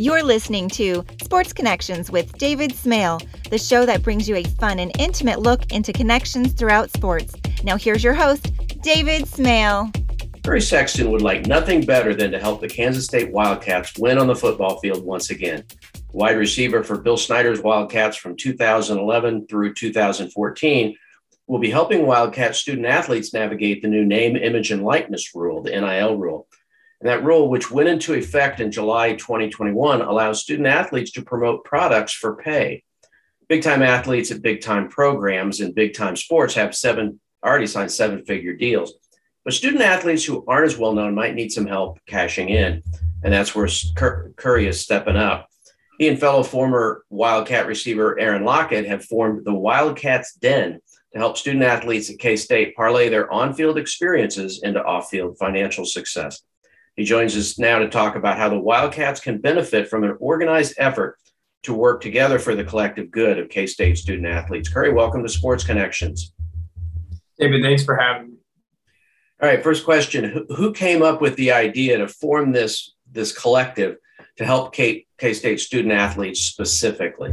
You're 0.00 0.22
listening 0.22 0.68
to 0.70 1.04
Sports 1.24 1.52
Connections 1.52 2.08
with 2.08 2.38
David 2.38 2.72
Smale, 2.72 3.20
the 3.50 3.58
show 3.58 3.84
that 3.84 4.00
brings 4.00 4.28
you 4.28 4.36
a 4.36 4.44
fun 4.44 4.78
and 4.78 4.92
intimate 4.96 5.40
look 5.40 5.72
into 5.72 5.92
connections 5.92 6.52
throughout 6.52 6.92
sports. 6.92 7.34
Now, 7.64 7.76
here's 7.76 8.04
your 8.04 8.14
host, 8.14 8.52
David 8.80 9.26
Smale. 9.26 9.90
Curry 10.44 10.60
Sexton 10.60 11.10
would 11.10 11.22
like 11.22 11.48
nothing 11.48 11.84
better 11.84 12.14
than 12.14 12.30
to 12.30 12.38
help 12.38 12.60
the 12.60 12.68
Kansas 12.68 13.06
State 13.06 13.32
Wildcats 13.32 13.98
win 13.98 14.18
on 14.18 14.28
the 14.28 14.36
football 14.36 14.78
field 14.78 15.04
once 15.04 15.30
again. 15.30 15.64
Wide 16.12 16.38
receiver 16.38 16.84
for 16.84 16.96
Bill 16.96 17.16
Snyder's 17.16 17.60
Wildcats 17.60 18.16
from 18.16 18.36
2011 18.36 19.48
through 19.48 19.74
2014 19.74 20.96
will 21.48 21.58
be 21.58 21.70
helping 21.70 22.06
Wildcat 22.06 22.54
student 22.54 22.86
athletes 22.86 23.34
navigate 23.34 23.82
the 23.82 23.88
new 23.88 24.04
name, 24.04 24.36
image, 24.36 24.70
and 24.70 24.84
likeness 24.84 25.34
rule, 25.34 25.60
the 25.60 25.72
NIL 25.72 26.16
rule. 26.16 26.46
And 27.00 27.08
that 27.08 27.24
rule, 27.24 27.48
which 27.48 27.70
went 27.70 27.88
into 27.88 28.14
effect 28.14 28.60
in 28.60 28.72
July 28.72 29.14
2021, 29.14 30.00
allows 30.00 30.40
student 30.40 30.66
athletes 30.66 31.12
to 31.12 31.22
promote 31.22 31.64
products 31.64 32.12
for 32.12 32.36
pay. 32.36 32.82
Big 33.48 33.62
time 33.62 33.82
athletes 33.82 34.30
at 34.30 34.42
big 34.42 34.60
time 34.60 34.88
programs 34.88 35.60
in 35.60 35.72
big 35.72 35.94
time 35.94 36.16
sports 36.16 36.54
have 36.54 36.74
seven 36.74 37.20
already 37.44 37.66
signed 37.66 37.92
seven 37.92 38.24
figure 38.24 38.54
deals. 38.54 38.94
But 39.44 39.54
student 39.54 39.82
athletes 39.82 40.24
who 40.24 40.44
aren't 40.46 40.66
as 40.66 40.76
well 40.76 40.92
known 40.92 41.14
might 41.14 41.34
need 41.34 41.52
some 41.52 41.66
help 41.66 41.98
cashing 42.06 42.48
in. 42.48 42.82
And 43.22 43.32
that's 43.32 43.54
where 43.54 43.68
Curry 44.36 44.66
is 44.66 44.80
stepping 44.80 45.16
up. 45.16 45.48
He 45.98 46.08
and 46.08 46.18
fellow 46.18 46.42
former 46.42 47.04
Wildcat 47.10 47.66
receiver 47.66 48.18
Aaron 48.18 48.44
Lockett 48.44 48.86
have 48.86 49.04
formed 49.04 49.44
the 49.44 49.54
Wildcats 49.54 50.34
Den 50.34 50.80
to 51.12 51.18
help 51.18 51.36
student 51.36 51.64
athletes 51.64 52.10
at 52.10 52.18
K 52.18 52.36
State 52.36 52.76
parlay 52.76 53.08
their 53.08 53.32
on 53.32 53.54
field 53.54 53.78
experiences 53.78 54.60
into 54.62 54.84
off 54.84 55.08
field 55.08 55.38
financial 55.38 55.84
success. 55.84 56.42
He 56.98 57.04
joins 57.04 57.36
us 57.36 57.60
now 57.60 57.78
to 57.78 57.88
talk 57.88 58.16
about 58.16 58.38
how 58.38 58.48
the 58.48 58.58
Wildcats 58.58 59.20
can 59.20 59.38
benefit 59.38 59.88
from 59.88 60.02
an 60.02 60.16
organized 60.18 60.74
effort 60.78 61.16
to 61.62 61.72
work 61.72 62.00
together 62.00 62.40
for 62.40 62.56
the 62.56 62.64
collective 62.64 63.08
good 63.12 63.38
of 63.38 63.48
K 63.48 63.68
State 63.68 63.98
student 63.98 64.26
athletes. 64.26 64.68
Curry, 64.68 64.92
welcome 64.92 65.22
to 65.22 65.28
Sports 65.28 65.62
Connections. 65.62 66.34
David, 67.38 67.62
thanks 67.62 67.84
for 67.84 67.94
having 67.94 68.30
me. 68.30 68.36
All 69.40 69.48
right, 69.48 69.62
first 69.62 69.84
question: 69.84 70.44
Who 70.56 70.72
came 70.72 71.02
up 71.02 71.20
with 71.20 71.36
the 71.36 71.52
idea 71.52 71.98
to 71.98 72.08
form 72.08 72.50
this 72.50 72.96
this 73.08 73.30
collective 73.30 73.98
to 74.38 74.44
help 74.44 74.74
K 74.74 75.06
State 75.20 75.60
student 75.60 75.94
athletes 75.94 76.40
specifically? 76.40 77.32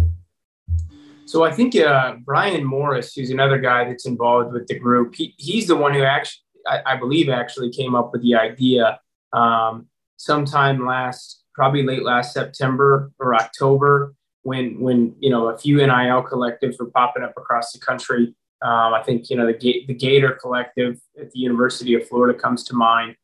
So 1.26 1.44
I 1.44 1.52
think 1.52 1.76
uh, 1.76 2.17
Brian 2.23 2.64
Morris, 2.64 3.16
who's 3.16 3.32
another 3.32 3.58
guy 3.58 3.86
that's 3.86 4.06
involved 4.06 4.54
with 4.54 4.67
the 4.67 4.78
group, 4.78 5.16
he, 5.16 5.34
he's 5.39 5.66
the 5.66 5.76
one 5.76 5.95
who 5.95 6.04
actually, 6.04 6.44
I, 6.67 6.82
I 6.86 6.98
believe, 6.98 7.30
actually 7.30 7.72
came 7.72 7.95
up 7.95 8.11
with 8.14 8.22
the 8.22 8.36
idea 8.36 9.00
um, 9.36 9.88
sometime 10.17 10.86
last, 10.86 11.44
probably 11.53 11.83
late 11.83 12.03
last 12.03 12.33
September 12.33 13.11
or 13.19 13.36
October, 13.36 14.16
when 14.44 14.80
when 14.80 15.16
you 15.19 15.30
know 15.30 15.50
a 15.50 15.58
few 15.58 15.77
NIL 15.77 16.23
collectives 16.23 16.80
were 16.80 16.89
popping 16.92 17.23
up 17.23 17.33
across 17.38 17.72
the 17.73 17.80
country. 17.80 18.33
Um, 18.61 18.94
I 18.94 19.03
think 19.03 19.30
you 19.30 19.36
know 19.36 19.45
the 19.45 19.86
the 19.88 19.94
Gator 19.94 20.38
Collective 20.42 21.00
at 21.19 21.31
the 21.31 21.39
University 21.39 21.94
of 21.95 22.08
Florida 22.08 22.38
comes 22.38 22.64
to 22.66 22.75
mind. 22.75 23.16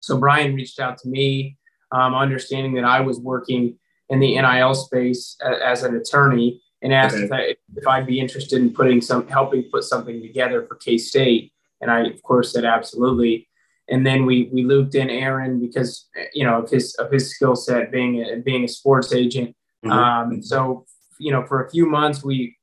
So 0.00 0.18
Brian 0.18 0.54
reached 0.54 0.80
out 0.80 0.98
to 0.98 1.08
me, 1.08 1.56
um, 1.92 2.14
understanding 2.14 2.74
that 2.74 2.84
I 2.84 3.00
was 3.00 3.18
working 3.18 3.78
in 4.10 4.20
the 4.20 4.40
NIL 4.40 4.74
space 4.74 5.36
as, 5.42 5.60
as 5.60 5.82
an 5.82 5.96
attorney, 5.96 6.62
and 6.82 6.92
asked 6.92 7.16
okay. 7.16 7.24
if, 7.24 7.32
I, 7.32 7.40
if 7.76 7.86
I'd 7.86 8.06
be 8.06 8.20
interested 8.20 8.60
in 8.60 8.72
putting 8.72 9.00
some 9.00 9.26
helping 9.28 9.64
put 9.64 9.84
something 9.84 10.20
together 10.22 10.64
for 10.66 10.76
K 10.76 10.98
State. 10.98 11.52
And 11.80 11.90
I, 11.90 12.06
of 12.06 12.22
course, 12.22 12.52
said 12.52 12.64
absolutely 12.64 13.48
and 13.88 14.06
then 14.06 14.24
we 14.24 14.48
we 14.52 14.64
looped 14.64 14.94
in 14.94 15.10
Aaron 15.10 15.60
because 15.60 16.08
you 16.32 16.44
know 16.44 16.62
of 16.62 16.70
his 16.70 16.94
of 16.94 17.10
his 17.10 17.30
skill 17.30 17.56
set 17.56 17.92
being 17.92 18.22
a, 18.22 18.36
being 18.36 18.64
a 18.64 18.68
sports 18.68 19.12
agent. 19.12 19.54
Mm-hmm. 19.84 19.92
Um, 19.92 20.42
so 20.42 20.86
you 21.18 21.32
know 21.32 21.44
for 21.46 21.64
a 21.64 21.70
few 21.70 21.86
months 21.86 22.24
we, 22.24 22.56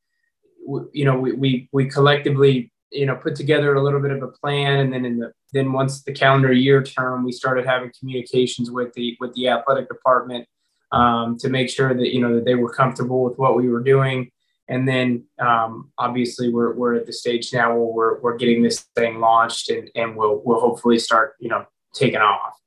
we 0.65 0.81
you 0.93 1.05
know 1.05 1.17
we, 1.17 1.33
we 1.33 1.69
we 1.71 1.85
collectively 1.85 2.71
you 2.91 3.05
know 3.05 3.15
put 3.15 3.35
together 3.35 3.75
a 3.75 3.83
little 3.83 4.01
bit 4.01 4.11
of 4.11 4.23
a 4.23 4.27
plan, 4.27 4.79
and 4.79 4.93
then 4.93 5.05
in 5.05 5.19
the 5.19 5.31
then 5.53 5.73
once 5.73 6.03
the 6.03 6.13
calendar 6.13 6.51
year 6.51 6.81
term, 6.81 7.25
we 7.25 7.31
started 7.31 7.65
having 7.65 7.91
communications 7.99 8.71
with 8.71 8.93
the 8.93 9.17
with 9.19 9.33
the 9.33 9.47
athletic 9.47 9.87
department 9.89 10.47
um, 10.91 11.37
to 11.37 11.49
make 11.49 11.69
sure 11.69 11.93
that 11.93 12.13
you 12.13 12.21
know 12.21 12.35
that 12.35 12.45
they 12.45 12.55
were 12.55 12.73
comfortable 12.73 13.23
with 13.23 13.37
what 13.37 13.55
we 13.55 13.69
were 13.69 13.83
doing. 13.83 14.31
And 14.71 14.87
then 14.87 15.25
um, 15.37 15.91
obviously 15.97 16.47
we're, 16.47 16.73
we're 16.73 16.95
at 16.95 17.05
the 17.05 17.11
stage 17.11 17.51
now 17.51 17.75
where 17.75 17.93
we're, 17.93 18.21
we're 18.21 18.37
getting 18.37 18.63
this 18.63 18.87
thing 18.95 19.19
launched 19.19 19.69
and, 19.69 19.91
and 19.95 20.15
we'll, 20.15 20.41
we'll 20.45 20.61
hopefully 20.61 20.97
start, 20.97 21.33
you 21.41 21.49
know, 21.49 21.65
taking 21.93 22.21
off. 22.21 22.57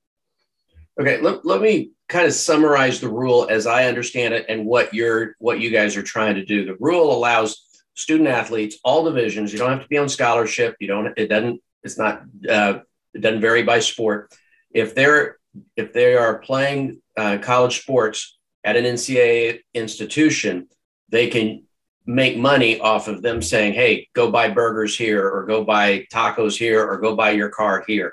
Okay. 1.00 1.19
Let, 1.22 1.47
let 1.47 1.62
me 1.62 1.92
kind 2.10 2.26
of 2.26 2.34
summarize 2.34 3.00
the 3.00 3.09
rule 3.09 3.47
as 3.48 3.66
I 3.66 3.87
understand 3.87 4.34
it 4.34 4.44
and 4.50 4.66
what 4.66 4.92
you're, 4.92 5.34
what 5.38 5.60
you 5.60 5.70
guys 5.70 5.97
are 5.97 6.03
trying 6.03 6.34
to 6.34 6.44
do. 6.44 6.66
The 6.66 6.76
rule 6.78 7.10
allows 7.10 7.84
student 7.94 8.28
athletes, 8.28 8.76
all 8.84 9.03
divisions, 9.04 9.50
you 9.50 9.59
don't 9.59 9.71
have 9.71 9.82
to 9.82 9.88
be 9.88 9.97
on 9.97 10.10
scholarship. 10.10 10.76
You 10.81 10.88
don't, 10.88 11.19
it 11.19 11.28
doesn't, 11.28 11.62
it's 11.82 11.97
not, 11.97 12.22
uh, 12.47 12.81
it 13.15 13.22
doesn't 13.22 13.41
vary 13.41 13.62
by 13.62 13.81
sport. 13.81 14.31
If 14.72 14.94
they're, 14.94 15.38
if 15.75 15.94
they 15.94 16.16
are 16.16 16.38
playing 16.41 17.00
uh, 17.16 17.38
college 17.41 17.81
sports 17.81 18.36
at 18.62 18.76
an 18.76 18.84
NCAA 18.84 19.60
institution, 19.72 20.69
they 21.09 21.28
can 21.28 21.64
make 22.06 22.37
money 22.37 22.78
off 22.81 23.09
of 23.09 23.22
them 23.22 23.41
saying, 23.41 23.72
hey, 23.72 24.09
go 24.15 24.31
buy 24.31 24.48
burgers 24.48 24.97
here 24.97 25.28
or 25.28 25.44
go 25.44 25.65
buy 25.65 26.06
tacos 26.12 26.56
here 26.56 26.87
or 26.87 26.98
go 26.98 27.16
buy 27.16 27.31
your 27.31 27.48
car 27.48 27.82
here. 27.87 28.12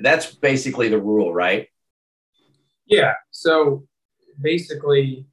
That's 0.00 0.34
basically 0.34 0.88
the 0.88 1.00
rule, 1.00 1.32
right? 1.34 1.68
Yeah. 2.86 3.14
So 3.30 3.86
basically, 4.40 5.26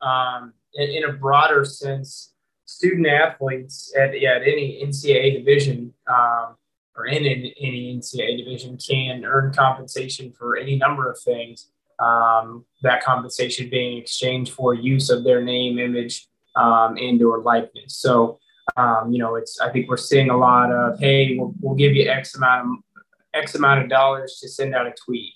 um, 0.00 0.52
in, 0.74 0.90
in, 0.90 1.04
a 1.04 1.12
broader 1.12 1.64
sense, 1.64 2.34
student 2.66 3.06
athletes 3.06 3.92
at, 3.98 4.18
yeah, 4.20 4.36
at 4.36 4.42
any 4.42 4.82
NCAA 4.84 5.38
division 5.38 5.92
um, 6.08 6.56
or 6.96 7.06
in, 7.06 7.24
in 7.24 7.52
any 7.60 7.96
NCAA 7.96 8.38
division 8.38 8.78
can 8.78 9.24
earn 9.24 9.52
compensation 9.52 10.32
for 10.32 10.56
any 10.56 10.76
number 10.76 11.10
of 11.10 11.18
things. 11.18 11.70
Um, 11.98 12.64
that 12.82 13.02
compensation 13.02 13.68
being 13.68 13.98
exchanged 13.98 14.52
for 14.52 14.72
use 14.72 15.10
of 15.10 15.22
their 15.22 15.42
name, 15.42 15.78
image, 15.78 16.29
um, 16.56 16.96
and 16.96 17.22
or 17.22 17.40
likeness. 17.40 17.96
So, 17.96 18.38
um, 18.76 19.12
you 19.12 19.18
know, 19.18 19.36
it's 19.36 19.60
I 19.60 19.70
think 19.70 19.88
we're 19.88 19.96
seeing 19.96 20.30
a 20.30 20.36
lot 20.36 20.72
of 20.72 20.98
hey, 20.98 21.36
we'll, 21.36 21.54
we'll 21.60 21.76
give 21.76 21.94
you 21.94 22.08
X 22.08 22.34
amount 22.34 22.68
of 22.68 23.04
X 23.34 23.54
amount 23.54 23.82
of 23.82 23.88
dollars 23.88 24.38
to 24.40 24.48
send 24.48 24.74
out 24.74 24.86
a 24.86 24.92
tweet, 24.92 25.32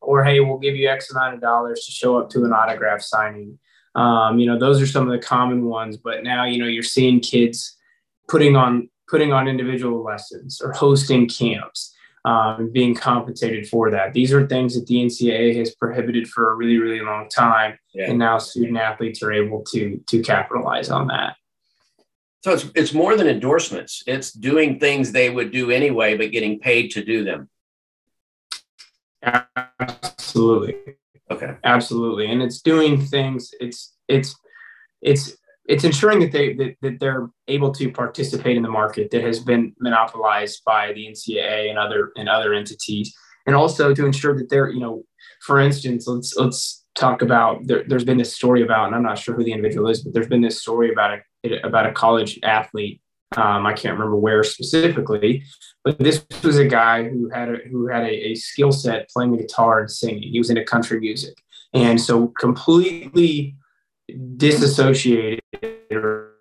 or 0.00 0.24
hey, 0.24 0.40
we'll 0.40 0.58
give 0.58 0.76
you 0.76 0.88
X 0.88 1.10
amount 1.10 1.34
of 1.34 1.40
dollars 1.40 1.84
to 1.86 1.92
show 1.92 2.18
up 2.18 2.30
to 2.30 2.44
an 2.44 2.52
autograph 2.52 3.02
signing. 3.02 3.58
Um, 3.94 4.38
you 4.38 4.46
know, 4.46 4.58
those 4.58 4.82
are 4.82 4.86
some 4.86 5.06
of 5.06 5.12
the 5.12 5.24
common 5.24 5.66
ones. 5.66 5.96
But 5.96 6.24
now, 6.24 6.44
you 6.44 6.58
know, 6.58 6.66
you're 6.66 6.82
seeing 6.82 7.20
kids 7.20 7.76
putting 8.28 8.56
on 8.56 8.88
putting 9.08 9.32
on 9.32 9.46
individual 9.48 10.02
lessons 10.02 10.60
or 10.60 10.72
hosting 10.72 11.28
camps 11.28 11.93
um, 12.24 12.70
being 12.72 12.94
compensated 12.94 13.68
for 13.68 13.90
that. 13.90 14.12
These 14.14 14.32
are 14.32 14.46
things 14.46 14.74
that 14.74 14.86
the 14.86 14.96
NCAA 14.96 15.56
has 15.56 15.74
prohibited 15.74 16.28
for 16.28 16.50
a 16.50 16.54
really, 16.54 16.78
really 16.78 17.00
long 17.00 17.28
time, 17.28 17.78
yeah. 17.92 18.08
and 18.08 18.18
now 18.18 18.38
student 18.38 18.78
athletes 18.78 19.22
are 19.22 19.32
able 19.32 19.62
to 19.72 20.02
to 20.06 20.22
capitalize 20.22 20.90
on 20.90 21.08
that. 21.08 21.36
So 22.42 22.52
it's 22.52 22.66
it's 22.74 22.94
more 22.94 23.16
than 23.16 23.26
endorsements. 23.26 24.02
It's 24.06 24.32
doing 24.32 24.78
things 24.78 25.12
they 25.12 25.30
would 25.30 25.50
do 25.50 25.70
anyway, 25.70 26.16
but 26.16 26.32
getting 26.32 26.60
paid 26.60 26.90
to 26.92 27.04
do 27.04 27.24
them. 27.24 27.48
Absolutely. 29.22 30.76
Okay. 31.30 31.56
Absolutely, 31.64 32.30
and 32.30 32.42
it's 32.42 32.60
doing 32.60 33.00
things. 33.00 33.54
It's 33.60 33.94
it's 34.08 34.36
it's 35.02 35.36
it's 35.66 35.84
ensuring 35.84 36.20
that 36.20 36.32
they 36.32 36.54
that, 36.54 36.76
that 36.82 37.00
they're 37.00 37.30
able 37.48 37.72
to 37.72 37.90
participate 37.90 38.56
in 38.56 38.62
the 38.62 38.68
market 38.68 39.10
that 39.10 39.22
has 39.22 39.40
been 39.40 39.74
monopolized 39.80 40.62
by 40.64 40.92
the 40.92 41.06
NCAA 41.06 41.70
and 41.70 41.78
other 41.78 42.12
and 42.16 42.28
other 42.28 42.52
entities, 42.52 43.14
and 43.46 43.56
also 43.56 43.94
to 43.94 44.06
ensure 44.06 44.36
that 44.36 44.50
they're 44.50 44.68
you 44.68 44.80
know, 44.80 45.04
for 45.42 45.60
instance, 45.60 46.06
let's 46.06 46.34
let's 46.36 46.84
talk 46.94 47.22
about 47.22 47.66
there, 47.66 47.84
has 47.90 48.04
been 48.04 48.18
this 48.18 48.34
story 48.34 48.62
about, 48.62 48.86
and 48.86 48.94
I'm 48.94 49.02
not 49.02 49.18
sure 49.18 49.34
who 49.34 49.44
the 49.44 49.52
individual 49.52 49.88
is, 49.88 50.02
but 50.02 50.12
there's 50.12 50.28
been 50.28 50.42
this 50.42 50.60
story 50.60 50.92
about 50.92 51.18
a 51.44 51.60
about 51.62 51.86
a 51.86 51.92
college 51.92 52.38
athlete. 52.42 53.00
Um, 53.36 53.66
I 53.66 53.72
can't 53.72 53.94
remember 53.94 54.16
where 54.16 54.44
specifically, 54.44 55.42
but 55.82 55.98
this 55.98 56.24
was 56.44 56.58
a 56.58 56.66
guy 56.66 57.08
who 57.08 57.30
had 57.30 57.48
a, 57.48 57.56
who 57.68 57.88
had 57.88 58.04
a, 58.04 58.28
a 58.28 58.34
skill 58.36 58.70
set 58.70 59.08
playing 59.08 59.32
the 59.32 59.38
guitar 59.38 59.80
and 59.80 59.90
singing. 59.90 60.22
He 60.22 60.38
was 60.38 60.50
into 60.50 60.62
country 60.62 61.00
music, 61.00 61.34
and 61.72 62.00
so 62.00 62.28
completely 62.38 63.56
disassociated 64.36 65.40
or 65.92 66.34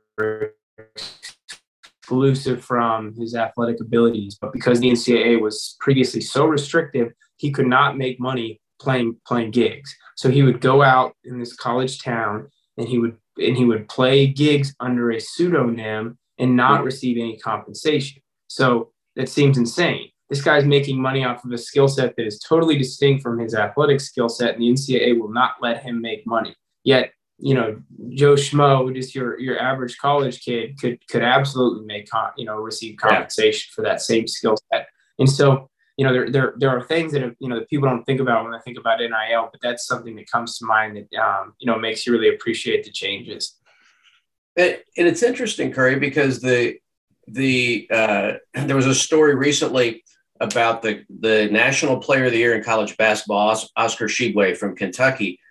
exclusive 2.01 2.63
from 2.63 3.13
his 3.15 3.35
athletic 3.35 3.79
abilities. 3.79 4.37
But 4.39 4.53
because 4.53 4.79
the 4.79 4.91
NCAA 4.91 5.41
was 5.41 5.75
previously 5.79 6.21
so 6.21 6.45
restrictive, 6.45 7.13
he 7.37 7.51
could 7.51 7.67
not 7.67 7.97
make 7.97 8.19
money 8.19 8.59
playing 8.79 9.17
playing 9.25 9.51
gigs. 9.51 9.95
So 10.15 10.29
he 10.29 10.43
would 10.43 10.61
go 10.61 10.83
out 10.83 11.15
in 11.23 11.39
this 11.39 11.55
college 11.55 12.01
town 12.01 12.49
and 12.77 12.87
he 12.87 12.99
would 12.99 13.17
and 13.37 13.57
he 13.57 13.65
would 13.65 13.87
play 13.87 14.27
gigs 14.27 14.75
under 14.79 15.11
a 15.11 15.19
pseudonym 15.19 16.17
and 16.37 16.55
not 16.55 16.83
receive 16.83 17.17
any 17.17 17.37
compensation. 17.37 18.21
So 18.47 18.91
that 19.15 19.29
seems 19.29 19.57
insane 19.57 20.09
this 20.33 20.41
guy's 20.41 20.65
making 20.65 20.99
money 20.99 21.23
off 21.23 21.45
of 21.45 21.51
a 21.51 21.57
skill 21.59 21.87
set 21.87 22.15
that 22.15 22.25
is 22.25 22.39
totally 22.39 22.75
distinct 22.75 23.21
from 23.21 23.37
his 23.37 23.53
athletic 23.53 24.01
skill 24.01 24.29
set, 24.29 24.55
and 24.55 24.63
the 24.63 24.69
NCAA 24.69 25.19
will 25.19 25.31
not 25.31 25.51
let 25.61 25.83
him 25.83 26.01
make 26.01 26.25
money. 26.25 26.55
Yet, 26.83 27.11
you 27.43 27.55
know, 27.55 27.81
Joe 28.11 28.35
Schmo, 28.35 28.93
just 28.95 29.13
your 29.13 29.37
your 29.37 29.59
average 29.59 29.97
college 29.97 30.39
kid, 30.39 30.79
could 30.79 31.05
could 31.09 31.23
absolutely 31.23 31.85
make 31.85 32.07
you 32.37 32.45
know 32.45 32.55
receive 32.55 32.95
compensation 32.95 33.69
yeah. 33.69 33.75
for 33.75 33.81
that 33.81 34.01
same 34.01 34.27
skill 34.29 34.55
set. 34.71 34.87
And 35.19 35.29
so, 35.29 35.69
you 35.97 36.05
know, 36.05 36.13
there, 36.13 36.29
there 36.31 36.53
there 36.57 36.69
are 36.69 36.81
things 36.81 37.11
that 37.11 37.21
have, 37.21 37.35
you 37.39 37.49
know 37.49 37.59
that 37.59 37.69
people 37.69 37.89
don't 37.89 38.05
think 38.05 38.21
about 38.21 38.43
when 38.43 38.53
they 38.53 38.59
think 38.59 38.79
about 38.79 38.99
NIL, 38.99 39.49
but 39.51 39.59
that's 39.61 39.85
something 39.85 40.15
that 40.15 40.31
comes 40.31 40.57
to 40.57 40.65
mind 40.65 40.95
that 40.95 41.19
um, 41.21 41.53
you 41.59 41.67
know 41.67 41.77
makes 41.77 42.07
you 42.07 42.13
really 42.13 42.33
appreciate 42.33 42.85
the 42.85 42.91
changes. 42.91 43.57
And, 44.55 44.77
and 44.97 45.07
it's 45.07 45.23
interesting, 45.23 45.73
Curry, 45.73 45.99
because 45.99 46.39
the 46.39 46.77
the 47.27 47.89
uh, 47.91 48.33
there 48.53 48.77
was 48.77 48.87
a 48.87 48.95
story 48.95 49.35
recently 49.35 50.01
about 50.39 50.81
the 50.81 51.03
the 51.19 51.49
National 51.51 51.97
Player 51.97 52.27
of 52.27 52.31
the 52.31 52.37
Year 52.37 52.55
in 52.55 52.63
college 52.63 52.95
basketball, 52.95 53.59
Oscar 53.75 54.05
Tshiebwe 54.05 54.55
from 54.55 54.77
Kentucky, 54.77 55.41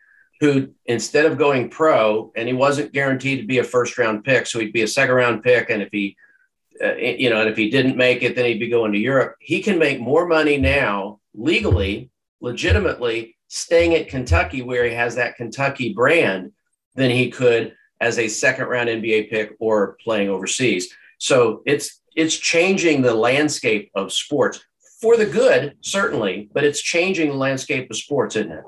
who 0.43 0.69
instead 0.87 1.25
of 1.25 1.39
going 1.39 1.71
pro, 1.71 2.33
and 2.35 2.49
he 2.49 2.53
wasn't 2.53 2.93
guaranteed 2.93 3.39
to 3.39 3.47
be 3.47 3.59
a 3.59 3.65
first 3.65 3.97
round 3.97 4.25
pick, 4.25 4.45
so 4.45 4.59
he'd 4.59 4.73
be 4.73 4.83
a 4.83 4.89
second 4.89 5.15
round 5.15 5.45
pick, 5.45 5.71
and 5.71 5.81
if 5.81 5.89
he 5.93 6.17
uh, 6.83 6.97
you 6.97 7.31
know, 7.31 7.41
and 7.41 7.49
if 7.49 7.57
he 7.57 7.71
didn't 7.71 7.97
make 7.97 8.25
it, 8.25 8.35
then 8.35 8.47
he'd 8.47 8.59
be 8.59 8.69
going 8.69 8.91
to 8.91 8.99
Europe. 8.99 9.37
He 9.39 9.63
can 9.63 9.79
make 9.79 10.01
more 10.01 10.27
money 10.27 10.57
now 10.57 11.21
legally, 11.33 12.11
legitimately, 12.41 13.37
staying 13.47 13.95
at 13.95 14.09
Kentucky 14.09 14.63
where 14.63 14.85
he 14.85 14.93
has 14.93 15.15
that 15.15 15.37
Kentucky 15.37 15.93
brand 15.93 16.51
than 16.97 17.13
he 17.13 17.31
could 17.31 17.77
as 18.01 18.19
a 18.19 18.27
second 18.27 18.67
round 18.67 18.89
NBA 18.89 19.31
pick 19.31 19.55
or 19.61 19.97
playing 20.03 20.29
overseas. 20.29 20.93
So 21.19 21.63
it's 21.67 22.01
it's 22.17 22.37
changing 22.37 23.03
the 23.03 23.15
landscape 23.15 23.93
of 23.95 24.13
sports 24.13 24.61
for 25.01 25.17
the 25.17 25.27
good, 25.27 25.77
certainly, 25.83 26.51
but 26.53 26.65
it's 26.65 26.81
changing 26.81 27.29
the 27.29 27.37
landscape 27.37 27.89
of 27.93 27.97
sports, 27.97 28.35
isn't 28.35 28.51
it? 28.51 28.65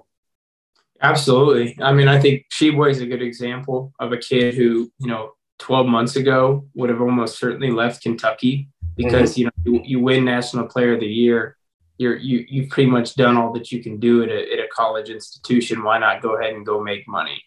Absolutely. 1.04 1.76
I 1.82 1.92
mean, 1.92 2.08
I 2.08 2.18
think 2.18 2.46
Tshiebwe 2.50 2.90
is 2.90 3.00
a 3.00 3.06
good 3.06 3.20
example 3.20 3.92
of 4.00 4.12
a 4.12 4.16
kid 4.16 4.54
who, 4.54 4.90
you 4.98 5.06
know, 5.06 5.32
12 5.58 5.86
months 5.86 6.16
ago 6.16 6.66
would 6.74 6.88
have 6.88 7.02
almost 7.02 7.38
certainly 7.38 7.70
left 7.70 8.02
Kentucky 8.02 8.70
because, 8.96 9.32
mm-hmm. 9.32 9.40
you 9.40 9.44
know, 9.46 9.52
you, 9.64 9.82
you, 9.84 10.00
win 10.00 10.24
National 10.24 10.66
Player 10.66 10.94
of 10.94 11.00
the 11.00 11.06
Year. 11.06 11.58
You're, 11.98 12.16
you, 12.16 12.46
you've 12.48 12.70
pretty 12.70 12.90
much 12.90 13.16
done 13.16 13.36
all 13.36 13.52
that 13.52 13.70
you 13.70 13.82
can 13.82 14.00
do 14.00 14.22
at 14.22 14.30
a, 14.30 14.52
at 14.52 14.58
a 14.60 14.68
college 14.72 15.10
institution. 15.10 15.84
Why 15.84 15.98
not 15.98 16.22
go 16.22 16.38
ahead 16.38 16.54
and 16.54 16.64
go 16.64 16.82
make 16.82 17.06
money? 17.06 17.40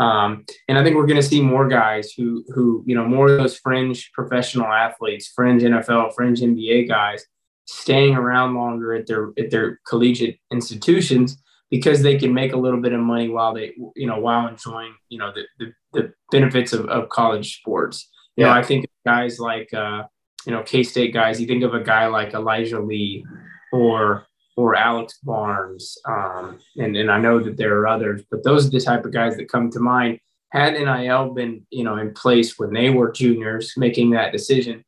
Um, 0.00 0.44
and 0.68 0.76
I 0.76 0.82
think 0.82 0.96
we're 0.96 1.06
going 1.06 1.20
to 1.20 1.26
see 1.26 1.40
more 1.40 1.68
guys 1.68 2.12
who, 2.12 2.44
who, 2.48 2.82
you 2.84 2.96
know, 2.96 3.06
more 3.06 3.30
of 3.30 3.38
those 3.38 3.56
fringe 3.58 4.10
professional 4.12 4.66
athletes, 4.66 5.28
fringe 5.28 5.62
NFL, 5.62 6.14
fringe 6.14 6.40
NBA 6.40 6.88
guys, 6.88 7.24
staying 7.66 8.16
around 8.16 8.54
longer 8.54 8.92
at 8.92 9.06
their 9.06 9.32
at 9.38 9.50
their 9.50 9.80
collegiate 9.86 10.38
institutions 10.50 11.38
because 11.74 12.02
they 12.02 12.16
can 12.16 12.32
make 12.32 12.52
a 12.52 12.56
little 12.56 12.80
bit 12.80 12.92
of 12.92 13.00
money 13.00 13.28
while 13.28 13.52
they, 13.52 13.72
you 13.96 14.06
know, 14.06 14.20
while 14.20 14.46
enjoying, 14.46 14.94
you 15.08 15.18
know, 15.18 15.32
the 15.34 15.42
the, 15.58 15.72
the 15.92 16.12
benefits 16.30 16.72
of, 16.72 16.86
of 16.86 17.08
college 17.08 17.56
sports. 17.58 18.08
You 18.36 18.44
yeah. 18.44 18.52
know, 18.52 18.60
I 18.60 18.62
think 18.62 18.86
guys 19.04 19.40
like, 19.40 19.74
uh, 19.74 20.04
you 20.46 20.52
know, 20.52 20.62
K 20.62 20.84
State 20.84 21.12
guys. 21.12 21.40
You 21.40 21.48
think 21.48 21.64
of 21.64 21.74
a 21.74 21.82
guy 21.82 22.06
like 22.06 22.32
Elijah 22.32 22.78
Lee, 22.78 23.26
or 23.72 24.24
or 24.56 24.76
Alex 24.76 25.18
Barnes, 25.24 25.98
um, 26.06 26.60
and 26.76 26.96
and 26.96 27.10
I 27.10 27.18
know 27.18 27.42
that 27.42 27.56
there 27.56 27.76
are 27.78 27.88
others, 27.88 28.22
but 28.30 28.44
those 28.44 28.68
are 28.68 28.70
the 28.70 28.80
type 28.80 29.04
of 29.04 29.12
guys 29.12 29.36
that 29.36 29.50
come 29.50 29.68
to 29.70 29.80
mind. 29.80 30.20
Had 30.52 30.74
NIL 30.74 31.34
been 31.34 31.66
you 31.70 31.82
know 31.82 31.96
in 31.96 32.14
place 32.14 32.56
when 32.56 32.72
they 32.72 32.90
were 32.90 33.10
juniors 33.10 33.72
making 33.76 34.10
that 34.10 34.30
decision, 34.30 34.84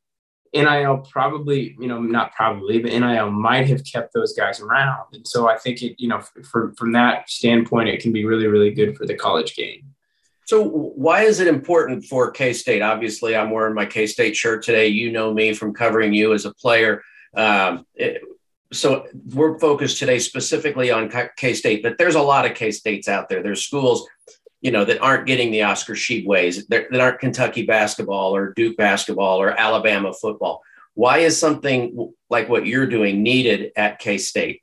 NIL 0.53 1.05
probably 1.09 1.75
you 1.79 1.87
know 1.87 2.01
not 2.01 2.33
probably, 2.33 2.79
but 2.79 2.91
NIL 2.91 3.31
might 3.31 3.67
have 3.67 3.83
kept 3.83 4.13
those 4.13 4.33
guys 4.33 4.59
around, 4.59 5.05
and 5.13 5.27
so 5.27 5.49
I 5.49 5.57
think 5.57 5.81
it 5.81 5.95
you 5.99 6.07
know 6.07 6.21
from 6.43 6.73
from 6.75 6.91
that 6.93 7.29
standpoint, 7.29 7.89
it 7.89 8.01
can 8.01 8.11
be 8.11 8.25
really 8.25 8.47
really 8.47 8.71
good 8.71 8.97
for 8.97 9.05
the 9.05 9.15
college 9.15 9.55
game. 9.55 9.83
So 10.45 10.63
why 10.63 11.23
is 11.23 11.41
it 11.41 11.47
important 11.47 12.05
for 12.05 12.31
K 12.31 12.53
State? 12.53 12.81
Obviously, 12.81 13.35
I'm 13.35 13.51
wearing 13.51 13.75
my 13.75 13.85
K 13.85 14.07
State 14.07 14.35
shirt 14.35 14.63
today. 14.63 14.87
You 14.87 15.11
know 15.11 15.33
me 15.33 15.53
from 15.53 15.73
covering 15.73 16.13
you 16.13 16.33
as 16.33 16.45
a 16.45 16.53
player. 16.53 17.03
Um, 17.35 17.85
it, 17.95 18.21
so 18.71 19.07
we're 19.33 19.59
focused 19.59 19.99
today 19.99 20.19
specifically 20.19 20.91
on 20.91 21.11
K 21.37 21.53
State, 21.53 21.83
but 21.83 21.97
there's 21.97 22.15
a 22.15 22.21
lot 22.21 22.45
of 22.45 22.55
K 22.55 22.71
States 22.71 23.07
out 23.07 23.29
there. 23.29 23.43
There's 23.43 23.65
schools, 23.65 24.07
you 24.61 24.71
know, 24.71 24.85
that 24.85 25.01
aren't 25.01 25.27
getting 25.27 25.51
the 25.51 25.63
Oscar 25.63 25.93
Tshiebwes, 25.93 26.67
that 26.67 26.99
aren't 26.99 27.19
Kentucky 27.19 27.65
basketball 27.65 28.35
or 28.35 28.53
Duke 28.53 28.77
basketball 28.77 29.39
or 29.41 29.51
Alabama 29.51 30.13
football. 30.13 30.61
Why 30.93 31.19
is 31.19 31.37
something 31.39 32.11
like 32.29 32.49
what 32.49 32.65
you're 32.65 32.87
doing 32.87 33.21
needed 33.21 33.71
at 33.75 33.99
K 33.99 34.17
State? 34.17 34.61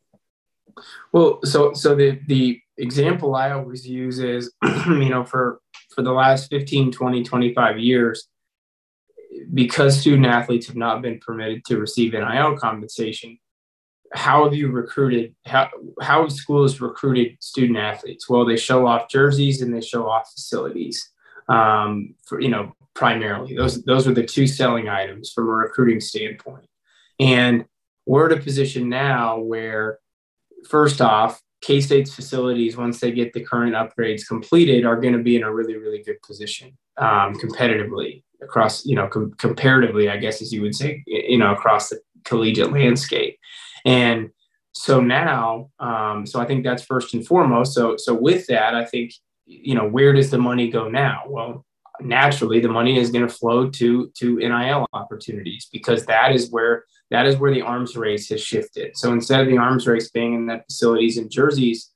Well, 1.12 1.38
so 1.44 1.74
so 1.74 1.94
the 1.94 2.18
the 2.26 2.60
example 2.76 3.36
I 3.36 3.52
always 3.52 3.86
use 3.86 4.18
is, 4.18 4.52
you 4.86 5.10
know, 5.10 5.24
for 5.24 5.60
for 5.94 6.02
the 6.02 6.12
last 6.12 6.50
15, 6.50 6.90
20, 6.90 7.22
25 7.22 7.78
years, 7.78 8.26
because 9.52 10.00
student 10.00 10.26
athletes 10.26 10.66
have 10.66 10.76
not 10.76 11.02
been 11.02 11.20
permitted 11.20 11.64
to 11.66 11.78
receive 11.78 12.14
NIL 12.14 12.56
compensation, 12.56 13.38
how 14.14 14.44
have 14.44 14.54
you 14.54 14.70
recruited 14.70 15.34
how 15.44 15.68
how 16.00 16.22
have 16.22 16.32
schools 16.32 16.80
recruited 16.80 17.36
student 17.40 17.78
athletes? 17.78 18.28
Well 18.28 18.44
they 18.44 18.56
show 18.56 18.86
off 18.86 19.08
jerseys 19.08 19.60
and 19.60 19.74
they 19.74 19.80
show 19.80 20.08
off 20.08 20.30
facilities 20.32 21.10
um, 21.48 22.14
for 22.24 22.40
you 22.40 22.48
know 22.48 22.74
primarily. 22.94 23.54
Those 23.54 23.82
those 23.84 24.06
are 24.06 24.14
the 24.14 24.24
two 24.24 24.46
selling 24.46 24.88
items 24.88 25.32
from 25.32 25.48
a 25.48 25.52
recruiting 25.52 26.00
standpoint. 26.00 26.66
And 27.18 27.64
we're 28.06 28.30
at 28.30 28.38
a 28.38 28.42
position 28.42 28.88
now 28.88 29.38
where 29.38 29.98
first 30.68 31.00
off 31.00 31.40
k-state's 31.62 32.14
facilities 32.14 32.76
once 32.76 33.00
they 33.00 33.10
get 33.10 33.32
the 33.32 33.40
current 33.40 33.74
upgrades 33.74 34.26
completed 34.26 34.84
are 34.84 35.00
going 35.00 35.14
to 35.14 35.22
be 35.22 35.36
in 35.36 35.42
a 35.42 35.52
really 35.52 35.76
really 35.76 36.02
good 36.02 36.20
position 36.22 36.76
um, 36.98 37.34
competitively 37.34 38.22
across 38.42 38.84
you 38.84 38.94
know 38.94 39.08
com- 39.08 39.32
comparatively 39.38 40.08
i 40.08 40.16
guess 40.16 40.42
as 40.42 40.52
you 40.52 40.60
would 40.60 40.74
say 40.74 41.02
you 41.06 41.38
know 41.38 41.52
across 41.52 41.88
the 41.88 41.98
collegiate 42.24 42.72
landscape 42.72 43.33
and 43.84 44.30
so 44.72 45.00
now, 45.00 45.70
um, 45.78 46.26
so 46.26 46.40
I 46.40 46.46
think 46.46 46.64
that's 46.64 46.84
first 46.84 47.14
and 47.14 47.24
foremost. 47.24 47.74
So, 47.74 47.96
so 47.96 48.12
with 48.12 48.46
that, 48.48 48.74
I 48.74 48.84
think, 48.84 49.12
you 49.46 49.74
know, 49.74 49.88
where 49.88 50.12
does 50.12 50.30
the 50.30 50.38
money 50.38 50.68
go 50.68 50.88
now? 50.88 51.22
Well, 51.28 51.64
naturally 52.00 52.60
the 52.60 52.68
money 52.68 52.98
is 52.98 53.10
going 53.10 53.26
to 53.26 53.32
flow 53.32 53.70
to 53.70 54.10
to 54.16 54.36
NIL 54.36 54.86
opportunities 54.92 55.68
because 55.72 56.04
that 56.06 56.32
is 56.32 56.50
where 56.50 56.84
that 57.10 57.26
is 57.26 57.36
where 57.36 57.52
the 57.52 57.62
arms 57.62 57.96
race 57.96 58.28
has 58.30 58.42
shifted. 58.42 58.96
So 58.96 59.12
instead 59.12 59.40
of 59.40 59.46
the 59.46 59.58
arms 59.58 59.86
race 59.86 60.10
being 60.10 60.34
in 60.34 60.46
that 60.46 60.64
facilities 60.66 61.18
and 61.18 61.30
jerseys, 61.30 61.92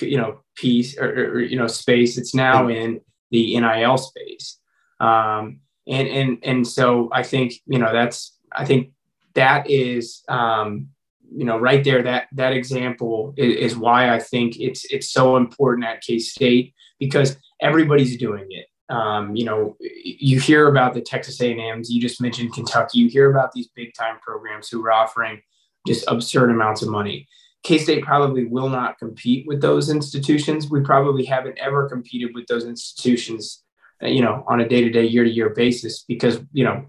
you 0.00 0.16
know, 0.16 0.40
piece 0.56 0.98
or, 0.98 1.34
or 1.34 1.40
you 1.40 1.56
know 1.56 1.66
space, 1.66 2.18
it's 2.18 2.34
now 2.34 2.68
in 2.68 3.00
the 3.30 3.58
NIL 3.58 3.98
space. 3.98 4.58
Um, 4.98 5.60
and 5.86 6.08
and 6.08 6.38
and 6.42 6.66
so 6.66 7.08
I 7.12 7.22
think 7.22 7.52
you 7.66 7.78
know 7.78 7.92
that's 7.92 8.36
I 8.52 8.64
think 8.64 8.90
that 9.34 9.70
is 9.70 10.22
um, 10.28 10.88
you 11.34 11.44
know, 11.44 11.58
right 11.58 11.82
there, 11.84 12.02
that 12.02 12.28
that 12.32 12.52
example 12.52 13.34
is, 13.36 13.72
is 13.72 13.76
why 13.76 14.14
I 14.14 14.18
think 14.18 14.58
it's 14.58 14.84
it's 14.86 15.10
so 15.10 15.36
important 15.36 15.86
at 15.86 16.02
K 16.02 16.18
State 16.18 16.74
because 16.98 17.36
everybody's 17.60 18.16
doing 18.16 18.46
it. 18.50 18.66
Um, 18.92 19.36
you 19.36 19.44
know, 19.44 19.76
you 19.80 20.40
hear 20.40 20.68
about 20.68 20.94
the 20.94 21.00
Texas 21.00 21.40
A&Ms. 21.40 21.90
You 21.90 22.00
just 22.00 22.20
mentioned 22.20 22.52
Kentucky. 22.52 22.98
You 22.98 23.08
hear 23.08 23.30
about 23.30 23.52
these 23.52 23.68
big 23.76 23.94
time 23.94 24.18
programs 24.20 24.68
who 24.68 24.84
are 24.84 24.92
offering 24.92 25.40
just 25.86 26.04
absurd 26.08 26.50
amounts 26.50 26.82
of 26.82 26.88
money. 26.88 27.28
K 27.62 27.78
State 27.78 28.02
probably 28.02 28.46
will 28.46 28.68
not 28.68 28.98
compete 28.98 29.46
with 29.46 29.60
those 29.60 29.90
institutions. 29.90 30.70
We 30.70 30.80
probably 30.80 31.24
haven't 31.24 31.58
ever 31.58 31.88
competed 31.88 32.34
with 32.34 32.46
those 32.46 32.64
institutions, 32.64 33.62
uh, 34.02 34.08
you 34.08 34.22
know, 34.22 34.44
on 34.48 34.60
a 34.60 34.68
day 34.68 34.82
to 34.82 34.90
day, 34.90 35.04
year 35.04 35.24
to 35.24 35.30
year 35.30 35.50
basis 35.50 36.04
because 36.04 36.40
you 36.52 36.64
know 36.64 36.86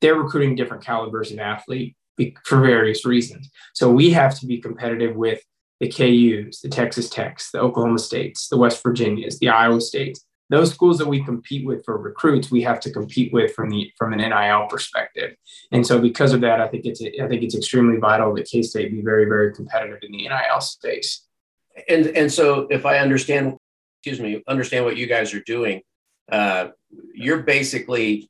they're 0.00 0.14
recruiting 0.14 0.54
different 0.54 0.84
calibers 0.84 1.32
of 1.32 1.38
athlete 1.38 1.96
for 2.44 2.60
various 2.60 3.04
reasons. 3.04 3.50
So 3.74 3.90
we 3.90 4.10
have 4.10 4.38
to 4.40 4.46
be 4.46 4.58
competitive 4.58 5.16
with 5.16 5.42
the 5.80 5.88
KUs, 5.88 6.60
the 6.60 6.68
Texas 6.68 7.08
Techs, 7.08 7.50
the 7.50 7.60
Oklahoma 7.60 7.98
States, 7.98 8.48
the 8.48 8.58
West 8.58 8.82
Virginias, 8.82 9.38
the 9.38 9.48
Iowa 9.48 9.80
States. 9.80 10.24
Those 10.50 10.72
schools 10.72 10.98
that 10.98 11.06
we 11.06 11.24
compete 11.24 11.64
with 11.64 11.84
for 11.84 11.96
recruits, 11.96 12.50
we 12.50 12.60
have 12.62 12.80
to 12.80 12.90
compete 12.90 13.32
with 13.32 13.54
from 13.54 13.70
the 13.70 13.92
from 13.96 14.12
an 14.12 14.18
NIL 14.18 14.66
perspective. 14.66 15.36
And 15.70 15.86
so 15.86 16.00
because 16.00 16.32
of 16.32 16.40
that, 16.40 16.60
I 16.60 16.66
think 16.66 16.86
it's 16.86 17.00
I 17.00 17.28
think 17.28 17.42
it's 17.42 17.54
extremely 17.54 17.98
vital 17.98 18.34
that 18.34 18.46
K 18.46 18.62
State 18.62 18.90
be 18.90 19.00
very 19.00 19.26
very 19.26 19.54
competitive 19.54 20.00
in 20.02 20.12
the 20.12 20.28
NIL 20.28 20.60
space. 20.60 21.24
And 21.88 22.08
and 22.08 22.32
so 22.32 22.66
if 22.68 22.84
I 22.84 22.98
understand, 22.98 23.56
excuse 23.98 24.20
me, 24.20 24.42
understand 24.48 24.84
what 24.84 24.96
you 24.96 25.06
guys 25.06 25.32
are 25.34 25.42
doing, 25.42 25.82
uh, 26.30 26.68
you're 27.14 27.42
basically 27.42 28.28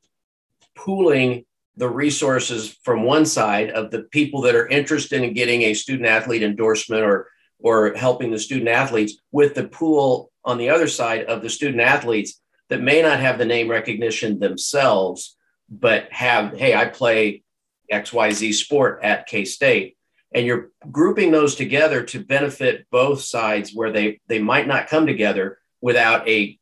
pooling 0.77 1.47
the 1.77 1.89
resources 1.89 2.77
from 2.83 3.05
one 3.05 3.25
side 3.25 3.71
of 3.71 3.91
the 3.91 4.03
people 4.03 4.43
that 4.43 4.55
are 4.55 4.69
interested 4.69 5.23
in 5.23 5.33
getting 5.33 5.63
a 5.63 5.75
student 5.75 6.09
athlete 6.09 6.43
endorsement 6.43 7.03
or 7.03 7.29
or 7.63 7.95
helping 7.95 8.31
the 8.31 8.39
student 8.39 8.69
athletes 8.69 9.19
with 9.33 9.55
the 9.55 9.69
pool 9.69 10.33
on 10.45 10.57
the 10.57 10.71
other 10.71 10.89
side 10.89 11.25
of 11.25 11.43
the 11.43 11.51
student 11.51 11.81
athletes 11.81 12.41
that 12.71 12.81
may 12.81 13.03
not 13.03 13.21
have 13.21 13.39
the 13.39 13.45
name 13.45 13.69
recognition 13.69 14.39
themselves 14.39 15.37
but 15.69 16.11
have 16.11 16.57
hey 16.59 16.75
i 16.75 16.87
play 16.87 17.43
xyz 17.91 18.55
sport 18.55 19.01
at 19.03 19.27
k-state. 19.27 19.97
And 20.33 20.47
you're 20.47 20.71
grouping 20.91 21.33
those 21.33 21.57
together 21.57 22.05
to 22.05 22.23
benefit 22.23 22.87
both 22.91 23.21
sides 23.21 23.73
where 23.75 23.91
they 23.91 24.21
they 24.29 24.39
might 24.39 24.69
not 24.69 24.89
come 24.89 25.07
together 25.07 25.59
without 25.81 26.29
a 26.29 26.59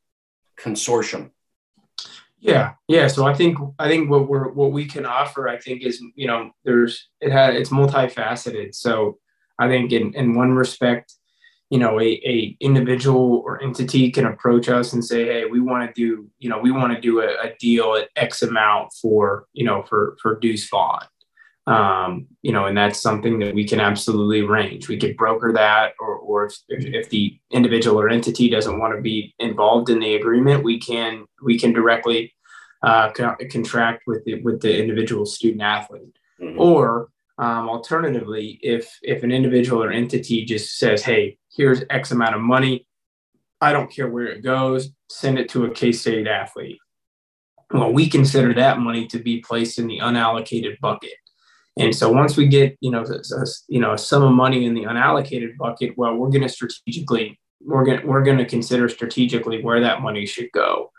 consortium 0.59 1.31
yeah 2.40 2.73
yeah 2.87 3.07
so 3.07 3.26
i 3.26 3.35
think 3.35 3.59
i 3.78 3.88
think 3.88 4.09
what 4.09 4.28
we're 4.28 4.50
what 4.52 4.73
we 4.73 4.85
can 4.85 5.04
offer 5.04 5.49
i 5.49 5.59
think 5.59 5.83
is 5.83 6.02
you 6.14 6.26
know 6.26 6.50
there's 6.64 7.09
it 7.21 7.33
had 7.33 7.54
it's 7.54 7.71
multifaceted. 7.71 8.75
So 8.75 9.18
i 9.59 9.68
think 9.68 9.92
in 9.92 10.14
in 10.14 10.35
one 10.35 10.52
respect 10.52 11.14
you 11.71 11.78
know 11.78 12.00
a, 12.00 12.04
a 12.04 12.57
individual 12.61 13.42
or 13.45 13.62
entity 13.62 14.11
can 14.11 14.26
approach 14.26 14.68
us 14.68 14.92
and 14.92 15.04
say 15.04 15.25
hey 15.25 15.45
we 15.45 15.61
want 15.61 15.87
to 15.87 15.92
do 16.00 16.28
you 16.38 16.49
know 16.49 16.59
we 16.59 16.71
want 16.71 16.92
to 16.95 17.00
do 17.00 17.21
a, 17.21 17.26
a, 17.26 17.54
deal 17.59 17.95
at 17.95 18.09
x 18.16 18.42
amount 18.42 18.92
for 19.00 19.47
you 19.52 19.64
know 19.64 19.83
for 19.83 20.16
for 20.23 20.38
deuce 20.38 20.68
vaughn 20.68 21.04
um, 21.69 22.27
you 22.41 22.51
know, 22.51 22.65
and 22.65 22.77
that's 22.77 23.01
something 23.01 23.39
that 23.41 23.55
we 23.55 23.69
can 23.69 23.79
absolutely 23.79 24.41
arrange. 24.41 24.89
We 24.89 24.97
could 24.97 25.19
broker 25.19 25.53
that, 25.53 25.93
or, 26.01 26.17
or 26.17 26.47
if, 26.47 26.57
if 26.69 27.11
the 27.11 27.39
individual 27.51 28.01
or 28.01 28.09
entity 28.09 28.49
doesn't 28.49 28.79
want 28.79 28.97
to 28.97 29.03
be 29.03 29.35
involved 29.39 29.91
in 29.91 30.01
the 30.01 30.15
agreement, 30.15 30.65
we 30.65 30.81
can 30.81 31.27
we 31.43 31.59
can 31.59 31.75
directly 31.75 32.33
uh, 32.83 33.11
contract 33.51 34.05
with 34.07 34.25
the 34.25 34.41
with 34.43 34.63
the 34.63 34.81
individual 34.81 35.27
student 35.27 35.61
athlete. 35.61 36.17
Mm-hmm. 36.41 36.59
Or 36.59 37.11
um, 37.37 37.69
alternatively, 37.69 38.59
if 38.63 38.99
if 39.03 39.23
an 39.23 39.31
individual 39.31 39.83
or 39.83 39.91
entity 39.91 40.47
just 40.47 40.79
says, 40.79 41.03
"Hey, 41.03 41.37
here's 41.55 41.85
X 41.91 42.13
amount 42.13 42.35
of 42.35 42.41
money, 42.41 42.87
I 43.61 43.75
don't 43.75 43.93
care 43.93 44.09
where 44.09 44.29
it 44.29 44.43
goes, 44.43 44.89
send 45.11 45.39
it 45.39 45.51
to 45.51 45.67
a 45.67 45.71
K 45.71 45.93
State 45.93 46.27
athlete." 46.27 46.79
Well, 47.71 47.93
we 47.93 48.09
consider 48.09 48.55
that 48.55 48.79
money 48.79 49.07
to 49.09 49.19
be 49.19 49.41
placed 49.41 49.79
in 49.79 49.87
the 49.87 49.99
unallocated 49.99 50.81
bucket. 50.81 51.13
And 51.78 51.94
so 51.94 52.11
once 52.11 52.37
we 52.37 52.49
get, 52.49 52.76
you 52.80 52.90
know, 52.90 53.02
a, 53.02 53.47
you 53.68 53.80
know, 53.80 53.92
a 53.92 53.99
sum 53.99 54.23
of 54.25 54.32
money 54.32 54.64
in 54.64 54.75
the 54.75 54.82
unallocated 54.82 55.56
bucket, 55.56 55.97
well, 55.97 56.14
we're 56.16 56.30
going 56.30 56.42
to 56.42 56.49
strategically, 56.49 57.38
we're 57.61 57.85
going 57.85 58.06
we're 58.06 58.25
going 58.25 58.38
to 58.38 58.44
consider 58.44 58.88
strategically 58.88 59.62
where 59.62 59.80
that 59.80 60.02
money 60.02 60.26
should 60.26 60.50
go. 60.52 60.90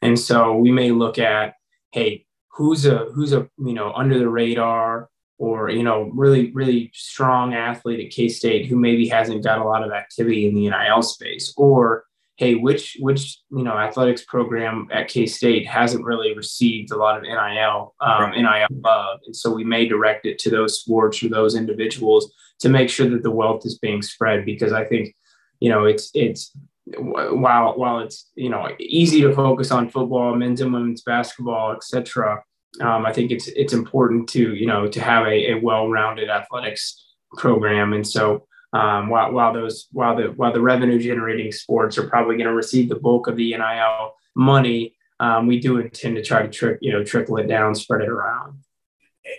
And 0.00 0.18
so 0.18 0.54
we 0.54 0.70
may 0.70 0.92
look 0.92 1.18
at, 1.18 1.54
hey, 1.90 2.24
who's 2.58 2.86
a 2.86 3.06
who's 3.14 3.32
a 3.32 3.48
you 3.58 3.72
know 3.72 3.92
under 3.92 4.18
the 4.18 4.28
radar 4.28 5.08
or 5.38 5.70
you 5.70 5.82
know 5.82 6.10
really 6.12 6.50
really 6.52 6.90
strong 6.92 7.54
athlete 7.54 8.04
at 8.04 8.10
K 8.12 8.28
State 8.28 8.66
who 8.66 8.76
maybe 8.76 9.08
hasn't 9.08 9.44
got 9.44 9.60
a 9.60 9.64
lot 9.64 9.84
of 9.84 9.92
activity 9.92 10.48
in 10.48 10.54
the 10.54 10.68
NIL 10.68 11.02
space, 11.02 11.54
or 11.56 12.04
hey, 12.38 12.54
which 12.54 12.96
which 13.00 13.40
you 13.50 13.64
know 13.64 13.76
athletics 13.76 14.24
program 14.24 14.88
at 14.92 15.08
K 15.08 15.26
State 15.26 15.66
hasn't 15.66 16.04
really 16.04 16.34
received 16.34 16.92
a 16.92 16.96
lot 16.96 17.16
of 17.16 17.24
NIL 17.24 17.94
um, 18.00 18.30
NIL 18.30 18.80
love, 18.82 19.18
and 19.26 19.36
so 19.36 19.52
we 19.52 19.64
may 19.64 19.86
direct 19.86 20.24
it 20.24 20.38
to 20.40 20.50
those 20.50 20.80
sports 20.80 21.22
or 21.22 21.28
those 21.28 21.54
individuals 21.54 22.32
to 22.60 22.68
make 22.68 22.88
sure 22.88 23.08
that 23.10 23.22
the 23.22 23.30
wealth 23.30 23.66
is 23.66 23.78
being 23.78 24.02
spread. 24.02 24.46
Because 24.46 24.72
I 24.72 24.84
think 24.84 25.14
you 25.60 25.68
know 25.68 25.84
it's 25.84 26.10
it's 26.14 26.56
while 26.96 27.76
while 27.76 27.98
it's 27.98 28.30
you 28.34 28.48
know 28.48 28.68
easy 28.78 29.20
to 29.22 29.34
focus 29.34 29.70
on 29.70 29.90
football, 29.90 30.34
men's 30.34 30.60
and 30.60 30.72
women's 30.72 31.02
basketball, 31.02 31.72
etc. 31.72 32.42
Um, 32.80 33.04
I 33.04 33.12
think 33.12 33.32
it's 33.32 33.48
it's 33.48 33.72
important 33.72 34.28
to 34.30 34.54
you 34.54 34.66
know 34.66 34.86
to 34.86 35.00
have 35.00 35.26
a, 35.26 35.52
a 35.52 35.60
well-rounded 35.60 36.30
athletics 36.30 37.04
program, 37.36 37.92
and 37.92 38.06
so 38.06 38.46
um, 38.72 39.08
while, 39.08 39.32
while 39.32 39.52
those 39.52 39.88
while 39.92 40.16
the 40.16 40.24
while 40.24 40.52
the 40.52 40.60
revenue 40.60 40.98
generating 40.98 41.52
sports 41.52 41.96
are 41.96 42.08
probably 42.08 42.36
going 42.36 42.48
to 42.48 42.54
receive 42.54 42.88
the 42.88 42.96
bulk 42.96 43.26
of 43.26 43.36
the 43.36 43.56
NIL 43.56 44.14
money, 44.34 44.94
um, 45.20 45.46
we 45.46 45.58
do 45.58 45.78
intend 45.78 46.16
to 46.16 46.22
try 46.22 46.42
to 46.42 46.48
trick 46.48 46.78
you 46.82 46.92
know 46.92 47.02
trickle 47.02 47.38
it 47.38 47.48
down, 47.48 47.74
spread 47.74 48.02
it 48.02 48.08
around. 48.08 48.58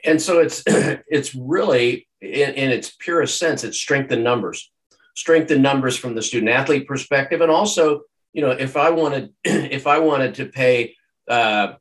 And 0.03 0.21
so 0.21 0.39
it's 0.39 0.63
it's 0.67 1.35
really 1.35 2.07
in, 2.21 2.53
in 2.55 2.71
its 2.71 2.95
purest 2.97 3.37
sense, 3.37 3.63
it's 3.63 3.77
strength 3.77 4.11
in 4.11 4.23
numbers, 4.23 4.71
strength 5.15 5.51
in 5.51 5.61
numbers 5.61 5.95
from 5.95 6.15
the 6.15 6.23
student 6.23 6.51
athlete 6.51 6.87
perspective, 6.87 7.41
and 7.41 7.51
also 7.51 8.01
you 8.33 8.41
know 8.41 8.51
if 8.51 8.75
I 8.77 8.89
wanted 8.89 9.33
if 9.43 9.85
I 9.85 9.99
wanted 9.99 10.35
to 10.35 10.47
pay 10.47 10.95
uh, 11.27 11.73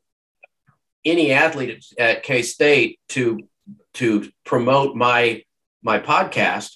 any 1.03 1.31
athlete 1.31 1.83
at 1.97 2.21
K 2.21 2.43
State 2.43 2.99
to 3.09 3.39
to 3.95 4.29
promote 4.45 4.95
my 4.95 5.43
my 5.81 5.97
podcast 5.97 6.75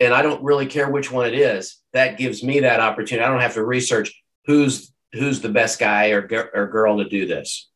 and 0.00 0.12
I 0.12 0.22
don't 0.22 0.42
really 0.42 0.66
care 0.66 0.90
which 0.90 1.10
one 1.10 1.26
it 1.26 1.34
is. 1.34 1.78
That 1.92 2.18
gives 2.18 2.42
me 2.42 2.60
that 2.60 2.80
opportunity. 2.80 3.24
I 3.24 3.30
don't 3.30 3.40
have 3.40 3.54
to 3.54 3.64
research 3.64 4.12
who's 4.46 4.92
who's 5.12 5.40
the 5.40 5.48
best 5.48 5.78
guy 5.78 6.10
or, 6.10 6.50
or 6.52 6.66
girl 6.66 6.98
to 6.98 7.08
do 7.08 7.26
this. 7.26 7.70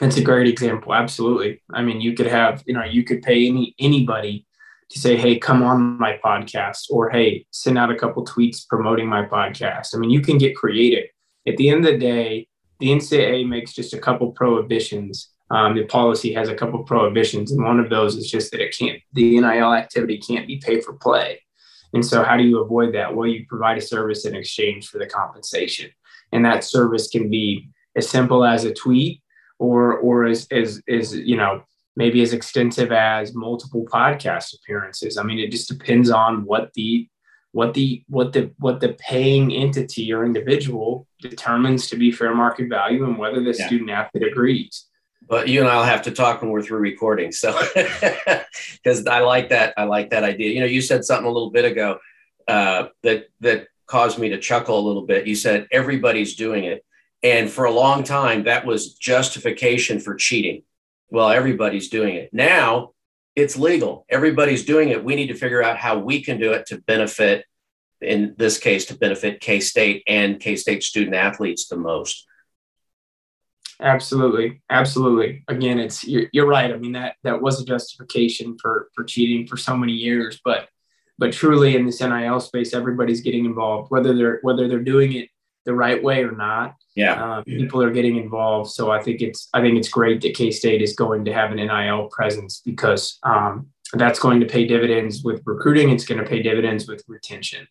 That's 0.00 0.16
a 0.16 0.22
great 0.22 0.48
example. 0.48 0.94
Absolutely. 0.94 1.62
I 1.72 1.82
mean, 1.82 2.00
you 2.00 2.14
could 2.14 2.26
have, 2.26 2.62
you 2.66 2.74
know, 2.74 2.84
you 2.84 3.04
could 3.04 3.22
pay 3.22 3.46
any 3.46 3.74
anybody 3.78 4.46
to 4.90 4.98
say, 4.98 5.16
"Hey, 5.16 5.38
come 5.38 5.62
on 5.62 5.98
my 5.98 6.18
podcast," 6.24 6.90
or 6.90 7.10
"Hey, 7.10 7.46
send 7.50 7.78
out 7.78 7.90
a 7.90 7.96
couple 7.96 8.24
tweets 8.24 8.66
promoting 8.66 9.08
my 9.08 9.24
podcast." 9.24 9.94
I 9.94 9.98
mean, 9.98 10.10
you 10.10 10.20
can 10.20 10.38
get 10.38 10.56
creative. 10.56 11.08
At 11.46 11.56
the 11.56 11.68
end 11.68 11.86
of 11.86 11.92
the 11.92 11.98
day, 11.98 12.48
the 12.80 12.90
NCAA 12.90 13.46
makes 13.46 13.72
just 13.72 13.92
a 13.92 13.98
couple 13.98 14.32
prohibitions 14.32 15.30
um, 15.50 15.74
the 15.74 15.84
policy 15.84 16.32
has 16.34 16.48
a 16.48 16.54
couple 16.54 16.82
prohibitions, 16.84 17.50
and 17.50 17.64
one 17.64 17.80
of 17.80 17.90
those 17.90 18.16
is 18.16 18.30
just 18.30 18.52
that 18.52 18.60
it 18.60 18.76
can't, 18.76 19.00
the 19.12 19.40
NIL 19.40 19.74
activity 19.74 20.18
can't 20.18 20.46
be 20.46 20.58
pay 20.58 20.80
for 20.80 20.92
play. 20.92 21.42
And 21.92 22.06
so, 22.06 22.22
how 22.22 22.36
do 22.36 22.44
you 22.44 22.60
avoid 22.60 22.94
that? 22.94 23.14
Well, 23.14 23.26
you 23.26 23.44
provide 23.48 23.78
a 23.78 23.80
service 23.80 24.24
in 24.24 24.36
exchange 24.36 24.88
for 24.88 24.98
the 24.98 25.06
compensation, 25.06 25.90
and 26.32 26.44
that 26.44 26.62
service 26.62 27.08
can 27.08 27.28
be 27.28 27.68
as 27.96 28.08
simple 28.08 28.44
as 28.44 28.64
a 28.64 28.72
tweet, 28.72 29.22
or 29.58 29.98
or 29.98 30.24
as 30.24 30.46
as, 30.52 30.80
as 30.88 31.16
you 31.16 31.36
know 31.36 31.62
maybe 31.96 32.22
as 32.22 32.32
extensive 32.32 32.92
as 32.92 33.34
multiple 33.34 33.84
podcast 33.84 34.54
appearances. 34.54 35.18
I 35.18 35.24
mean, 35.24 35.40
it 35.40 35.50
just 35.50 35.68
depends 35.68 36.10
on 36.10 36.44
what 36.44 36.72
the 36.74 37.08
what 37.50 37.74
the 37.74 38.04
what 38.06 38.32
the 38.32 38.52
what 38.58 38.78
the 38.78 38.90
paying 39.00 39.52
entity 39.52 40.12
or 40.12 40.24
individual 40.24 41.08
determines 41.20 41.88
to 41.88 41.96
be 41.96 42.12
fair 42.12 42.34
market 42.34 42.68
value 42.68 43.04
and 43.04 43.18
whether 43.18 43.42
the 43.42 43.56
yeah. 43.58 43.66
student 43.66 43.90
athlete 43.90 44.22
agrees 44.22 44.86
but 45.30 45.48
you 45.48 45.60
and 45.60 45.68
I'll 45.68 45.84
have 45.84 46.02
to 46.02 46.10
talk 46.10 46.42
when 46.42 46.50
we're 46.50 46.60
through 46.60 46.80
recording. 46.80 47.30
So, 47.30 47.56
because 47.74 49.06
I 49.06 49.20
like 49.20 49.50
that, 49.50 49.72
I 49.76 49.84
like 49.84 50.10
that 50.10 50.24
idea. 50.24 50.50
You 50.50 50.60
know, 50.60 50.66
you 50.66 50.82
said 50.82 51.04
something 51.04 51.24
a 51.24 51.30
little 51.30 51.52
bit 51.52 51.64
ago 51.64 51.98
uh, 52.48 52.88
that 53.04 53.28
that 53.38 53.68
caused 53.86 54.18
me 54.18 54.30
to 54.30 54.40
chuckle 54.40 54.78
a 54.78 54.86
little 54.86 55.06
bit. 55.06 55.28
You 55.28 55.36
said 55.36 55.68
everybody's 55.70 56.34
doing 56.34 56.64
it, 56.64 56.84
and 57.22 57.48
for 57.48 57.64
a 57.64 57.70
long 57.70 58.02
time 58.02 58.44
that 58.44 58.66
was 58.66 58.94
justification 58.94 60.00
for 60.00 60.16
cheating. 60.16 60.64
Well, 61.10 61.30
everybody's 61.30 61.88
doing 61.88 62.16
it 62.16 62.34
now. 62.34 62.90
It's 63.36 63.56
legal. 63.56 64.06
Everybody's 64.08 64.64
doing 64.64 64.88
it. 64.88 65.04
We 65.04 65.14
need 65.14 65.28
to 65.28 65.34
figure 65.34 65.62
out 65.62 65.76
how 65.76 65.98
we 65.98 66.22
can 66.22 66.40
do 66.40 66.52
it 66.52 66.66
to 66.66 66.80
benefit, 66.82 67.44
in 68.00 68.34
this 68.36 68.58
case, 68.58 68.86
to 68.86 68.98
benefit 68.98 69.40
K 69.40 69.60
State 69.60 70.02
and 70.08 70.40
K 70.40 70.56
State 70.56 70.82
student 70.82 71.14
athletes 71.14 71.68
the 71.68 71.76
most. 71.76 72.26
Absolutely, 73.80 74.60
absolutely. 74.68 75.42
Again, 75.48 75.78
it's 75.78 76.04
you're, 76.04 76.26
you're, 76.32 76.46
right. 76.46 76.70
I 76.70 76.76
mean 76.76 76.92
that 76.92 77.16
that 77.24 77.40
was 77.40 77.60
a 77.60 77.64
justification 77.64 78.58
for 78.58 78.88
for 78.94 79.04
cheating 79.04 79.46
for 79.46 79.56
so 79.56 79.76
many 79.76 79.92
years, 79.92 80.40
but 80.44 80.68
but 81.18 81.32
truly 81.32 81.76
in 81.76 81.86
this 81.86 82.00
NIL 82.00 82.40
space, 82.40 82.74
everybody's 82.74 83.22
getting 83.22 83.44
involved, 83.44 83.90
whether 83.90 84.14
they're 84.14 84.38
whether 84.42 84.68
they're 84.68 84.80
doing 84.80 85.14
it 85.14 85.28
the 85.64 85.74
right 85.74 86.02
way 86.02 86.24
or 86.24 86.32
not. 86.32 86.74
Yeah, 86.94 87.22
uh, 87.22 87.42
people 87.44 87.82
are 87.82 87.90
getting 87.90 88.16
involved. 88.16 88.70
So 88.70 88.90
I 88.90 89.02
think 89.02 89.22
it's 89.22 89.48
I 89.54 89.62
think 89.62 89.78
it's 89.78 89.88
great 89.88 90.20
that 90.22 90.34
K 90.34 90.50
State 90.50 90.82
is 90.82 90.94
going 90.94 91.24
to 91.24 91.32
have 91.32 91.50
an 91.50 91.56
NIL 91.56 92.08
presence 92.08 92.60
because 92.64 93.18
um, 93.22 93.68
that's 93.94 94.18
going 94.18 94.40
to 94.40 94.46
pay 94.46 94.66
dividends 94.66 95.22
with 95.24 95.40
recruiting. 95.46 95.90
It's 95.90 96.04
going 96.04 96.22
to 96.22 96.28
pay 96.28 96.42
dividends 96.42 96.86
with 96.86 97.02
retention. 97.08 97.66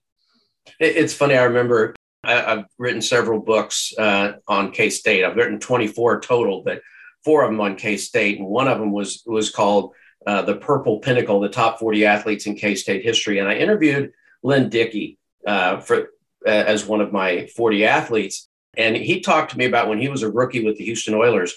It's 0.79 1.13
funny. 1.13 1.35
I 1.35 1.43
remember 1.43 1.93
I, 2.29 2.55
have 2.55 2.65
written 2.77 3.01
several 3.01 3.39
books 3.39 3.93
uh, 3.97 4.33
on 4.47 4.71
K 4.71 4.89
State. 4.89 5.23
I've 5.23 5.35
written 5.35 5.59
24 5.59 6.21
total, 6.21 6.63
but 6.63 6.81
four 7.23 7.43
of 7.43 7.51
them 7.51 7.61
on 7.61 7.75
K 7.75 7.97
State, 7.97 8.39
and 8.39 8.47
one 8.47 8.67
of 8.67 8.79
them 8.79 8.91
was 8.91 9.23
was 9.25 9.49
called 9.49 9.93
uh, 10.27 10.41
"The 10.43 10.55
Purple 10.55 10.99
Pinnacle: 10.99 11.39
The 11.39 11.49
Top 11.49 11.79
40 11.79 12.05
Athletes 12.05 12.45
in 12.45 12.55
K 12.55 12.75
State 12.75 13.03
History." 13.03 13.39
And 13.39 13.47
I 13.47 13.55
interviewed 13.55 14.11
Lynn 14.43 14.69
Dickey 14.69 15.17
uh, 15.45 15.79
for 15.79 16.11
as 16.45 16.85
one 16.85 17.01
of 17.01 17.11
my 17.11 17.47
40 17.55 17.85
athletes, 17.85 18.47
and 18.77 18.95
he 18.95 19.19
talked 19.19 19.51
to 19.51 19.57
me 19.57 19.65
about 19.65 19.89
when 19.89 19.99
he 19.99 20.07
was 20.07 20.23
a 20.23 20.31
rookie 20.31 20.63
with 20.63 20.77
the 20.77 20.85
Houston 20.85 21.13
Oilers, 21.13 21.53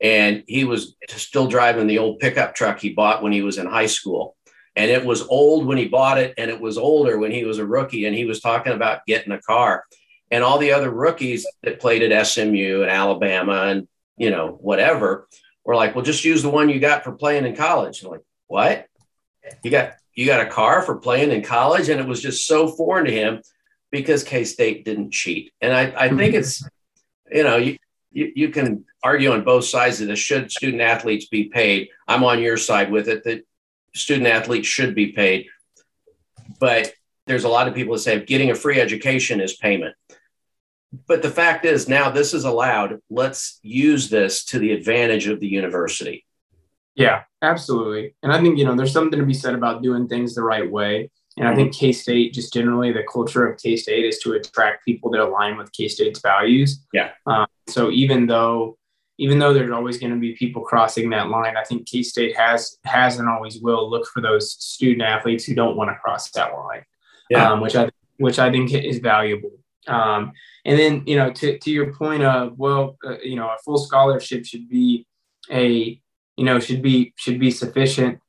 and 0.00 0.42
he 0.46 0.64
was 0.64 0.96
still 1.08 1.46
driving 1.46 1.86
the 1.86 1.98
old 1.98 2.18
pickup 2.18 2.54
truck 2.54 2.80
he 2.80 2.90
bought 2.90 3.22
when 3.22 3.32
he 3.32 3.42
was 3.42 3.58
in 3.58 3.66
high 3.66 3.86
school. 3.86 4.36
And 4.74 4.90
it 4.90 5.04
was 5.04 5.22
old 5.22 5.66
when 5.66 5.78
he 5.78 5.88
bought 5.88 6.18
it, 6.18 6.34
and 6.36 6.50
it 6.50 6.60
was 6.60 6.76
older 6.76 7.18
when 7.18 7.30
he 7.30 7.44
was 7.44 7.58
a 7.58 7.66
rookie. 7.66 8.04
And 8.04 8.14
he 8.14 8.26
was 8.26 8.40
talking 8.40 8.74
about 8.74 9.06
getting 9.06 9.32
a 9.32 9.40
car. 9.40 9.84
And 10.30 10.42
all 10.42 10.58
the 10.58 10.72
other 10.72 10.90
rookies 10.90 11.46
that 11.62 11.80
played 11.80 12.02
at 12.02 12.26
SMU 12.26 12.82
and 12.82 12.90
Alabama 12.90 13.66
and, 13.66 13.86
you 14.16 14.30
know, 14.30 14.58
whatever 14.60 15.28
were 15.64 15.76
like, 15.76 15.94
well, 15.94 16.04
just 16.04 16.24
use 16.24 16.42
the 16.42 16.50
one 16.50 16.68
you 16.68 16.80
got 16.80 17.04
for 17.04 17.12
playing 17.12 17.46
in 17.46 17.54
college. 17.54 18.02
I'm 18.02 18.10
like, 18.10 18.24
what? 18.46 18.86
You 19.62 19.70
got 19.70 19.94
you 20.14 20.26
got 20.26 20.40
a 20.40 20.50
car 20.50 20.82
for 20.82 20.96
playing 20.96 21.30
in 21.30 21.42
college? 21.42 21.88
And 21.88 22.00
it 22.00 22.06
was 22.06 22.22
just 22.22 22.46
so 22.46 22.68
foreign 22.68 23.04
to 23.04 23.12
him 23.12 23.42
because 23.90 24.24
K 24.24 24.44
State 24.44 24.84
didn't 24.84 25.12
cheat. 25.12 25.52
And 25.60 25.72
I, 25.72 25.92
I 25.96 26.08
think 26.08 26.34
it's, 26.34 26.66
you 27.30 27.44
know, 27.44 27.56
you, 27.56 27.76
you, 28.10 28.32
you 28.34 28.48
can 28.48 28.84
argue 29.02 29.32
on 29.32 29.44
both 29.44 29.66
sides 29.66 30.00
of 30.00 30.08
this. 30.08 30.18
Should 30.18 30.50
student 30.50 30.82
athletes 30.82 31.26
be 31.26 31.44
paid? 31.44 31.90
I'm 32.08 32.24
on 32.24 32.40
your 32.40 32.56
side 32.56 32.90
with 32.90 33.08
it 33.08 33.24
that 33.24 33.46
student 33.94 34.26
athletes 34.26 34.66
should 34.66 34.94
be 34.94 35.12
paid. 35.12 35.46
But 36.58 36.94
there's 37.26 37.44
a 37.44 37.48
lot 37.48 37.68
of 37.68 37.74
people 37.74 37.94
that 37.94 38.00
say 38.00 38.24
getting 38.24 38.50
a 38.50 38.54
free 38.54 38.80
education 38.80 39.40
is 39.40 39.54
payment. 39.54 39.94
But 41.06 41.22
the 41.22 41.30
fact 41.30 41.64
is, 41.64 41.88
now 41.88 42.10
this 42.10 42.34
is 42.34 42.44
allowed. 42.44 43.00
Let's 43.10 43.58
use 43.62 44.08
this 44.08 44.44
to 44.46 44.58
the 44.58 44.72
advantage 44.72 45.26
of 45.26 45.40
the 45.40 45.48
university. 45.48 46.24
Yeah, 46.94 47.24
absolutely. 47.42 48.14
And 48.22 48.32
I 48.32 48.40
think, 48.40 48.58
you 48.58 48.64
know, 48.64 48.74
there's 48.74 48.92
something 48.92 49.18
to 49.18 49.26
be 49.26 49.34
said 49.34 49.54
about 49.54 49.82
doing 49.82 50.08
things 50.08 50.34
the 50.34 50.42
right 50.42 50.70
way. 50.70 51.10
And 51.38 51.46
I 51.46 51.54
think 51.54 51.74
K 51.74 51.92
State, 51.92 52.32
just 52.32 52.54
generally, 52.54 52.92
the 52.92 53.04
culture 53.12 53.46
of 53.46 53.60
K 53.60 53.76
State 53.76 54.06
is 54.06 54.18
to 54.20 54.32
attract 54.32 54.86
people 54.86 55.10
that 55.10 55.20
align 55.20 55.58
with 55.58 55.70
K 55.72 55.86
State's 55.86 56.20
values. 56.20 56.80
Yeah. 56.94 57.10
Um, 57.26 57.46
so 57.68 57.90
even 57.90 58.26
though, 58.26 58.78
even 59.18 59.38
though 59.38 59.52
there's 59.52 59.70
always 59.70 59.98
going 59.98 60.12
to 60.12 60.18
be 60.18 60.34
people 60.34 60.62
crossing 60.62 61.10
that 61.10 61.28
line, 61.28 61.58
I 61.58 61.64
think 61.64 61.86
K 61.86 62.02
State 62.02 62.34
has 62.38 62.78
has 62.86 63.18
and 63.18 63.28
always 63.28 63.60
will 63.60 63.90
look 63.90 64.06
for 64.06 64.22
those 64.22 64.52
student 64.52 65.02
athletes 65.02 65.44
who 65.44 65.54
don't 65.54 65.76
want 65.76 65.90
to 65.90 65.96
cross 65.96 66.30
that 66.30 66.54
line. 66.54 66.84
Yeah. 67.28 67.52
Um, 67.52 67.60
which 67.60 67.76
I 67.76 67.90
which 68.16 68.38
I 68.38 68.50
think 68.50 68.72
is 68.72 68.98
valuable. 69.00 69.50
Um, 69.86 70.32
and 70.64 70.78
then 70.78 71.02
you 71.06 71.16
know, 71.16 71.32
to 71.32 71.58
to 71.58 71.70
your 71.70 71.94
point 71.94 72.22
of 72.22 72.58
well, 72.58 72.96
uh, 73.04 73.18
you 73.18 73.36
know, 73.36 73.46
a 73.46 73.56
full 73.64 73.78
scholarship 73.78 74.44
should 74.44 74.68
be 74.68 75.06
a 75.50 76.00
you 76.36 76.44
know 76.44 76.58
should 76.58 76.82
be 76.82 77.12
should 77.16 77.38
be 77.38 77.50
sufficient. 77.50 78.20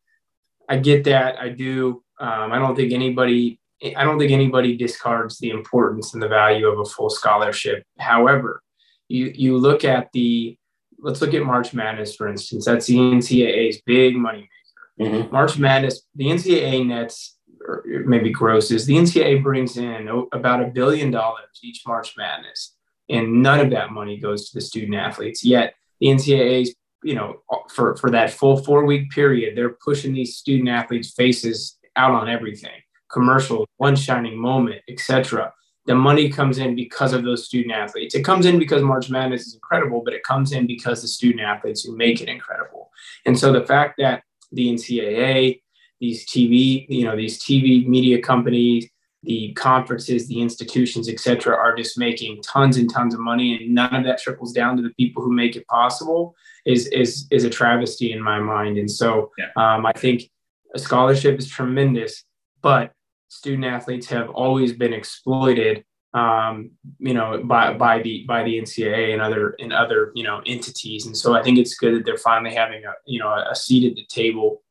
I 0.69 0.77
get 0.77 1.03
that. 1.05 1.39
I 1.39 1.49
do. 1.49 2.03
Um, 2.19 2.51
I 2.51 2.59
don't 2.59 2.75
think 2.75 2.93
anybody 2.93 3.59
I 3.95 4.03
don't 4.03 4.17
think 4.17 4.31
anybody 4.31 4.75
discards 4.75 5.37
the 5.37 5.51
importance 5.51 6.13
and 6.13 6.23
the 6.23 6.27
value 6.27 6.67
of 6.67 6.79
a 6.79 6.85
full 6.85 7.09
scholarship. 7.09 7.83
However, 7.99 8.63
you 9.07 9.31
you 9.35 9.57
look 9.57 9.85
at 9.85 10.11
the 10.13 10.57
let's 10.99 11.21
look 11.21 11.33
at 11.33 11.43
March 11.43 11.73
Madness 11.73 12.15
for 12.15 12.27
instance. 12.27 12.65
That's 12.65 12.87
the 12.87 12.97
NCAA's 12.97 13.81
big 13.85 14.15
money 14.15 14.49
maker. 14.97 15.17
Mm-hmm. 15.17 15.31
March 15.31 15.59
Madness, 15.59 16.01
the 16.15 16.25
NCAA 16.25 16.87
nets 16.87 17.36
or 17.67 17.83
maybe 18.05 18.29
grosses. 18.31 18.85
The 18.85 18.95
NCAA 18.95 19.43
brings 19.43 19.77
in 19.77 20.07
about 20.31 20.63
a 20.63 20.67
billion 20.67 21.11
dollars 21.11 21.59
each 21.61 21.83
March 21.85 22.15
Madness, 22.17 22.75
and 23.09 23.41
none 23.43 23.59
of 23.59 23.69
that 23.71 23.91
money 23.91 24.17
goes 24.17 24.49
to 24.49 24.57
the 24.57 24.61
student 24.61 24.95
athletes. 24.95 25.43
Yet 25.43 25.75
the 25.99 26.07
NCAA's 26.07 26.73
you 27.03 27.15
know 27.15 27.41
for 27.69 27.95
for 27.97 28.09
that 28.11 28.31
full 28.31 28.63
four 28.63 28.85
week 28.85 29.11
period, 29.11 29.57
they're 29.57 29.77
pushing 29.83 30.13
these 30.13 30.37
student 30.37 30.69
athletes' 30.69 31.11
faces 31.11 31.77
out 31.95 32.11
on 32.11 32.29
everything 32.29 32.81
commercial 33.09 33.67
one 33.77 33.95
shining 33.95 34.37
moment 34.37 34.81
etc 34.89 35.51
the 35.85 35.95
money 35.95 36.29
comes 36.29 36.57
in 36.57 36.75
because 36.75 37.13
of 37.13 37.23
those 37.23 37.45
student 37.45 37.73
athletes 37.73 38.15
it 38.15 38.23
comes 38.23 38.45
in 38.45 38.59
because 38.59 38.81
march 38.81 39.09
madness 39.09 39.47
is 39.47 39.53
incredible 39.53 40.01
but 40.03 40.13
it 40.13 40.23
comes 40.23 40.51
in 40.51 40.67
because 40.67 41.01
the 41.01 41.07
student 41.07 41.41
athletes 41.41 41.83
who 41.83 41.95
make 41.95 42.21
it 42.21 42.29
incredible 42.29 42.91
and 43.25 43.37
so 43.37 43.51
the 43.51 43.65
fact 43.65 43.95
that 43.97 44.23
the 44.51 44.67
ncaa 44.73 45.59
these 45.99 46.25
tv 46.27 46.85
you 46.89 47.03
know 47.03 47.15
these 47.15 47.39
tv 47.39 47.87
media 47.87 48.21
companies 48.21 48.87
the 49.23 49.51
conferences 49.53 50.27
the 50.27 50.39
institutions 50.39 51.09
etc 51.09 51.55
are 51.55 51.75
just 51.75 51.97
making 51.97 52.41
tons 52.43 52.77
and 52.77 52.91
tons 52.91 53.13
of 53.13 53.19
money 53.19 53.55
and 53.55 53.73
none 53.73 53.93
of 53.95 54.03
that 54.03 54.19
trickles 54.19 54.53
down 54.53 54.77
to 54.77 54.83
the 54.83 54.91
people 54.91 55.23
who 55.23 55.31
make 55.31 55.55
it 55.55 55.65
possible 55.67 56.35
is 56.65 56.87
is 56.87 57.27
is 57.31 57.43
a 57.43 57.49
travesty 57.49 58.11
in 58.11 58.21
my 58.21 58.39
mind 58.39 58.77
and 58.77 58.89
so 58.89 59.31
yeah. 59.37 59.47
um, 59.55 59.85
i 59.85 59.91
think 59.93 60.29
a 60.73 60.79
scholarship 60.79 61.39
is 61.39 61.47
tremendous, 61.47 62.23
but 62.61 62.93
student 63.29 63.65
athletes 63.65 64.07
have 64.07 64.29
always 64.29 64.73
been 64.73 64.93
exploited 64.93 65.83
um, 66.13 66.71
you 66.99 67.13
know, 67.13 67.43
by 67.43 67.73
by 67.73 68.01
the 68.01 68.23
by 68.27 68.41
the 68.41 68.59
NCAA 68.59 69.13
and 69.13 69.21
other 69.21 69.55
and 69.59 69.71
other 69.73 70.11
you 70.15 70.23
know 70.23 70.41
entities. 70.45 71.05
And 71.05 71.15
so 71.15 71.35
I 71.35 71.43
think 71.43 71.59
it's 71.59 71.75
good 71.75 71.93
that 71.95 72.05
they're 72.05 72.17
finally 72.17 72.55
having 72.55 72.85
a 72.85 72.93
you 73.05 73.19
know 73.19 73.31
a 73.31 73.55
seat 73.55 73.87
at 73.87 73.95
the 73.95 74.05
table 74.05 74.63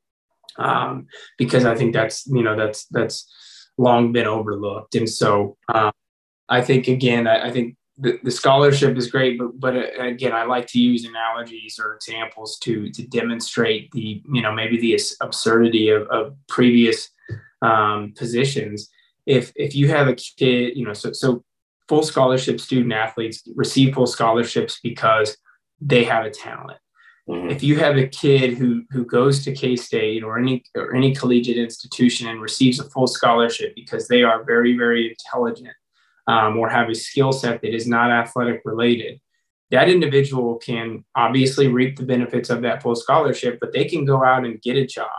um, 0.58 1.06
because 1.38 1.64
I 1.64 1.74
think 1.74 1.92
that's 1.92 2.26
you 2.26 2.42
know 2.42 2.56
that's 2.56 2.86
that's 2.86 3.26
long 3.78 4.12
been 4.12 4.26
overlooked. 4.26 4.94
And 4.94 5.08
so 5.08 5.56
um, 5.72 5.92
I 6.48 6.60
think 6.62 6.88
again, 6.88 7.26
I, 7.26 7.48
I 7.48 7.50
think 7.50 7.76
the, 7.98 8.18
the 8.22 8.30
scholarship 8.30 8.96
is 8.96 9.10
great, 9.10 9.38
but 9.38 9.58
but 9.58 9.76
uh, 9.76 10.02
again, 10.04 10.32
I 10.32 10.44
like 10.44 10.66
to 10.68 10.80
use 10.80 11.04
analogies 11.04 11.78
or 11.82 11.94
examples 11.94 12.58
to 12.60 12.90
to 12.90 13.06
demonstrate 13.06 13.90
the 13.92 14.22
you 14.32 14.42
know 14.42 14.52
maybe 14.52 14.78
the 14.78 15.00
absurdity 15.20 15.88
of, 15.88 16.06
of 16.08 16.34
previous 16.48 17.08
um, 17.62 18.12
positions. 18.16 18.90
If 19.24 19.52
if 19.56 19.74
you 19.74 19.88
have 19.88 20.08
a 20.08 20.14
kid, 20.14 20.76
you 20.76 20.84
know, 20.84 20.92
so 20.92 21.12
so 21.12 21.42
full 21.88 22.02
scholarship 22.02 22.60
student 22.60 22.92
athletes 22.92 23.42
receive 23.54 23.94
full 23.94 24.06
scholarships 24.06 24.78
because 24.82 25.36
they 25.80 26.04
have 26.04 26.24
a 26.24 26.30
talent. 26.30 26.78
Mm-hmm. 27.28 27.50
If 27.50 27.62
you 27.62 27.76
have 27.78 27.96
a 27.96 28.06
kid 28.06 28.54
who 28.56 28.84
who 28.90 29.04
goes 29.04 29.44
to 29.44 29.52
K 29.52 29.74
State 29.74 30.22
or 30.22 30.38
any 30.38 30.62
or 30.76 30.94
any 30.94 31.14
collegiate 31.14 31.58
institution 31.58 32.28
and 32.28 32.40
receives 32.40 32.78
a 32.78 32.88
full 32.90 33.08
scholarship 33.08 33.74
because 33.74 34.06
they 34.06 34.22
are 34.22 34.44
very 34.44 34.76
very 34.76 35.08
intelligent 35.08 35.74
um, 36.28 36.56
or 36.56 36.68
have 36.68 36.88
a 36.88 36.94
skill 36.94 37.32
set 37.32 37.62
that 37.62 37.74
is 37.74 37.86
not 37.86 38.10
athletic 38.10 38.62
related, 38.64 39.20
that 39.70 39.88
individual 39.88 40.56
can 40.56 41.04
obviously 41.14 41.68
reap 41.68 41.96
the 41.96 42.04
benefits 42.04 42.50
of 42.50 42.62
that 42.62 42.82
full 42.82 42.94
scholarship, 42.94 43.58
but 43.60 43.72
they 43.72 43.84
can 43.84 44.04
go 44.04 44.24
out 44.24 44.44
and 44.44 44.62
get 44.62 44.76
a 44.76 44.86
job. 44.86 45.10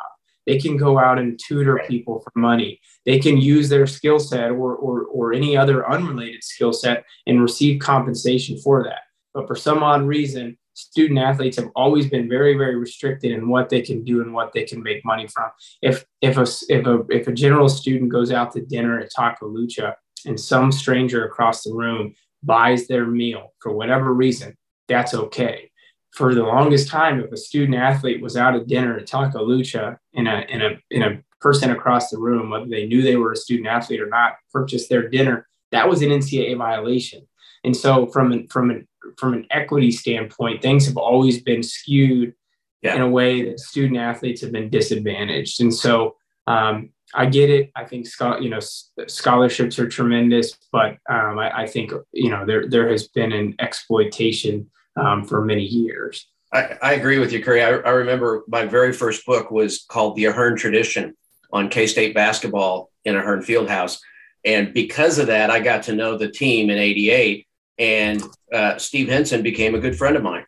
They 0.45 0.57
can 0.57 0.77
go 0.77 0.97
out 0.97 1.19
and 1.19 1.37
tutor 1.37 1.81
people 1.87 2.21
for 2.21 2.31
money. 2.39 2.79
They 3.05 3.19
can 3.19 3.37
use 3.37 3.67
their 3.67 3.85
skill 3.85 4.17
set 4.17 4.51
or, 4.51 4.75
or, 4.75 5.03
or 5.03 5.33
any 5.33 5.57
other 5.57 5.89
unrelated 5.89 6.43
skill 6.43 6.71
set 6.71 7.03
and 7.25 7.41
receive 7.41 7.81
compensation 7.81 8.57
for 8.57 8.83
that. 8.83 9.01
But 9.33 9.47
for 9.47 9.55
some 9.55 9.83
odd 9.83 10.03
reason, 10.03 10.57
student 10.77 11.17
athletes 11.17 11.57
have 11.57 11.71
always 11.75 12.07
been 12.07 12.29
very, 12.29 12.55
very 12.55 12.75
restricted 12.75 13.31
in 13.31 13.49
what 13.49 13.69
they 13.69 13.81
can 13.81 14.03
do 14.03 14.21
and 14.21 14.31
what 14.31 14.53
they 14.53 14.63
can 14.63 14.83
make 14.83 15.03
money 15.03 15.27
from. 15.27 15.49
If 15.81 16.05
if 16.21 16.37
a 16.37 16.45
if 16.69 16.85
a 16.85 17.03
if 17.09 17.27
a 17.27 17.33
general 17.33 17.67
student 17.67 18.11
goes 18.11 18.31
out 18.31 18.51
to 18.53 18.61
dinner 18.61 18.99
at 18.99 19.11
Taco 19.11 19.49
Lucha 19.49 19.95
and 20.25 20.39
some 20.39 20.71
stranger 20.71 21.25
across 21.25 21.63
the 21.63 21.73
room 21.73 22.13
buys 22.43 22.87
their 22.87 23.07
meal 23.07 23.53
for 23.59 23.71
whatever 23.71 24.13
reason, 24.13 24.55
that's 24.87 25.15
okay. 25.15 25.71
For 26.11 26.35
the 26.35 26.43
longest 26.43 26.89
time, 26.89 27.19
if 27.19 27.31
a 27.31 27.37
student 27.37 27.77
athlete 27.77 28.21
was 28.21 28.37
out 28.37 28.55
at 28.55 28.67
dinner 28.67 28.97
at 28.97 29.07
Taco 29.07 29.45
Lucha 29.45 29.97
and 30.13 30.27
a, 30.27 30.47
in 30.51 30.61
a, 30.61 30.69
in 30.89 31.03
a 31.03 31.21
person 31.41 31.71
across 31.71 32.09
the 32.09 32.17
room, 32.17 32.49
whether 32.49 32.67
they 32.67 32.87
knew 32.87 33.01
they 33.01 33.17
were 33.17 33.33
a 33.33 33.35
student 33.35 33.67
athlete 33.67 34.01
or 34.01 34.09
not, 34.09 34.33
purchased 34.51 34.89
their 34.89 35.09
dinner, 35.09 35.47
that 35.71 35.89
was 35.89 36.01
an 36.01 36.09
NCAA 36.09 36.57
violation. 36.57 37.27
And 37.63 37.75
so, 37.75 38.07
from 38.07 38.31
an, 38.31 38.47
from 38.47 38.69
an, 38.69 38.87
from 39.17 39.33
an 39.33 39.47
equity 39.51 39.91
standpoint, 39.91 40.61
things 40.61 40.85
have 40.85 40.97
always 40.97 41.41
been 41.41 41.63
skewed 41.63 42.33
yeah. 42.81 42.95
in 42.95 43.01
a 43.01 43.09
way 43.09 43.43
that 43.43 43.59
student 43.59 43.97
athletes 43.97 44.41
have 44.41 44.51
been 44.51 44.69
disadvantaged. 44.69 45.61
And 45.61 45.73
so, 45.73 46.15
um, 46.45 46.89
I 47.13 47.25
get 47.25 47.49
it. 47.49 47.71
I 47.75 47.85
think 47.85 48.07
you 48.41 48.49
know 48.49 48.59
scholarships 48.59 49.79
are 49.79 49.87
tremendous, 49.87 50.57
but 50.71 50.97
um, 51.09 51.39
I, 51.39 51.61
I, 51.61 51.67
think 51.67 51.91
you 52.11 52.29
know 52.29 52.45
there 52.45 52.67
there 52.67 52.89
has 52.89 53.07
been 53.07 53.31
an 53.31 53.55
exploitation 53.59 54.69
um, 54.97 55.23
for 55.23 55.43
many 55.43 55.63
years. 55.63 56.27
I, 56.53 56.77
I, 56.81 56.93
agree 56.93 57.19
with 57.19 57.31
you, 57.31 57.43
Curry. 57.43 57.63
I, 57.63 57.69
I, 57.69 57.91
remember 57.91 58.43
my 58.47 58.65
very 58.65 58.93
first 58.93 59.25
book 59.25 59.51
was 59.51 59.85
called 59.89 60.15
The 60.15 60.25
Ahearn 60.25 60.57
Tradition 60.57 61.15
on 61.51 61.69
K 61.69 61.87
State 61.87 62.13
basketball 62.13 62.91
in 63.05 63.15
Ahearn 63.15 63.41
Fieldhouse, 63.41 63.99
and 64.43 64.73
because 64.73 65.17
of 65.17 65.27
that, 65.27 65.49
I 65.49 65.61
got 65.61 65.83
to 65.83 65.95
know 65.95 66.17
the 66.17 66.29
team 66.29 66.69
in 66.69 66.77
'88, 66.77 67.46
and 67.77 68.23
uh, 68.51 68.77
Steve 68.77 69.09
Henson 69.09 69.43
became 69.43 69.75
a 69.75 69.79
good 69.79 69.97
friend 69.97 70.15
of 70.15 70.23
mine. 70.23 70.45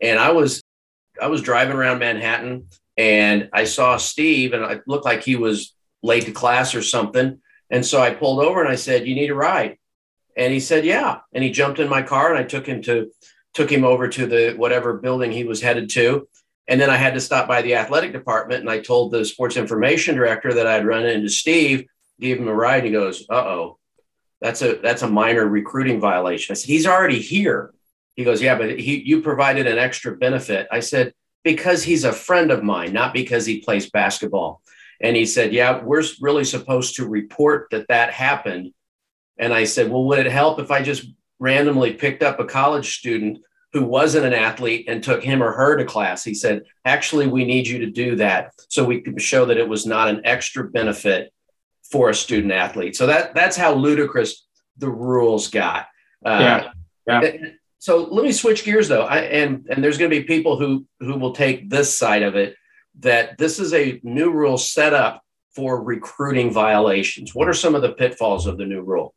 And 0.00 0.18
I 0.18 0.32
was 0.32 0.62
I 1.20 1.28
was 1.28 1.42
driving 1.42 1.76
around 1.76 1.98
Manhattan 1.98 2.68
and 2.96 3.48
I 3.52 3.64
saw 3.64 3.96
Steve, 3.96 4.52
and 4.52 4.64
it 4.64 4.82
looked 4.86 5.04
like 5.04 5.22
he 5.22 5.36
was 5.36 5.74
late 6.02 6.24
to 6.24 6.32
class 6.32 6.74
or 6.74 6.82
something. 6.82 7.40
And 7.70 7.86
so 7.86 8.02
I 8.02 8.10
pulled 8.10 8.40
over 8.40 8.60
and 8.60 8.70
I 8.70 8.76
said, 8.76 9.06
"You 9.06 9.14
need 9.14 9.30
a 9.30 9.34
ride?" 9.34 9.78
And 10.36 10.52
he 10.52 10.60
said, 10.60 10.84
"Yeah." 10.84 11.20
And 11.32 11.42
he 11.42 11.50
jumped 11.50 11.78
in 11.78 11.88
my 11.88 12.02
car 12.02 12.30
and 12.30 12.38
I 12.38 12.44
took 12.44 12.66
him 12.66 12.82
to 12.82 13.10
took 13.54 13.70
him 13.70 13.84
over 13.84 14.08
to 14.08 14.26
the 14.26 14.54
whatever 14.56 14.94
building 14.94 15.30
he 15.30 15.44
was 15.44 15.60
headed 15.60 15.90
to. 15.90 16.28
And 16.68 16.80
then 16.80 16.90
I 16.90 16.96
had 16.96 17.14
to 17.14 17.20
stop 17.20 17.48
by 17.48 17.62
the 17.62 17.74
athletic 17.74 18.12
department 18.12 18.60
and 18.60 18.70
I 18.70 18.80
told 18.80 19.12
the 19.12 19.24
sports 19.24 19.56
information 19.56 20.14
director 20.14 20.54
that 20.54 20.66
I'd 20.66 20.86
run 20.86 21.06
into 21.06 21.28
Steve, 21.28 21.86
gave 22.20 22.38
him 22.38 22.48
a 22.48 22.54
ride. 22.54 22.78
And 22.78 22.86
he 22.86 22.92
goes, 22.92 23.26
"Uh 23.28 23.34
oh, 23.34 23.78
that's 24.42 24.62
a 24.62 24.74
that's 24.76 25.02
a 25.02 25.08
minor 25.08 25.46
recruiting 25.46 26.00
violation." 26.00 26.52
I 26.52 26.56
said, 26.56 26.68
"He's 26.68 26.86
already 26.86 27.20
here." 27.20 27.72
He 28.16 28.24
goes, 28.24 28.42
"Yeah, 28.42 28.56
but 28.56 28.78
he 28.78 29.02
you 29.02 29.22
provided 29.22 29.66
an 29.66 29.78
extra 29.78 30.16
benefit." 30.16 30.66
I 30.70 30.80
said, 30.80 31.14
"Because 31.44 31.82
he's 31.82 32.04
a 32.04 32.12
friend 32.12 32.50
of 32.50 32.62
mine, 32.62 32.92
not 32.92 33.14
because 33.14 33.46
he 33.46 33.60
plays 33.60 33.88
basketball." 33.90 34.62
And 35.02 35.16
he 35.16 35.26
said, 35.26 35.52
Yeah, 35.52 35.82
we're 35.82 36.04
really 36.20 36.44
supposed 36.44 36.94
to 36.96 37.08
report 37.08 37.66
that 37.72 37.88
that 37.88 38.12
happened. 38.12 38.72
And 39.36 39.52
I 39.52 39.64
said, 39.64 39.90
Well, 39.90 40.04
would 40.04 40.20
it 40.20 40.30
help 40.30 40.60
if 40.60 40.70
I 40.70 40.82
just 40.82 41.04
randomly 41.38 41.92
picked 41.92 42.22
up 42.22 42.38
a 42.38 42.44
college 42.44 42.96
student 42.96 43.38
who 43.72 43.82
wasn't 43.82 44.26
an 44.26 44.34
athlete 44.34 44.84
and 44.88 45.02
took 45.02 45.22
him 45.22 45.42
or 45.42 45.52
her 45.52 45.76
to 45.76 45.84
class? 45.84 46.22
He 46.24 46.34
said, 46.34 46.62
Actually, 46.84 47.26
we 47.26 47.44
need 47.44 47.66
you 47.66 47.80
to 47.80 47.90
do 47.90 48.16
that 48.16 48.52
so 48.68 48.84
we 48.84 49.00
can 49.00 49.18
show 49.18 49.44
that 49.46 49.58
it 49.58 49.68
was 49.68 49.84
not 49.84 50.08
an 50.08 50.22
extra 50.24 50.64
benefit 50.64 51.32
for 51.92 52.08
a 52.08 52.14
student 52.14 52.52
athlete. 52.52 52.96
So 52.96 53.06
that 53.06 53.34
that's 53.34 53.56
how 53.56 53.74
ludicrous 53.74 54.46
the 54.78 54.88
rules 54.88 55.48
got. 55.48 55.86
Uh, 56.24 56.64
yeah. 57.06 57.22
yeah. 57.22 57.32
So 57.78 58.04
let 58.04 58.24
me 58.24 58.32
switch 58.32 58.64
gears 58.64 58.88
though. 58.88 59.02
I, 59.02 59.18
and 59.18 59.66
and 59.70 59.84
there's 59.84 59.98
going 59.98 60.10
to 60.10 60.16
be 60.16 60.24
people 60.24 60.58
who 60.58 60.86
who 61.00 61.18
will 61.18 61.32
take 61.32 61.68
this 61.68 61.96
side 61.96 62.22
of 62.22 62.34
it 62.34 62.56
that 63.00 63.38
this 63.38 63.58
is 63.58 63.74
a 63.74 64.00
new 64.02 64.30
rule 64.30 64.58
set 64.58 64.94
up 64.94 65.22
for 65.54 65.82
recruiting 65.82 66.50
violations. 66.50 67.34
What 67.34 67.48
are 67.48 67.54
some 67.54 67.74
of 67.74 67.82
the 67.82 67.92
pitfalls 67.92 68.46
of 68.46 68.56
the 68.56 68.64
new 68.64 68.82
rule? 68.82 69.14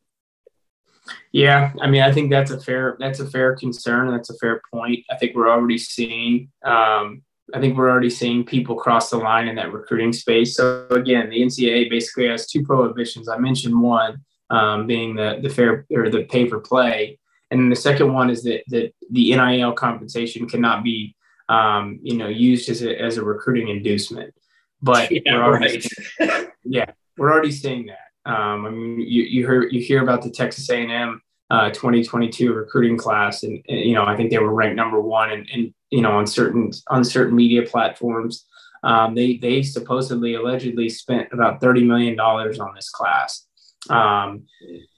Yeah, 1.31 1.71
I 1.81 1.87
mean, 1.87 2.01
I 2.01 2.11
think 2.11 2.31
that's 2.31 2.51
a 2.51 2.59
fair 2.59 2.97
that's 2.99 3.19
a 3.19 3.29
fair 3.29 3.55
concern. 3.55 4.11
That's 4.11 4.29
a 4.29 4.37
fair 4.37 4.61
point. 4.73 5.05
I 5.09 5.15
think 5.15 5.35
we're 5.35 5.49
already 5.49 5.77
seeing. 5.77 6.51
Um, 6.63 7.23
I 7.53 7.59
think 7.59 7.77
we're 7.77 7.89
already 7.89 8.09
seeing 8.09 8.43
people 8.43 8.75
cross 8.75 9.09
the 9.09 9.17
line 9.17 9.47
in 9.47 9.55
that 9.55 9.71
recruiting 9.71 10.13
space. 10.13 10.55
So 10.55 10.87
again, 10.89 11.29
the 11.29 11.41
NCAA 11.41 11.89
basically 11.89 12.27
has 12.27 12.47
two 12.47 12.63
prohibitions. 12.63 13.29
I 13.29 13.37
mentioned 13.37 13.79
one 13.79 14.21
um, 14.49 14.87
being 14.87 15.15
the 15.15 15.39
the 15.41 15.49
fair 15.49 15.85
or 15.93 16.09
the 16.09 16.23
pay 16.23 16.47
for 16.47 16.59
play, 16.59 17.19
and 17.51 17.59
then 17.59 17.69
the 17.69 17.75
second 17.75 18.13
one 18.13 18.29
is 18.29 18.43
that 18.43 18.63
that 18.67 18.93
the 19.11 19.35
NIL 19.35 19.73
compensation 19.73 20.47
cannot 20.47 20.83
be 20.83 21.15
um, 21.49 21.99
you 22.01 22.17
know 22.17 22.27
used 22.27 22.69
as 22.69 22.81
a 22.81 22.99
as 22.99 23.17
a 23.17 23.23
recruiting 23.23 23.69
inducement. 23.69 24.33
But 24.81 25.11
yeah, 25.11 25.21
we're 25.25 25.43
already, 25.43 25.81
right. 26.19 26.47
yeah, 26.63 26.91
we're 27.17 27.31
already 27.31 27.51
seeing 27.51 27.87
that. 27.87 28.31
Um, 28.31 28.65
I 28.65 28.69
mean, 28.71 28.99
you, 29.01 29.23
you 29.23 29.47
hear 29.47 29.63
you 29.63 29.81
hear 29.81 30.01
about 30.01 30.23
the 30.23 30.31
Texas 30.31 30.69
A&M 30.69 31.21
uh, 31.49 31.69
2022 31.69 32.53
recruiting 32.53 32.97
class, 32.97 33.43
and, 33.43 33.63
and, 33.67 33.79
you 33.79 33.93
know 33.93 34.05
I 34.05 34.15
think 34.15 34.31
they 34.31 34.39
were 34.39 34.53
ranked 34.53 34.75
number 34.75 34.99
one, 34.99 35.31
and, 35.31 35.47
and 35.53 35.73
you 35.89 36.01
know 36.01 36.11
on 36.11 36.27
certain 36.27 36.71
on 36.89 37.03
certain 37.03 37.35
media 37.35 37.63
platforms, 37.63 38.45
um, 38.83 39.15
they 39.15 39.37
they 39.37 39.61
supposedly 39.61 40.35
allegedly 40.35 40.89
spent 40.89 41.29
about 41.31 41.61
30 41.61 41.83
million 41.83 42.15
dollars 42.15 42.59
on 42.59 42.73
this 42.75 42.89
class, 42.89 43.45
um, 43.89 44.43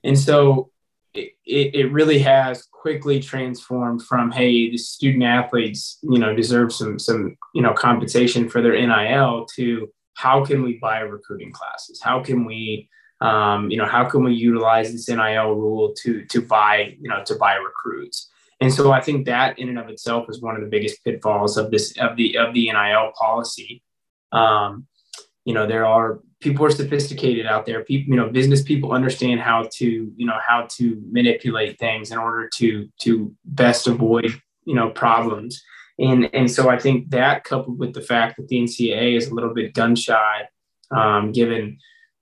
and 0.04 0.18
so 0.18 0.72
it, 1.14 1.34
it 1.46 1.92
really 1.92 2.20
has 2.20 2.64
quickly 2.72 3.20
transformed 3.20 4.04
from 4.04 4.32
hey 4.32 4.70
the 4.70 4.78
student 4.78 5.24
athletes 5.24 5.98
you 6.04 6.20
know 6.20 6.36
deserve 6.36 6.72
some 6.72 7.00
some 7.00 7.36
you 7.54 7.62
know 7.62 7.74
compensation 7.74 8.48
for 8.48 8.62
their 8.62 8.74
NIL 8.74 9.46
to 9.56 9.90
how 10.18 10.44
can 10.44 10.64
we 10.64 10.80
buy 10.80 11.00
recruiting 11.00 11.52
classes? 11.52 12.02
How 12.02 12.24
can 12.24 12.44
we 12.44 12.90
um, 13.22 13.70
you 13.72 13.78
know, 13.78 13.86
how 13.86 14.06
can 14.06 14.24
we 14.24 14.34
utilize 14.34 14.92
this 14.92 15.10
NIL 15.10 15.56
rule 15.56 15.94
to 16.04 16.26
to 16.26 16.42
buy, 16.42 16.96
you 17.00 17.10
know, 17.10 17.24
to 17.26 17.36
buy 17.36 17.56
recruits? 17.56 18.30
And 18.60 18.74
so 18.74 18.92
I 18.92 19.02
think 19.02 19.26
that 19.26 19.60
in 19.60 19.70
and 19.70 19.80
of 19.80 19.90
itself 19.90 20.26
is 20.30 20.42
one 20.42 20.56
of 20.56 20.62
the 20.62 20.68
biggest 20.68 21.04
pitfalls 21.04 21.58
of 21.58 21.72
this 21.72 21.98
of 21.98 22.16
the 22.16 22.38
of 22.38 22.54
the 22.54 22.72
NIL 22.72 23.12
policy. 23.18 23.84
Um, 24.32 24.88
you 25.46 25.54
know, 25.54 25.66
there 25.66 25.86
are 25.86 26.20
people 26.40 26.66
are 26.66 26.72
sophisticated 26.72 27.46
out 27.46 27.66
there. 27.66 27.84
People, 27.84 28.14
you 28.14 28.16
know, 28.16 28.30
business 28.30 28.62
people 28.62 28.92
understand 28.92 29.40
how 29.40 29.68
to, 29.74 30.12
you 30.16 30.26
know, 30.26 30.38
how 30.46 30.68
to 30.72 31.02
manipulate 31.10 31.80
things 31.80 32.12
in 32.12 32.18
order 32.18 32.50
to 32.56 32.88
to 33.02 33.34
best 33.46 33.88
avoid, 33.88 34.32
you 34.66 34.76
know, 34.76 34.90
problems. 34.90 35.64
And 36.00 36.30
and 36.34 36.50
so 36.50 36.70
I 36.70 36.78
think 36.78 37.10
that 37.12 37.44
coupled 37.44 37.80
with 37.80 37.94
the 37.94 38.02
fact 38.02 38.38
that 38.38 38.48
the 38.48 38.58
NCAA 38.58 39.18
is 39.18 39.28
a 39.28 39.34
little 39.34 39.54
bit 39.54 39.74
gun 39.74 39.96
shy, 39.96 40.48
um, 40.92 41.32
given 41.32 41.78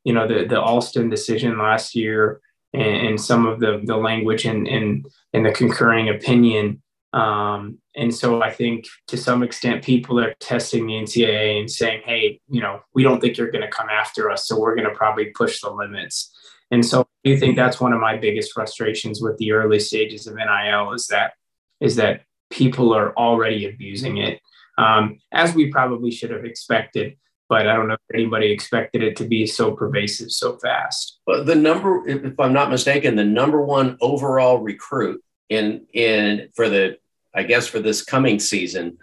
you 0.06 0.13
know 0.13 0.28
the 0.28 0.46
the 0.46 0.62
Alston 0.62 1.10
decision 1.10 1.58
last 1.58 1.96
year 1.96 2.39
and, 2.74 3.08
and 3.08 3.22
some 3.22 3.46
of 3.46 3.60
the 3.60 3.82
the 3.84 3.98
language 3.98 4.46
and 4.46 4.68
and 4.68 5.06
and 5.34 5.46
the 5.46 5.52
concurring 5.52 6.08
opinion. 6.08 6.82
Um, 7.12 7.80
and 7.96 8.13
so 8.13 8.41
I 8.41 8.52
think 8.52 8.86
to 9.08 9.18
some 9.18 9.41
extent 9.41 9.86
people 9.86 10.20
are 10.20 10.34
testing 10.41 10.86
the 10.86 10.94
NCAA 10.94 11.60
and 11.62 11.72
saying, 11.72 12.02
hey, 12.04 12.41
you 12.50 12.60
know, 12.62 12.82
we 12.94 13.04
don't 13.04 13.22
think 13.22 13.38
you're 13.38 13.52
going 13.52 13.63
to 13.63 13.70
come 13.70 13.88
after 13.89 14.30
us, 14.30 14.48
so 14.48 14.60
we're 14.60 14.76
going 14.76 14.89
to 14.89 14.96
probably 14.96 15.28
push 15.28 15.62
the 15.62 15.70
limits. 15.70 16.30
And 16.72 16.86
so 16.86 17.02
I 17.02 17.30
do 17.30 17.38
think 17.38 17.56
that's 17.56 17.80
one 17.80 17.94
of 17.94 18.02
my 18.02 18.18
biggest 18.18 18.52
frustrations 18.54 19.22
with 19.22 19.38
the 19.38 19.54
early 19.54 19.80
stages 19.80 20.28
of 20.28 20.36
NIL 20.36 20.94
is 20.94 21.08
that 21.08 21.34
is 21.80 21.96
that 21.96 22.24
people 22.50 22.94
are 22.94 23.15
already 23.15 23.65
abusing 23.65 24.18
it, 24.18 24.39
um, 24.78 25.18
as 25.32 25.56
we 25.56 25.72
probably 25.72 26.12
should 26.12 26.32
have 26.32 26.46
expected 26.46 27.15
but 27.47 27.67
I 27.67 27.75
don't 27.75 27.88
know 27.88 27.93
if 27.93 28.15
anybody 28.15 28.51
expected 28.51 29.03
it 29.03 29.15
to 29.17 29.25
be 29.25 29.45
so 29.45 29.71
pervasive 29.71 30.31
so 30.31 30.58
fast. 30.58 31.19
Well, 31.27 31.43
the 31.43 31.55
number, 31.55 32.08
if 32.08 32.39
I'm 32.39 32.53
not 32.53 32.71
mistaken, 32.71 33.15
the 33.15 33.23
number 33.23 33.62
one 33.62 33.97
overall 34.01 34.60
recruit 34.60 35.23
in 35.49 35.86
in 35.93 36.49
for 36.55 36.69
the, 36.69 36.97
I 37.34 37.43
guess 37.43 37.67
for 37.67 37.79
this 37.79 38.03
coming 38.03 38.39
season, 38.39 38.97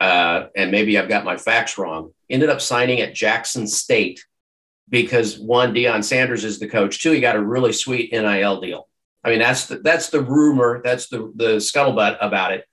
uh, 0.00 0.46
and 0.56 0.70
maybe 0.70 0.98
I've 0.98 1.08
got 1.08 1.24
my 1.24 1.36
facts 1.36 1.78
wrong, 1.78 2.12
ended 2.28 2.50
up 2.50 2.60
signing 2.60 3.00
at 3.00 3.14
Jackson 3.14 3.66
State 3.66 4.24
because 4.88 5.38
one, 5.38 5.74
Deion 5.74 6.02
Sanders 6.02 6.44
is 6.44 6.58
the 6.58 6.68
coach. 6.68 7.02
Two, 7.02 7.12
he 7.12 7.20
got 7.20 7.36
a 7.36 7.42
really 7.42 7.72
sweet 7.72 8.12
NIL 8.12 8.60
deal. 8.60 8.88
I 9.22 9.30
mean, 9.30 9.40
that's 9.40 9.66
the, 9.66 9.78
that's 9.78 10.10
the 10.10 10.22
rumor, 10.22 10.80
that's 10.82 11.08
the 11.08 11.32
the 11.36 11.56
scuttlebutt 11.56 12.18
about 12.20 12.52
it 12.52 12.64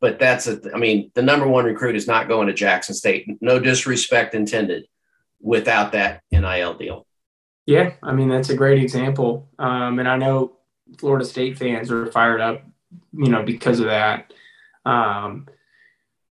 but 0.00 0.18
that's 0.18 0.46
a, 0.46 0.60
I 0.74 0.78
mean, 0.78 1.10
the 1.14 1.22
number 1.22 1.46
one 1.46 1.64
recruit 1.64 1.96
is 1.96 2.06
not 2.06 2.28
going 2.28 2.48
to 2.48 2.52
Jackson 2.52 2.94
State. 2.94 3.26
No 3.40 3.58
disrespect 3.58 4.34
intended 4.34 4.86
without 5.40 5.92
that 5.92 6.22
NIL 6.30 6.74
deal. 6.74 7.06
Yeah, 7.66 7.94
I 8.02 8.12
mean, 8.12 8.28
that's 8.28 8.50
a 8.50 8.56
great 8.56 8.82
example. 8.82 9.48
Um, 9.58 9.98
and 9.98 10.08
I 10.08 10.16
know 10.16 10.56
Florida 10.98 11.24
State 11.24 11.58
fans 11.58 11.90
are 11.90 12.06
fired 12.12 12.40
up, 12.40 12.62
you 13.12 13.28
know, 13.28 13.42
because 13.42 13.80
of 13.80 13.86
that. 13.86 14.32
Um, 14.84 15.48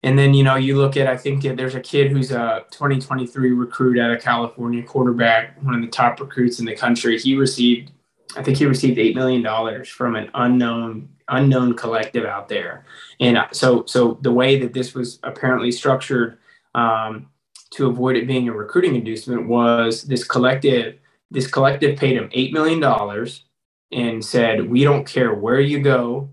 and 0.02 0.18
then, 0.18 0.32
you 0.32 0.42
know, 0.42 0.56
you 0.56 0.76
look 0.76 0.96
at, 0.96 1.06
I 1.06 1.16
think 1.16 1.42
there's 1.42 1.74
a 1.74 1.80
kid 1.80 2.10
who's 2.10 2.32
a 2.32 2.64
2023 2.70 3.52
recruit 3.52 3.98
out 3.98 4.10
of 4.10 4.22
California, 4.22 4.82
quarterback, 4.82 5.62
one 5.62 5.74
of 5.74 5.82
the 5.82 5.88
top 5.88 6.18
recruits 6.20 6.58
in 6.58 6.64
the 6.64 6.74
country. 6.74 7.18
He 7.18 7.36
received, 7.36 7.92
I 8.34 8.42
think 8.42 8.56
he 8.56 8.64
received 8.64 8.98
$8 8.98 9.14
million 9.14 9.84
from 9.84 10.16
an 10.16 10.30
unknown 10.34 11.10
unknown 11.30 11.74
collective 11.74 12.24
out 12.24 12.48
there. 12.48 12.84
And 13.20 13.38
so, 13.52 13.84
so 13.86 14.18
the 14.22 14.32
way 14.32 14.58
that 14.58 14.72
this 14.72 14.94
was 14.94 15.18
apparently 15.22 15.72
structured 15.72 16.38
um, 16.74 17.28
to 17.70 17.86
avoid 17.86 18.16
it 18.16 18.26
being 18.26 18.48
a 18.48 18.52
recruiting 18.52 18.96
inducement 18.96 19.48
was 19.48 20.02
this 20.04 20.24
collective. 20.24 20.98
This 21.30 21.46
collective 21.46 21.96
paid 21.96 22.16
him 22.16 22.28
eight 22.32 22.52
million 22.52 22.80
dollars 22.80 23.44
and 23.92 24.24
said, 24.24 24.68
"We 24.68 24.84
don't 24.84 25.06
care 25.06 25.34
where 25.34 25.60
you 25.60 25.80
go." 25.80 26.30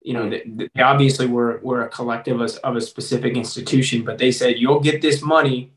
You 0.00 0.14
know, 0.14 0.30
they, 0.30 0.42
they 0.74 0.82
obviously 0.82 1.26
were 1.26 1.60
were 1.62 1.84
a 1.84 1.88
collective 1.88 2.40
of, 2.40 2.56
of 2.64 2.76
a 2.76 2.80
specific 2.80 3.36
institution, 3.36 4.04
but 4.04 4.18
they 4.18 4.32
said, 4.32 4.58
"You'll 4.58 4.80
get 4.80 5.02
this 5.02 5.22
money 5.22 5.72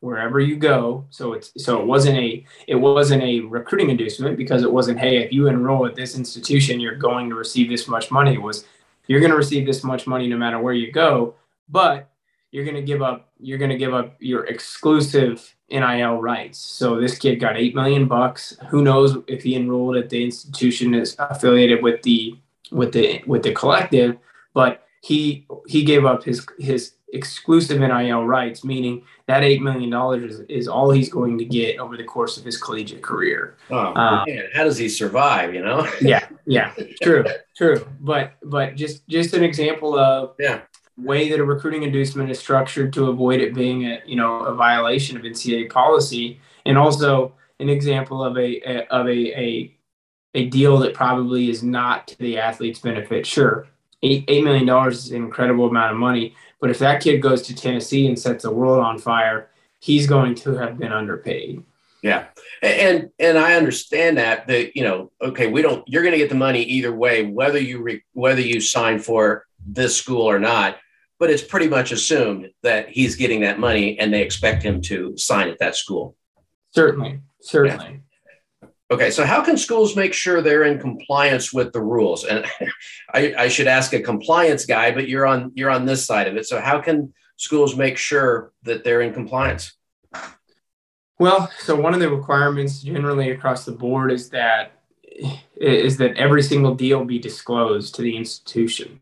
wherever 0.00 0.40
you 0.40 0.56
go. 0.56 1.04
So 1.10 1.32
it's 1.32 1.52
so 1.62 1.80
it 1.80 1.86
wasn't 1.86 2.18
a 2.18 2.44
it 2.66 2.76
wasn't 2.76 3.22
a 3.22 3.40
recruiting 3.40 3.90
inducement 3.90 4.36
because 4.36 4.62
it 4.62 4.72
wasn't 4.72 4.98
hey 4.98 5.18
if 5.18 5.32
you 5.32 5.48
enroll 5.48 5.86
at 5.86 5.96
this 5.96 6.16
institution 6.16 6.80
you're 6.80 6.96
going 6.96 7.28
to 7.30 7.34
receive 7.34 7.68
this 7.68 7.88
much 7.88 8.10
money. 8.10 8.34
It 8.34 8.42
was 8.42 8.64
you're 9.06 9.20
going 9.20 9.30
to 9.30 9.36
receive 9.36 9.66
this 9.66 9.82
much 9.82 10.06
money 10.06 10.28
no 10.28 10.36
matter 10.36 10.60
where 10.60 10.74
you 10.74 10.92
go, 10.92 11.34
but 11.68 12.10
you're 12.50 12.64
going 12.64 12.76
to 12.76 12.82
give 12.82 13.02
up 13.02 13.30
you're 13.40 13.58
going 13.58 13.70
to 13.70 13.78
give 13.78 13.94
up 13.94 14.16
your 14.18 14.46
exclusive 14.46 15.54
NIL 15.70 16.20
rights. 16.20 16.58
So 16.58 17.00
this 17.00 17.18
kid 17.18 17.36
got 17.36 17.56
8 17.56 17.74
million 17.74 18.06
bucks. 18.06 18.56
Who 18.68 18.82
knows 18.82 19.16
if 19.26 19.42
he 19.42 19.54
enrolled 19.54 19.96
at 19.96 20.08
the 20.08 20.24
institution 20.24 20.94
is 20.94 21.14
affiliated 21.18 21.82
with 21.82 22.02
the 22.02 22.38
with 22.70 22.92
the 22.92 23.22
with 23.26 23.42
the 23.42 23.52
collective, 23.52 24.18
but 24.54 24.86
he 25.00 25.46
he 25.66 25.84
gave 25.84 26.04
up 26.04 26.24
his 26.24 26.46
his 26.58 26.92
exclusive 27.12 27.80
NIL 27.80 28.26
rights, 28.26 28.64
meaning 28.64 29.02
that 29.26 29.42
$8 29.42 29.60
million 29.60 30.24
is, 30.24 30.40
is 30.48 30.68
all 30.68 30.90
he's 30.90 31.08
going 31.08 31.38
to 31.38 31.44
get 31.44 31.78
over 31.78 31.96
the 31.96 32.04
course 32.04 32.36
of 32.36 32.44
his 32.44 32.60
collegiate 32.60 33.02
career. 33.02 33.56
Oh, 33.70 33.94
um, 33.94 34.24
man. 34.26 34.44
How 34.54 34.64
does 34.64 34.78
he 34.78 34.88
survive, 34.88 35.54
you 35.54 35.62
know? 35.62 35.88
yeah, 36.00 36.28
yeah, 36.46 36.72
true, 37.02 37.24
true. 37.56 37.86
But, 38.00 38.34
but 38.42 38.74
just, 38.76 39.06
just 39.08 39.34
an 39.34 39.42
example 39.42 39.98
of 39.98 40.34
yeah. 40.38 40.62
way 40.96 41.28
that 41.30 41.40
a 41.40 41.44
recruiting 41.44 41.82
inducement 41.82 42.30
is 42.30 42.38
structured 42.38 42.92
to 42.94 43.08
avoid 43.08 43.40
it 43.40 43.54
being 43.54 43.86
a, 43.86 44.02
you 44.06 44.16
know, 44.16 44.40
a 44.40 44.54
violation 44.54 45.16
of 45.16 45.22
NCAA 45.22 45.70
policy. 45.70 46.40
And 46.66 46.76
also 46.76 47.34
an 47.60 47.68
example 47.68 48.22
of 48.22 48.36
a, 48.36 48.60
a 48.70 48.86
of 48.88 49.06
a, 49.06 49.40
a, 49.40 49.74
a 50.34 50.46
deal 50.46 50.78
that 50.78 50.94
probably 50.94 51.48
is 51.48 51.62
not 51.62 52.06
to 52.08 52.18
the 52.18 52.38
athlete's 52.38 52.80
benefit. 52.80 53.26
Sure, 53.26 53.66
eight, 54.02 54.26
$8 54.26 54.44
million 54.44 54.88
is 54.88 55.10
an 55.10 55.16
incredible 55.16 55.68
amount 55.68 55.92
of 55.92 55.98
money, 55.98 56.34
but 56.60 56.70
if 56.70 56.78
that 56.78 57.02
kid 57.02 57.18
goes 57.18 57.42
to 57.42 57.54
Tennessee 57.54 58.06
and 58.06 58.18
sets 58.18 58.42
the 58.42 58.50
world 58.50 58.80
on 58.80 58.98
fire, 58.98 59.50
he's 59.80 60.06
going 60.06 60.34
to 60.36 60.56
have 60.56 60.78
been 60.78 60.92
underpaid. 60.92 61.62
Yeah. 62.02 62.26
And 62.62 63.10
and 63.18 63.38
I 63.38 63.54
understand 63.54 64.18
that 64.18 64.46
that 64.46 64.76
you 64.76 64.84
know, 64.84 65.10
okay, 65.20 65.48
we 65.48 65.62
don't 65.62 65.86
you're 65.88 66.02
going 66.02 66.12
to 66.12 66.18
get 66.18 66.28
the 66.28 66.34
money 66.34 66.62
either 66.62 66.92
way 66.92 67.24
whether 67.24 67.58
you 67.58 67.82
re, 67.82 68.02
whether 68.12 68.40
you 68.40 68.60
sign 68.60 68.98
for 68.98 69.46
this 69.66 69.96
school 69.96 70.22
or 70.22 70.38
not, 70.38 70.78
but 71.18 71.30
it's 71.30 71.42
pretty 71.42 71.68
much 71.68 71.92
assumed 71.92 72.50
that 72.62 72.88
he's 72.88 73.16
getting 73.16 73.40
that 73.40 73.58
money 73.58 73.98
and 73.98 74.12
they 74.12 74.22
expect 74.22 74.62
him 74.62 74.80
to 74.82 75.16
sign 75.16 75.48
at 75.48 75.58
that 75.58 75.76
school. 75.76 76.16
Certainly. 76.72 77.20
Certainly. 77.40 77.86
Yeah. 77.86 77.96
Okay, 78.90 79.10
so 79.10 79.26
how 79.26 79.42
can 79.42 79.58
schools 79.58 79.96
make 79.96 80.14
sure 80.14 80.40
they're 80.40 80.64
in 80.64 80.78
compliance 80.78 81.52
with 81.52 81.72
the 81.72 81.80
rules? 81.80 82.24
And 82.24 82.46
I, 83.14 83.34
I, 83.36 83.48
should 83.48 83.66
ask 83.66 83.92
a 83.92 84.00
compliance 84.00 84.64
guy, 84.64 84.92
but 84.92 85.08
you're 85.08 85.26
on 85.26 85.52
you're 85.54 85.70
on 85.70 85.84
this 85.84 86.06
side 86.06 86.26
of 86.26 86.36
it. 86.36 86.46
So 86.46 86.58
how 86.58 86.80
can 86.80 87.12
schools 87.36 87.76
make 87.76 87.98
sure 87.98 88.52
that 88.62 88.84
they're 88.84 89.02
in 89.02 89.12
compliance? 89.12 89.74
Well, 91.18 91.50
so 91.58 91.78
one 91.78 91.92
of 91.92 92.00
the 92.00 92.10
requirements 92.10 92.82
generally 92.82 93.30
across 93.30 93.64
the 93.64 93.72
board 93.72 94.10
is 94.10 94.30
that 94.30 94.72
is 95.56 95.96
that 95.98 96.16
every 96.16 96.42
single 96.42 96.74
deal 96.74 97.04
be 97.04 97.18
disclosed 97.18 97.94
to 97.96 98.02
the 98.02 98.16
institution. 98.16 99.00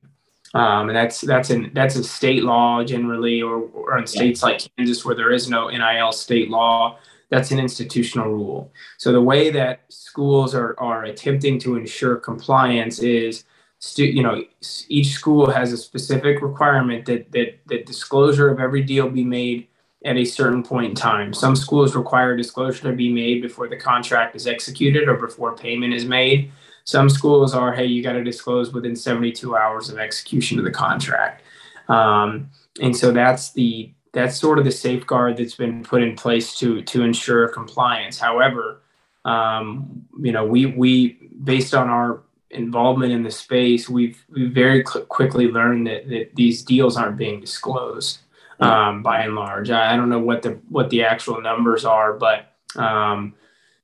Um, 0.54 0.88
and 0.88 0.96
that's 0.96 1.20
that's 1.20 1.50
an 1.50 1.70
that's 1.74 1.96
a 1.96 2.02
state 2.02 2.42
law 2.42 2.82
generally, 2.82 3.42
or, 3.42 3.68
or 3.74 3.98
in 3.98 4.06
states 4.06 4.42
like 4.42 4.62
Kansas 4.76 5.04
where 5.04 5.14
there 5.14 5.32
is 5.32 5.50
no 5.50 5.68
NIL 5.68 6.12
state 6.12 6.48
law, 6.48 6.98
that's 7.30 7.50
an 7.50 7.58
institutional 7.58 8.28
rule. 8.30 8.72
So 8.98 9.12
the 9.12 9.22
way 9.22 9.50
that 9.50 9.82
schools 9.88 10.54
are 10.54 10.74
are 10.78 11.04
attempting 11.04 11.58
to 11.60 11.76
ensure 11.76 12.16
compliance 12.16 13.00
is, 13.00 13.44
stu- 13.80 14.06
you 14.06 14.22
know, 14.22 14.44
each 14.88 15.08
school 15.08 15.50
has 15.50 15.72
a 15.72 15.76
specific 15.76 16.42
requirement 16.42 17.06
that 17.06 17.32
that 17.32 17.58
that 17.66 17.86
disclosure 17.86 18.50
of 18.50 18.60
every 18.60 18.82
deal 18.82 19.08
be 19.10 19.24
made 19.24 19.68
at 20.04 20.16
a 20.16 20.24
certain 20.24 20.62
point 20.62 20.86
in 20.86 20.94
time. 20.94 21.34
Some 21.34 21.56
schools 21.56 21.96
require 21.96 22.36
disclosure 22.36 22.82
to 22.90 22.92
be 22.96 23.12
made 23.12 23.42
before 23.42 23.68
the 23.68 23.76
contract 23.76 24.36
is 24.36 24.46
executed 24.46 25.08
or 25.08 25.16
before 25.16 25.56
payment 25.56 25.94
is 25.94 26.04
made. 26.06 26.52
Some 26.84 27.10
schools 27.10 27.54
are, 27.54 27.74
hey, 27.74 27.86
you 27.86 28.02
got 28.02 28.12
to 28.12 28.24
disclose 28.24 28.72
within 28.72 28.96
72 28.96 29.56
hours 29.56 29.90
of 29.90 29.98
execution 29.98 30.58
of 30.60 30.64
the 30.64 30.70
contract. 30.70 31.42
Um, 31.88 32.50
and 32.80 32.96
so 32.96 33.12
that's 33.12 33.52
the 33.52 33.92
that's 34.16 34.38
sort 34.38 34.58
of 34.58 34.64
the 34.64 34.72
safeguard 34.72 35.36
that's 35.36 35.56
been 35.56 35.84
put 35.84 36.02
in 36.02 36.16
place 36.16 36.58
to 36.58 36.80
to 36.80 37.02
ensure 37.02 37.48
compliance. 37.48 38.18
However, 38.18 38.80
um, 39.26 40.06
you 40.18 40.32
know, 40.32 40.46
we 40.46 40.64
we 40.64 41.18
based 41.44 41.74
on 41.74 41.90
our 41.90 42.22
involvement 42.50 43.12
in 43.12 43.22
the 43.22 43.30
space, 43.30 43.90
we've 43.90 44.24
we 44.30 44.46
very 44.46 44.82
cl- 44.86 45.04
quickly 45.04 45.48
learned 45.48 45.86
that, 45.86 46.08
that 46.08 46.34
these 46.34 46.62
deals 46.62 46.96
aren't 46.96 47.18
being 47.18 47.40
disclosed 47.42 48.20
um, 48.58 49.02
by 49.02 49.20
and 49.20 49.34
large. 49.34 49.68
I, 49.68 49.92
I, 49.92 49.96
don't 49.96 50.08
know 50.08 50.18
what 50.30 50.40
the 50.40 50.58
what 50.70 50.88
the 50.88 51.02
actual 51.04 51.42
numbers 51.42 51.84
are, 51.84 52.14
but 52.14 52.54
um, 52.76 53.34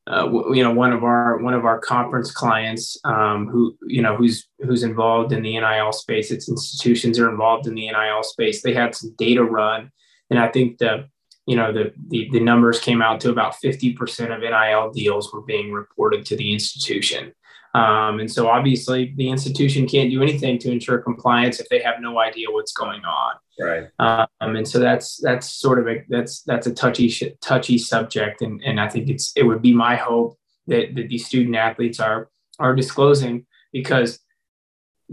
uh, 0.06 0.30
you 0.54 0.62
know, 0.64 0.72
one 0.72 0.94
of 0.94 1.04
our 1.04 1.36
one 1.38 1.52
of 1.52 1.66
our 1.66 1.78
conference 1.78 2.32
clients 2.32 2.96
um, 3.04 3.48
who 3.48 3.76
you 3.86 4.00
know 4.00 4.16
who's 4.16 4.48
who's 4.60 4.82
involved 4.82 5.30
in 5.32 5.42
the 5.42 5.60
NIL 5.60 5.92
space. 5.92 6.30
Its 6.30 6.48
institutions 6.48 7.18
are 7.18 7.28
involved 7.28 7.66
in 7.66 7.74
the 7.74 7.90
NIL 7.90 8.22
space. 8.22 8.62
They 8.62 8.72
had 8.72 8.94
some 8.94 9.14
data 9.18 9.44
run, 9.44 9.92
and 10.32 10.40
I 10.40 10.48
think 10.48 10.78
the 10.78 11.08
you 11.46 11.56
know 11.56 11.72
the 11.72 11.92
the, 12.08 12.28
the 12.32 12.40
numbers 12.40 12.80
came 12.80 13.02
out 13.02 13.20
to 13.20 13.30
about 13.30 13.54
50% 13.62 14.34
of 14.34 14.40
NIL 14.40 14.90
deals 14.92 15.32
were 15.32 15.42
being 15.42 15.72
reported 15.72 16.24
to 16.26 16.36
the 16.36 16.52
institution. 16.52 17.32
Um, 17.74 18.20
and 18.20 18.30
so 18.30 18.48
obviously 18.48 19.14
the 19.16 19.30
institution 19.30 19.86
can't 19.86 20.10
do 20.10 20.22
anything 20.22 20.58
to 20.58 20.70
ensure 20.70 20.98
compliance 20.98 21.58
if 21.58 21.68
they 21.70 21.80
have 21.80 22.00
no 22.00 22.18
idea 22.18 22.50
what's 22.50 22.72
going 22.72 23.02
on. 23.04 23.34
Right. 23.58 23.88
Um, 23.98 24.56
and 24.56 24.68
so 24.68 24.78
that's 24.78 25.18
that's 25.22 25.50
sort 25.50 25.78
of 25.78 25.86
a 25.88 26.04
that's 26.08 26.42
that's 26.42 26.66
a 26.66 26.74
touchy 26.74 27.36
touchy 27.40 27.78
subject, 27.78 28.40
and 28.42 28.62
and 28.64 28.80
I 28.80 28.88
think 28.88 29.08
it's 29.08 29.32
it 29.36 29.44
would 29.44 29.62
be 29.62 29.74
my 29.74 29.96
hope 29.96 30.38
that 30.66 30.94
that 30.94 31.08
these 31.08 31.26
student 31.26 31.56
athletes 31.56 32.00
are 32.00 32.30
are 32.58 32.74
disclosing 32.74 33.46
because 33.72 34.18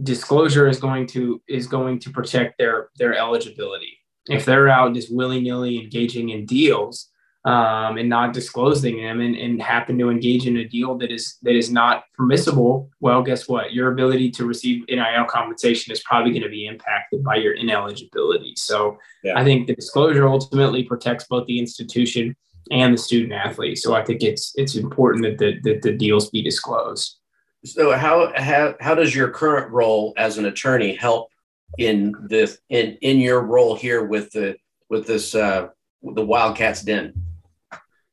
disclosure 0.01 0.67
is 0.67 0.79
going 0.79 1.08
to 1.08 1.41
is 1.47 1.67
going 1.67 1.99
to 1.99 2.10
protect 2.10 2.58
their 2.58 2.89
their 2.97 3.13
eligibility. 3.13 3.98
If 4.29 4.45
they're 4.45 4.69
out 4.69 4.93
just 4.93 5.13
willy 5.13 5.41
nilly 5.41 5.81
engaging 5.81 6.29
in 6.29 6.45
deals, 6.45 7.09
um, 7.45 7.97
and 7.97 8.09
not 8.09 8.33
disclosing 8.33 8.97
them 8.97 9.21
and, 9.21 9.35
and 9.35 9.61
happen 9.61 9.97
to 9.97 10.09
engage 10.09 10.45
in 10.45 10.57
a 10.57 10.65
deal 10.65 10.97
that 10.97 11.09
is 11.09 11.37
that 11.43 11.55
is 11.55 11.71
not 11.71 12.03
permissible, 12.13 12.89
well, 12.99 13.23
guess 13.23 13.47
what? 13.47 13.71
Your 13.73 13.91
ability 13.91 14.29
to 14.31 14.45
receive 14.45 14.83
NIL 14.89 15.25
compensation 15.29 15.93
is 15.93 16.01
probably 16.01 16.31
going 16.31 16.43
to 16.43 16.49
be 16.49 16.65
impacted 16.65 17.23
by 17.23 17.35
your 17.35 17.53
ineligibility. 17.53 18.53
So 18.57 18.97
yeah. 19.23 19.39
I 19.39 19.43
think 19.45 19.67
the 19.67 19.75
disclosure 19.75 20.27
ultimately 20.27 20.83
protects 20.83 21.25
both 21.27 21.47
the 21.47 21.59
institution 21.59 22.35
and 22.71 22.93
the 22.93 22.97
student 22.97 23.31
athlete. 23.31 23.77
So 23.77 23.95
I 23.95 24.03
think 24.03 24.21
it's 24.21 24.51
it's 24.55 24.75
important 24.75 25.23
that 25.23 25.37
the, 25.37 25.59
that 25.61 25.81
the 25.81 25.93
deals 25.93 26.29
be 26.29 26.41
disclosed. 26.41 27.15
So 27.63 27.91
how, 27.93 28.33
how 28.35 28.75
how 28.81 28.95
does 28.95 29.15
your 29.15 29.29
current 29.29 29.71
role 29.71 30.13
as 30.17 30.37
an 30.37 30.45
attorney 30.45 30.93
help 30.95 31.29
in 31.77 32.15
this 32.27 32.58
in 32.69 32.97
in 33.01 33.19
your 33.19 33.41
role 33.41 33.75
here 33.75 34.05
with 34.05 34.32
the 34.32 34.55
with 34.89 35.08
this 35.08 35.36
uh, 35.36 35.69
the 36.03 36.25
Wildcats 36.25 36.82
Den? 36.82 37.13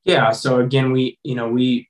Yeah. 0.05 0.33
So 0.33 0.61
again, 0.61 0.92
we 0.92 1.19
you 1.23 1.35
know 1.35 1.49
we 1.49 1.88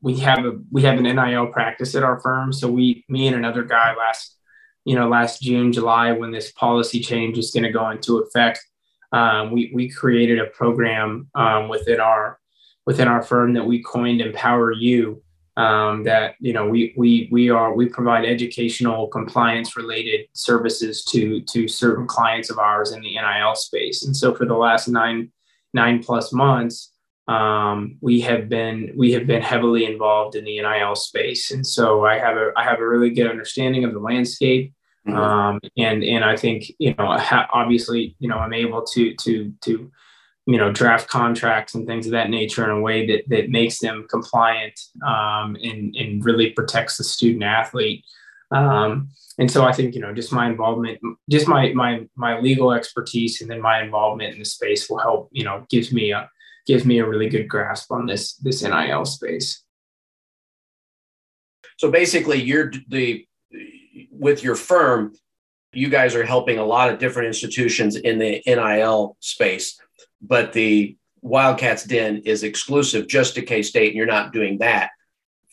we 0.00 0.16
have 0.18 0.44
a 0.44 0.52
we 0.70 0.82
have 0.82 0.98
an 0.98 1.04
NIL 1.04 1.48
practice 1.48 1.94
at 1.94 2.02
our 2.02 2.20
firm. 2.20 2.52
So 2.52 2.70
we 2.70 3.04
me 3.08 3.26
and 3.26 3.36
another 3.36 3.64
guy 3.64 3.94
last 3.96 4.36
you 4.84 4.94
know 4.94 5.08
last 5.08 5.42
June 5.42 5.72
July 5.72 6.12
when 6.12 6.30
this 6.30 6.52
policy 6.52 7.00
change 7.00 7.38
is 7.38 7.50
going 7.50 7.64
to 7.64 7.72
go 7.72 7.90
into 7.90 8.18
effect, 8.18 8.64
um, 9.12 9.50
we 9.50 9.70
we 9.74 9.90
created 9.90 10.38
a 10.38 10.46
program 10.46 11.28
um, 11.34 11.68
within 11.68 12.00
our 12.00 12.38
within 12.86 13.08
our 13.08 13.22
firm 13.22 13.54
that 13.54 13.66
we 13.66 13.82
coined 13.82 14.20
Empower 14.20 14.72
You. 14.72 15.22
Um, 15.58 16.04
that 16.04 16.34
you 16.38 16.52
know 16.52 16.68
we 16.68 16.92
we 16.98 17.30
we 17.32 17.48
are 17.48 17.74
we 17.74 17.88
provide 17.88 18.26
educational 18.26 19.08
compliance 19.08 19.74
related 19.74 20.26
services 20.34 21.02
to 21.06 21.40
to 21.42 21.66
certain 21.66 22.06
clients 22.06 22.50
of 22.50 22.58
ours 22.58 22.92
in 22.92 23.00
the 23.00 23.14
NIL 23.14 23.54
space. 23.54 24.04
And 24.04 24.14
so 24.14 24.34
for 24.34 24.44
the 24.44 24.54
last 24.54 24.86
nine 24.86 25.32
nine 25.72 26.02
plus 26.02 26.30
months, 26.32 26.92
um, 27.28 27.98
we 28.00 28.20
have 28.20 28.48
been 28.48 28.92
we 28.96 29.12
have 29.12 29.26
been 29.26 29.42
heavily 29.42 29.84
involved 29.84 30.36
in 30.36 30.44
the 30.44 30.60
NIL 30.60 30.94
space, 30.94 31.50
and 31.50 31.66
so 31.66 32.04
I 32.04 32.18
have 32.18 32.36
a 32.36 32.52
I 32.56 32.62
have 32.62 32.78
a 32.78 32.88
really 32.88 33.10
good 33.10 33.28
understanding 33.28 33.84
of 33.84 33.92
the 33.92 33.98
landscape, 33.98 34.72
mm-hmm. 35.06 35.16
um, 35.16 35.60
and 35.76 36.04
and 36.04 36.24
I 36.24 36.36
think 36.36 36.70
you 36.78 36.94
know 36.94 37.18
obviously 37.52 38.14
you 38.20 38.28
know 38.28 38.38
I'm 38.38 38.52
able 38.52 38.84
to 38.84 39.14
to 39.14 39.52
to 39.62 39.90
you 40.46 40.56
know 40.56 40.72
draft 40.72 41.08
contracts 41.08 41.74
and 41.74 41.86
things 41.86 42.06
of 42.06 42.12
that 42.12 42.30
nature 42.30 42.64
in 42.64 42.70
a 42.70 42.80
way 42.80 43.06
that 43.06 43.28
that 43.28 43.50
makes 43.50 43.78
them 43.80 44.06
compliant 44.08 44.78
um, 45.06 45.56
and 45.62 45.94
and 45.96 46.24
really 46.24 46.50
protects 46.50 46.96
the 46.96 47.04
student 47.04 47.42
athlete. 47.42 48.04
Um, 48.52 49.08
and 49.38 49.50
so 49.50 49.64
I 49.64 49.72
think 49.72 49.94
you 49.94 50.00
know 50.00 50.14
just 50.14 50.32
my 50.32 50.48
involvement, 50.48 51.00
just 51.28 51.48
my 51.48 51.72
my 51.72 52.06
my 52.14 52.38
legal 52.40 52.72
expertise, 52.72 53.40
and 53.40 53.50
then 53.50 53.60
my 53.60 53.82
involvement 53.82 54.34
in 54.34 54.38
the 54.38 54.44
space 54.44 54.88
will 54.88 54.98
help. 54.98 55.28
You 55.32 55.44
know, 55.44 55.66
gives 55.68 55.92
me 55.92 56.12
a 56.12 56.30
gives 56.66 56.84
me 56.84 56.98
a 56.98 57.06
really 57.06 57.28
good 57.28 57.48
grasp 57.48 57.90
on 57.90 58.06
this 58.06 58.34
this 58.36 58.62
NIL 58.62 59.04
space. 59.04 59.62
So 61.76 61.90
basically, 61.90 62.40
you're 62.40 62.72
the 62.88 63.26
with 64.10 64.42
your 64.42 64.54
firm, 64.54 65.12
you 65.72 65.88
guys 65.88 66.14
are 66.14 66.24
helping 66.24 66.58
a 66.58 66.64
lot 66.64 66.90
of 66.90 66.98
different 66.98 67.26
institutions 67.26 67.96
in 67.96 68.18
the 68.18 68.42
NIL 68.46 69.16
space, 69.20 69.78
but 70.26 70.52
the 70.52 70.96
Wildcats 71.22 71.84
Den 71.84 72.18
is 72.24 72.42
exclusive 72.42 73.08
just 73.08 73.34
to 73.34 73.42
K 73.42 73.62
State, 73.62 73.88
and 73.88 73.96
you're 73.96 74.06
not 74.06 74.32
doing 74.32 74.58
that 74.58 74.90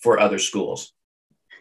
for 0.02 0.20
other 0.20 0.40
schools. 0.40 0.94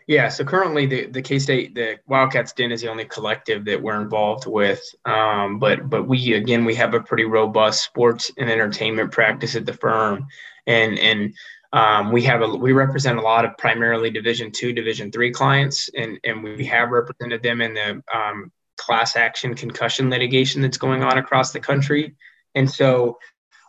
Yeah, 0.06 0.28
so 0.28 0.44
currently 0.44 0.86
the, 0.86 1.06
the 1.06 1.22
K 1.22 1.38
State 1.38 1.74
the 1.74 1.98
Wildcats 2.06 2.52
Den 2.52 2.72
is 2.72 2.82
the 2.82 2.90
only 2.90 3.04
collective 3.04 3.64
that 3.66 3.80
we're 3.80 4.00
involved 4.00 4.46
with. 4.46 4.82
Um, 5.04 5.58
but 5.58 5.88
but 5.88 6.08
we 6.08 6.34
again 6.34 6.64
we 6.64 6.74
have 6.74 6.94
a 6.94 7.00
pretty 7.00 7.24
robust 7.24 7.84
sports 7.84 8.30
and 8.36 8.50
entertainment 8.50 9.12
practice 9.12 9.54
at 9.56 9.64
the 9.64 9.72
firm, 9.72 10.26
and 10.66 10.98
and 10.98 11.34
um, 11.72 12.12
we 12.12 12.22
have 12.22 12.42
a 12.42 12.48
we 12.48 12.72
represent 12.72 13.18
a 13.18 13.22
lot 13.22 13.44
of 13.44 13.56
primarily 13.56 14.10
Division 14.10 14.50
two, 14.50 14.72
Division 14.72 15.12
three 15.12 15.30
clients, 15.30 15.88
and 15.96 16.18
and 16.24 16.42
we 16.42 16.64
have 16.66 16.90
represented 16.90 17.42
them 17.42 17.60
in 17.60 17.74
the 17.74 18.02
um, 18.12 18.50
class 18.76 19.16
action 19.16 19.54
concussion 19.54 20.10
litigation 20.10 20.60
that's 20.60 20.78
going 20.78 21.02
on 21.02 21.18
across 21.18 21.52
the 21.52 21.60
country, 21.60 22.14
and 22.54 22.70
so 22.70 23.18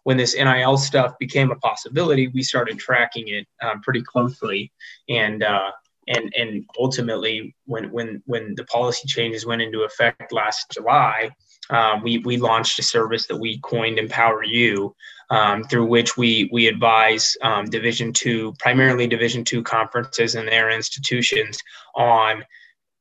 when 0.04 0.18
this 0.18 0.36
NIL 0.36 0.78
stuff 0.78 1.14
became 1.20 1.52
a 1.52 1.56
possibility, 1.56 2.28
we 2.28 2.44
started 2.44 2.78
tracking 2.78 3.30
it 3.30 3.48
um, 3.62 3.82
pretty 3.82 4.02
closely, 4.02 4.72
and 5.10 5.44
uh, 5.44 5.72
and 6.08 6.34
and 6.38 6.66
ultimately 6.78 7.56
when 7.66 7.90
when 7.92 8.22
when 8.26 8.56
the 8.56 8.66
policy 8.66 9.08
changes 9.08 9.46
went 9.46 9.62
into 9.62 9.84
effect 9.84 10.32
last 10.32 10.70
July, 10.72 11.32
um, 11.70 12.04
we 12.04 12.20
we 12.20 12.38
launched 12.38 12.80
a 12.80 12.84
service 12.84 13.28
that 13.28 13.38
we 13.38 13.60
coined 13.60 13.98
Empower 13.98 14.44
You, 14.44 14.94
um, 15.30 15.64
through 15.64 15.86
which 15.86 16.18
we 16.18 16.50
we 16.52 16.68
advise 16.68 17.36
um, 17.42 17.66
Division 17.66 18.12
two, 18.12 18.54
primarily 18.60 19.08
Division 19.08 19.44
two 19.44 19.64
conferences 19.64 20.36
and 20.36 20.48
their 20.48 20.70
institutions 20.70 21.60
on 21.96 22.44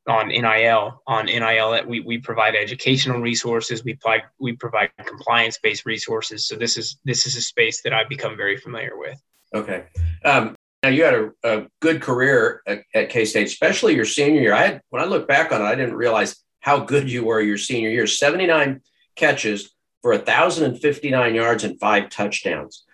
on 0.09 0.29
NIL. 0.29 1.03
On 1.07 1.27
NIL, 1.27 1.87
we, 1.87 2.01
we 2.01 2.19
provide 2.19 2.55
educational 2.55 3.21
resources. 3.21 3.85
We 3.85 3.95
provide 3.95 4.23
we 4.38 4.53
provide 4.53 4.91
compliance 5.05 5.59
based 5.62 5.87
resources. 5.87 6.47
So 6.47 6.57
this 6.57 6.77
is 6.77 6.99
this 7.05 7.27
is 7.27 7.37
a 7.37 7.41
space 7.41 7.83
that 7.83 7.93
I've 7.93 8.09
become 8.09 8.37
very 8.37 8.57
familiar 8.57 8.97
with. 8.97 9.21
Okay. 9.55 9.85
Um, 10.25 10.55
now 10.83 10.88
you 10.88 11.05
had 11.05 11.15
a, 11.15 11.31
a 11.45 11.67
good 11.81 12.01
career 12.03 12.62
at, 12.67 12.83
at 12.95 13.09
K 13.09 13.25
State, 13.25 13.47
especially 13.47 13.95
your 13.95 14.05
senior 14.05 14.41
year. 14.41 14.55
I 14.55 14.67
had, 14.67 14.81
when 14.91 15.03
I 15.03 15.07
look 15.07 15.29
back 15.29 15.53
on 15.53 15.61
it, 15.61 15.65
I 15.65 15.75
didn't 15.75 15.95
realize 15.95 16.43
how 16.61 16.81
good 16.81 17.11
you 17.11 17.25
were 17.25 17.41
your 17.41 17.59
senior 17.59 17.91
year. 17.91 18.07
Seventy 18.07 18.47
nine 18.47 18.81
catches 19.15 19.71
for 20.01 20.17
thousand 20.19 20.65
and 20.65 20.81
fifty 20.81 21.11
nine 21.11 21.35
yards 21.35 21.62
and 21.65 21.79
five 21.79 22.11
touchdowns. 22.11 22.85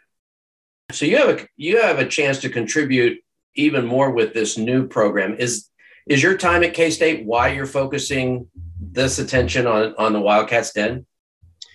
So 0.90 1.06
you 1.06 1.16
have 1.18 1.28
a 1.28 1.48
you 1.56 1.80
have 1.80 1.98
a 1.98 2.06
chance 2.06 2.38
to 2.40 2.50
contribute 2.50 3.20
even 3.54 3.86
more 3.86 4.10
with 4.10 4.34
this 4.34 4.58
new 4.58 4.86
program. 4.86 5.36
Is 5.38 5.68
is 6.08 6.22
your 6.22 6.36
time 6.36 6.64
at 6.64 6.74
K 6.74 6.90
State 6.90 7.24
why 7.24 7.48
you're 7.48 7.66
focusing 7.66 8.48
this 8.80 9.18
attention 9.18 9.66
on 9.66 9.94
on 9.98 10.12
the 10.12 10.20
Wildcats 10.20 10.72
Den? 10.72 11.06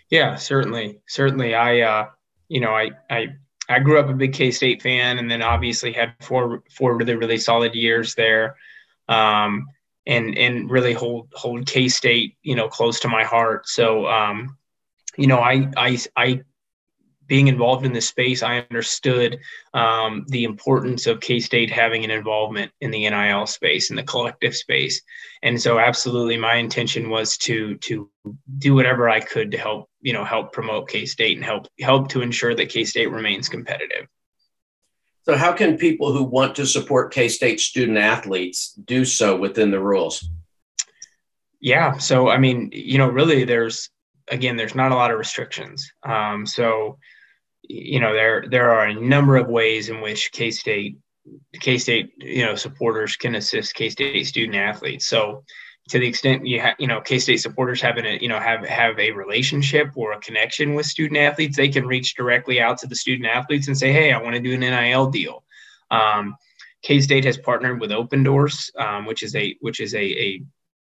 Yeah, 0.09 0.35
certainly, 0.35 0.99
certainly. 1.07 1.55
I 1.55 1.81
uh, 1.81 2.09
you 2.47 2.59
know 2.59 2.71
I 2.71 2.91
I 3.09 3.27
I 3.69 3.79
grew 3.79 3.99
up 3.99 4.09
a 4.09 4.13
big 4.13 4.33
K 4.33 4.51
State 4.51 4.81
fan, 4.81 5.17
and 5.19 5.29
then 5.29 5.41
obviously 5.41 5.93
had 5.93 6.13
four 6.21 6.63
four 6.75 6.97
really 6.97 7.15
really 7.15 7.37
solid 7.37 7.75
years 7.75 8.15
there. 8.15 8.55
Um, 9.07 9.67
and 10.05 10.37
and 10.37 10.69
really 10.69 10.93
hold 10.93 11.29
hold 11.33 11.65
K 11.65 11.87
State 11.87 12.37
you 12.43 12.55
know 12.55 12.67
close 12.67 12.99
to 13.01 13.07
my 13.07 13.23
heart. 13.23 13.67
So 13.67 14.07
um, 14.07 14.57
you 15.17 15.27
know 15.27 15.39
I 15.39 15.69
I 15.77 15.99
I 16.15 16.41
being 17.33 17.47
involved 17.47 17.83
in 17.83 17.93
this 17.93 18.09
space, 18.09 18.43
I 18.43 18.59
understood 18.69 19.39
um, 19.73 20.23
the 20.27 20.43
importance 20.43 21.07
of 21.07 21.19
K 21.19 21.39
State 21.39 21.71
having 21.71 22.03
an 22.03 22.11
involvement 22.11 22.71
in 22.79 22.91
the 22.91 23.09
NIL 23.09 23.47
space 23.47 23.89
and 23.89 23.97
the 23.97 24.03
collective 24.03 24.55
space, 24.55 25.01
and 25.41 25.59
so 25.59 25.79
absolutely, 25.79 26.37
my 26.37 26.57
intention 26.57 27.09
was 27.09 27.35
to 27.37 27.73
to 27.87 28.07
do 28.59 28.75
whatever 28.75 29.09
I 29.09 29.19
could 29.19 29.49
to 29.49 29.57
help 29.57 29.89
you 29.99 30.13
know 30.13 30.23
help 30.23 30.53
promote 30.53 30.89
K 30.89 31.07
State 31.07 31.35
and 31.35 31.43
help 31.43 31.65
help 31.81 32.07
to 32.09 32.21
ensure 32.21 32.53
that 32.53 32.69
K 32.69 32.83
State 32.83 33.09
remains 33.09 33.49
competitive. 33.49 34.05
So, 35.23 35.35
how 35.35 35.53
can 35.53 35.75
people 35.75 36.13
who 36.13 36.23
want 36.23 36.53
to 36.57 36.67
support 36.67 37.11
K 37.11 37.29
State 37.29 37.59
student 37.59 37.97
athletes 37.97 38.73
do 38.85 39.05
so 39.05 39.35
within 39.35 39.71
the 39.71 39.79
rules? 39.79 40.23
Yeah, 41.59 41.97
so 41.97 42.29
I 42.29 42.37
mean, 42.37 42.69
you 42.71 42.99
know, 42.99 43.07
really, 43.07 43.43
there's 43.43 43.89
again, 44.27 44.55
there's 44.55 44.75
not 44.75 44.91
a 44.91 44.95
lot 44.95 45.09
of 45.09 45.17
restrictions. 45.17 45.91
Um, 46.03 46.45
so 46.45 46.99
you 47.63 47.99
know 47.99 48.13
there 48.13 48.45
there 48.49 48.71
are 48.71 48.85
a 48.85 48.93
number 48.93 49.37
of 49.37 49.47
ways 49.47 49.89
in 49.89 50.01
which 50.01 50.31
K 50.31 50.51
State 50.51 50.97
K 51.59 51.77
State 51.77 52.11
you 52.17 52.45
know 52.45 52.55
supporters 52.55 53.15
can 53.15 53.35
assist 53.35 53.75
K 53.75 53.89
State 53.89 54.25
student 54.27 54.55
athletes. 54.55 55.07
So 55.07 55.43
to 55.89 55.99
the 55.99 56.07
extent 56.07 56.45
you 56.45 56.59
have 56.61 56.75
you 56.79 56.87
know 56.87 57.01
K 57.01 57.19
State 57.19 57.37
supporters 57.37 57.81
having 57.81 58.05
a 58.05 58.17
you 58.21 58.27
know 58.27 58.39
have 58.39 58.65
have 58.65 58.99
a 58.99 59.11
relationship 59.11 59.91
or 59.95 60.13
a 60.13 60.19
connection 60.19 60.75
with 60.75 60.85
student 60.85 61.19
athletes, 61.19 61.57
they 61.57 61.69
can 61.69 61.87
reach 61.87 62.15
directly 62.15 62.61
out 62.61 62.77
to 62.79 62.87
the 62.87 62.95
student 62.95 63.29
athletes 63.29 63.67
and 63.67 63.77
say, 63.77 63.91
hey, 63.91 64.11
I 64.11 64.21
want 64.21 64.35
to 64.35 64.41
do 64.41 64.53
an 64.53 64.61
NIL 64.61 65.09
deal. 65.09 65.43
Um, 65.91 66.35
K 66.81 66.99
State 66.99 67.25
has 67.25 67.37
partnered 67.37 67.79
with 67.79 67.91
Opendorse, 67.91 68.69
um, 68.77 69.05
which 69.05 69.23
is 69.23 69.35
a 69.35 69.55
which 69.61 69.79
is 69.79 69.93
a, 69.95 70.03
a 70.03 70.43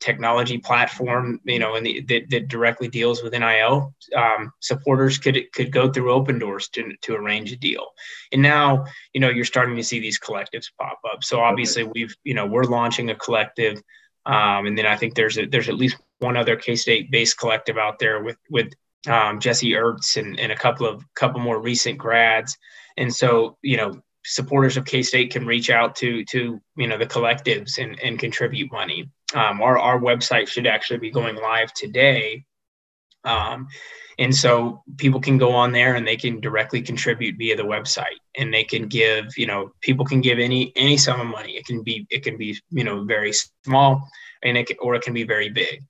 technology 0.04 0.58
platform, 0.58 1.39
you 1.46 1.60
know, 1.60 1.76
and 1.76 1.86
that, 1.86 2.26
that 2.30 2.50
directly 2.50 2.89
deals 2.89 3.24
with 3.24 3.32
NIL, 3.32 3.96
um, 4.16 4.52
supporters 4.60 5.18
could 5.18 5.39
could 5.54 5.72
go 5.72 5.89
through 5.89 6.12
Opendorse 6.12 6.70
to, 6.72 6.94
to 7.02 7.16
arrange 7.16 7.54
a 7.54 7.56
deal. 7.56 7.88
And 8.34 8.42
now, 8.42 8.86
you 9.13 9.22
know, 9.22 9.30
you're 9.30 9.46
starting 9.46 9.78
to 9.78 9.84
see 9.84 10.00
these 10.00 10.20
collectives 10.20 10.68
pop 10.78 11.00
up. 11.10 11.24
So 11.24 11.39
obviously, 11.39 11.84
we've, 11.84 12.13
you 12.26 12.34
know, 12.34 12.46
we're 12.46 12.66
launching 12.66 13.10
a 13.12 13.16
collective, 13.16 13.82
um, 14.26 14.68
and 14.68 14.78
then 14.78 14.86
I 14.86 14.98
think 14.98 15.16
there's 15.16 15.38
a, 15.38 15.46
there's 15.46 15.70
at 15.70 15.76
least 15.76 15.98
one 16.20 16.36
other 16.36 16.58
K 16.58 16.76
State 16.76 17.10
based 17.10 17.39
collective 17.39 17.78
out 17.78 17.98
there 17.98 18.22
with 18.22 18.38
with 18.50 18.74
um, 19.08 19.39
Jesse 19.39 19.72
Ertz 19.72 20.18
and, 20.18 20.38
and 20.38 20.52
a 20.52 20.58
couple 20.58 20.86
of 20.86 21.02
couple 21.16 21.39
more 21.39 21.62
recent 21.62 21.98
grads. 21.98 22.58
And 22.98 23.13
so, 23.13 23.58
you 23.62 23.78
know, 23.78 24.02
supporters 24.26 24.76
of 24.76 24.86
K 24.86 25.02
State 25.02 25.32
can 25.32 25.46
reach 25.46 25.70
out 25.70 25.96
to 25.98 26.26
to 26.26 26.62
you 26.76 26.88
know 26.88 26.98
the 26.98 27.06
collectives 27.06 27.78
and, 27.78 27.98
and 28.02 28.20
contribute 28.20 28.70
money. 28.70 29.10
Um, 29.34 29.62
our, 29.62 29.78
our 29.78 30.00
website 30.00 30.48
should 30.48 30.67
actually 30.67 31.00
be 31.00 31.12
going 31.12 31.36
live 31.36 31.74
today. 31.74 32.46
Um, 33.24 33.67
and 34.19 34.36
so 34.36 34.84
people 34.98 35.19
can 35.19 35.38
go 35.38 35.54
on 35.54 35.72
there 35.72 35.96
and 35.96 36.08
they 36.08 36.17
can 36.17 36.39
directly 36.39 36.82
contribute 36.82 37.38
via 37.38 37.56
the 37.56 37.63
website 37.63 38.19
and 38.38 38.54
they 38.54 38.63
can 38.63 38.88
give, 38.88 39.26
you 39.38 39.48
know, 39.48 39.72
people 39.82 40.06
can 40.06 40.22
give 40.22 40.39
any, 40.39 40.72
any 40.76 40.98
sum 40.98 41.19
of 41.19 41.28
money. 41.28 41.54
It 41.54 41.65
can 41.65 41.82
be, 41.82 42.06
it 42.12 42.24
can 42.24 42.38
be, 42.38 42.60
you 42.69 42.84
know, 42.84 43.06
very 43.06 43.34
small 43.65 44.08
and 44.43 44.58
it 44.58 44.67
can, 44.67 44.78
or 44.80 44.93
it 44.96 45.02
can 45.02 45.13
be 45.13 45.24
very 45.24 45.50
big 45.50 45.84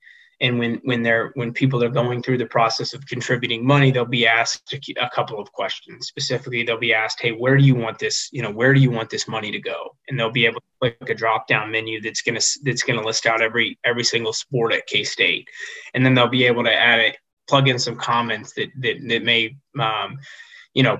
and 0.44 0.58
when 0.58 0.74
when 0.84 1.02
they're 1.02 1.30
when 1.34 1.54
people 1.54 1.82
are 1.82 1.88
going 1.88 2.22
through 2.22 2.36
the 2.36 2.46
process 2.46 2.92
of 2.92 3.06
contributing 3.06 3.66
money 3.66 3.90
they'll 3.90 4.04
be 4.04 4.26
asked 4.26 4.74
a, 4.74 5.10
couple 5.10 5.40
of 5.40 5.50
questions. 5.52 6.06
Specifically 6.06 6.62
they'll 6.62 6.76
be 6.78 6.92
asked 6.92 7.20
hey 7.20 7.32
where 7.32 7.56
do 7.56 7.64
you 7.64 7.74
want 7.74 7.98
this 7.98 8.28
you 8.30 8.42
know 8.42 8.50
where 8.50 8.74
do 8.74 8.80
you 8.80 8.90
want 8.90 9.08
this 9.08 9.26
money 9.26 9.50
to 9.50 9.58
go? 9.58 9.96
And 10.06 10.20
they'll 10.20 10.30
be 10.30 10.44
able 10.44 10.60
to 10.60 10.66
click 10.80 11.08
a 11.08 11.14
drop 11.14 11.48
down 11.48 11.70
menu 11.70 12.00
that's 12.00 12.20
going 12.20 12.38
to 12.38 12.46
that's 12.62 12.82
going 12.82 13.00
to 13.00 13.06
list 13.06 13.24
out 13.24 13.40
every 13.40 13.78
every 13.84 14.04
single 14.04 14.34
sport 14.34 14.74
at 14.74 14.86
k-state. 14.86 15.48
And 15.94 16.04
then 16.04 16.14
they'll 16.14 16.28
be 16.28 16.44
able 16.44 16.64
to 16.64 16.74
add 16.74 17.00
it 17.00 17.16
plug 17.48 17.68
in 17.68 17.78
some 17.78 17.96
comments 17.96 18.52
that 18.54 18.68
that, 18.80 18.96
that 19.08 19.24
may 19.24 19.56
um, 19.80 20.18
you 20.74 20.82
know 20.82 20.98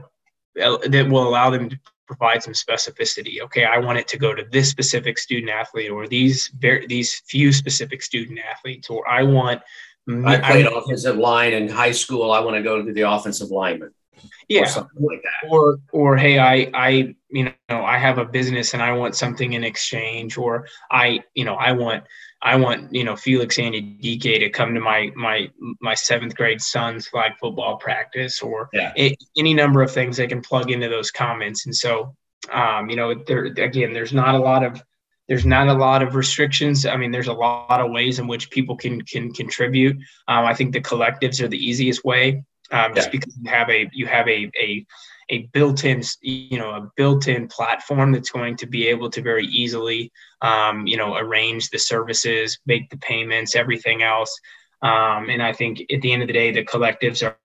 that 0.55 1.09
will 1.11 1.29
allow 1.29 1.51
them 1.51 1.69
to 1.69 1.79
provide 2.07 2.43
some 2.43 2.55
specificity. 2.55 3.41
Okay, 3.43 3.65
I 3.65 3.79
want 3.79 3.99
it 3.99 4.09
to 4.09 4.19
go 4.19 4.35
to 4.35 4.45
this 4.51 4.71
specific 4.71 5.19
student 5.19 5.51
athlete 5.51 5.91
or 5.91 6.07
these 6.07 6.51
very, 6.59 6.87
these 6.87 7.23
few 7.27 7.53
specific 7.53 8.03
student 8.03 8.39
athletes, 8.39 8.91
or 8.91 9.09
I 9.09 9.23
want. 9.23 9.63
I 10.07 10.37
played 10.37 10.67
I, 10.67 10.79
offensive 10.79 11.17
line 11.17 11.55
in 11.55 11.69
high 11.69 11.93
school. 11.93 12.31
I 12.31 12.41
want 12.41 12.57
to 12.57 12.63
go 12.63 12.83
to 12.83 12.93
the 12.93 13.03
offensive 13.03 13.51
lineman. 13.51 13.95
Yeah, 14.49 14.71
or 14.77 14.89
like 14.97 15.23
that. 15.23 15.51
Or 15.51 15.79
or 15.93 16.17
hey, 16.17 16.39
I 16.39 16.71
I 16.75 17.15
you 17.31 17.45
know 17.45 17.85
I 17.85 17.99
have 17.99 18.19
a 18.19 18.25
business 18.25 18.75
and 18.75 18.83
I 18.83 18.93
want 18.93 19.17
something 19.17 19.53
in 19.55 19.65
exchange, 19.65 20.37
or 20.37 20.67
I 20.91 21.23
you 21.35 21.45
know 21.45 21.55
I 21.55 21.73
want 21.73 22.05
I 22.43 22.57
want 22.57 22.93
you 22.95 23.05
know 23.05 23.17
Felix 23.17 23.57
Anudike 23.57 24.41
to 24.41 24.51
come 24.51 24.75
to 24.75 24.81
my 24.81 25.11
my 25.15 25.51
my 25.81 25.95
seventh 25.95 26.37
grade 26.37 26.61
son's 26.61 27.09
flag 27.09 27.33
football 27.41 27.77
practice, 27.77 28.43
or 28.43 28.69
yeah. 28.73 28.93
it, 28.97 29.17
any 29.37 29.55
number 29.55 29.83
of 29.83 29.91
things 29.91 30.17
they 30.17 30.27
can 30.27 30.43
plug 30.43 30.71
into 30.71 30.89
those 30.89 31.11
comments. 31.11 31.65
And 31.65 31.75
so, 31.75 32.15
um, 32.53 32.91
you 32.91 32.97
know, 32.97 33.15
there 33.15 33.45
again, 33.45 33.93
there's 33.95 34.13
not 34.13 34.35
a 34.35 34.39
lot 34.39 34.63
of 34.63 34.83
there's 35.27 35.47
not 35.47 35.69
a 35.69 35.73
lot 35.73 36.03
of 36.03 36.15
restrictions. 36.15 36.85
I 36.85 36.97
mean, 36.97 37.11
there's 37.11 37.29
a 37.29 37.33
lot 37.33 37.81
of 37.81 37.91
ways 37.91 38.19
in 38.19 38.27
which 38.27 38.51
people 38.51 38.77
can 38.77 39.01
can 39.03 39.33
contribute. 39.33 39.97
Um, 40.29 40.45
I 40.45 40.55
think 40.55 40.73
the 40.73 40.83
collectives 40.83 41.41
are 41.41 41.49
the 41.49 41.57
easiest 41.57 42.05
way, 42.05 42.45
um, 42.75 42.95
just 42.95 43.09
yeah. 43.09 43.13
because 43.13 43.37
you 43.41 43.51
have 43.51 43.71
a 43.71 43.89
you 43.93 44.07
have 44.07 44.29
a 44.29 44.51
a 44.61 44.87
a 45.31 45.39
built-in 45.53 46.03
you 46.21 46.59
know 46.59 46.71
a 46.71 46.91
built-in 46.97 47.49
platform 47.49 48.13
that's 48.13 48.31
going 48.31 48.57
to 48.57 48.67
be 48.67 48.89
able 48.89 49.09
to 49.09 49.23
very 49.23 49.47
easily 49.47 50.13
um, 50.43 50.87
you 50.87 50.97
know 50.97 51.17
arrange 51.17 51.71
the 51.71 51.79
services 51.79 52.59
make 52.67 52.91
the 52.91 52.99
payments 52.99 53.55
everything 53.55 54.03
else 54.03 54.37
um, 54.83 55.31
and 55.31 55.43
i 55.43 55.53
think 55.53 55.81
at 55.93 56.03
the 56.03 56.13
end 56.13 56.23
of 56.23 56.29
the 56.29 56.35
day 56.35 56.51
the 56.51 56.65
collectives 56.65 57.27
are 57.27 57.39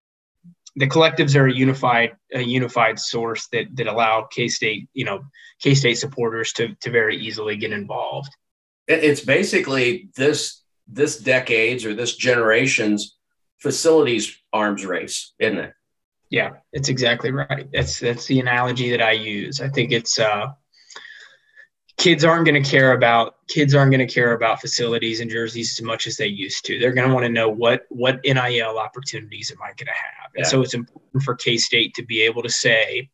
the 0.76 0.88
collectives 0.88 1.36
are 1.36 1.48
a 1.48 1.54
unified 1.54 2.12
a 2.34 2.42
unified 2.42 3.00
source 3.00 3.48
that 3.52 3.66
that 3.76 3.88
allow 3.88 4.28
k-state 4.32 4.90
you 4.94 5.06
know 5.06 5.22
k-state 5.62 5.98
supporters 5.98 6.52
to 6.54 6.76
to 6.82 6.90
very 6.90 7.18
easily 7.18 7.56
get 7.56 7.72
involved 7.72 8.32
it's 8.88 9.22
basically 9.22 10.10
this 10.16 10.64
this 10.88 11.20
decade's 11.20 11.86
or 11.86 11.94
this 11.94 12.16
generation's 12.16 13.19
facilities 13.60 14.38
arms 14.54 14.86
race 14.86 15.34
isn't 15.40 15.60
it 15.60 15.74
yeah, 16.30 16.58
it's 16.72 16.90
exactly 16.90 17.32
right. 17.32 17.68
That's 17.74 18.00
that's 18.00 18.28
the 18.28 18.40
analogy 18.40 18.92
that 18.92 19.02
I 19.02 19.14
use. 19.14 19.62
I 19.62 19.68
think 19.68 19.92
it's 19.92 20.20
uh, 20.20 20.50
kids 21.98 22.24
aren't 22.24 22.46
going 22.46 22.62
to 22.62 22.70
care 22.70 22.94
about 22.94 23.36
kids 23.48 23.74
aren't 23.74 23.92
going 23.92 24.08
to 24.08 24.14
care 24.14 24.34
about 24.34 24.62
facilities 24.62 25.22
and 25.22 25.32
jerseys 25.32 25.78
as 25.80 25.84
much 25.84 26.06
as 26.06 26.18
they 26.18 26.28
used 26.28 26.66
to. 26.66 26.80
They're 26.80 26.94
going 26.94 27.08
to 27.08 27.14
want 27.14 27.26
to 27.26 27.32
know 27.32 27.50
what 27.50 27.86
what 27.90 28.20
NIL 28.24 28.78
opportunities 28.78 29.52
am 29.52 29.62
I 29.62 29.70
going 29.70 29.88
to 29.88 29.92
have, 29.92 30.32
and 30.36 30.46
yeah. 30.46 30.50
so 30.50 30.62
it's 30.62 30.76
important 30.76 31.24
for 31.24 31.34
K 31.34 31.58
State 31.58 31.96
to 31.96 32.06
be 32.06 32.22
able 32.22 32.44
to 32.44 32.50
say, 32.50 33.10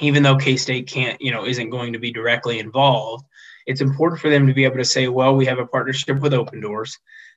even 0.00 0.22
though 0.22 0.36
K 0.36 0.56
State 0.56 0.86
can't, 0.86 1.20
you 1.20 1.32
know, 1.32 1.44
isn't 1.44 1.68
going 1.68 1.92
to 1.92 1.98
be 1.98 2.10
directly 2.10 2.58
involved, 2.58 3.26
it's 3.66 3.82
important 3.82 4.18
for 4.18 4.30
them 4.30 4.46
to 4.46 4.54
be 4.54 4.64
able 4.64 4.78
to 4.78 4.84
say, 4.84 5.08
well, 5.08 5.36
we 5.36 5.44
have 5.44 5.58
a 5.58 5.66
partnership 5.66 6.20
with 6.20 6.32
Opendorse 6.32 6.96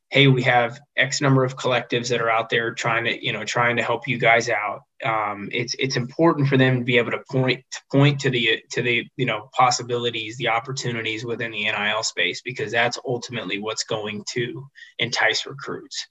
hey 0.10 0.28
we 0.28 0.42
have 0.42 0.80
x 0.98 1.22
number 1.22 1.44
of 1.44 1.56
collectives 1.56 2.10
that 2.10 2.22
are 2.22 2.30
out 2.30 2.50
there 2.50 2.74
trying 2.74 3.06
to 3.06 3.26
you 3.26 3.32
know 3.32 3.44
trying 3.44 3.78
to 3.78 3.84
help 3.84 4.08
you 4.08 4.18
guys 4.18 4.50
out. 4.50 4.82
Um, 5.04 5.50
it's 5.52 5.76
it's 5.80 5.96
important 5.96 6.48
for 6.48 6.58
them 6.58 6.80
to 6.80 6.84
be 6.84 6.98
able 6.98 7.12
to 7.12 7.24
point 7.30 7.64
to 7.72 7.82
point 7.92 8.20
to 8.22 8.30
the 8.30 8.62
to 8.72 8.82
the 8.82 9.06
you 9.16 9.26
know 9.26 9.50
possibilities 9.54 10.38
the 10.38 10.50
opportunities 10.50 11.24
within 11.24 11.52
the 11.52 11.64
nil 11.64 12.04
space 12.04 12.42
because 12.42 12.72
that's 12.72 12.98
ultimately 13.06 13.60
what's 13.60 13.84
going 13.84 14.24
to 14.34 14.68
entice 14.98 15.46
recruits. 15.46 16.08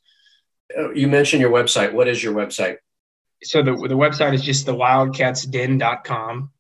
Uh, 0.76 0.90
you 0.92 1.08
mentioned 1.08 1.40
your 1.40 1.50
website. 1.50 1.92
What 1.92 2.08
is 2.08 2.22
your 2.22 2.34
website? 2.34 2.76
So 3.42 3.62
the, 3.62 3.72
the 3.72 3.96
website 3.96 4.34
is 4.34 4.42
just 4.42 4.66
the 4.66 4.74
wildcatsden.com 4.74 6.50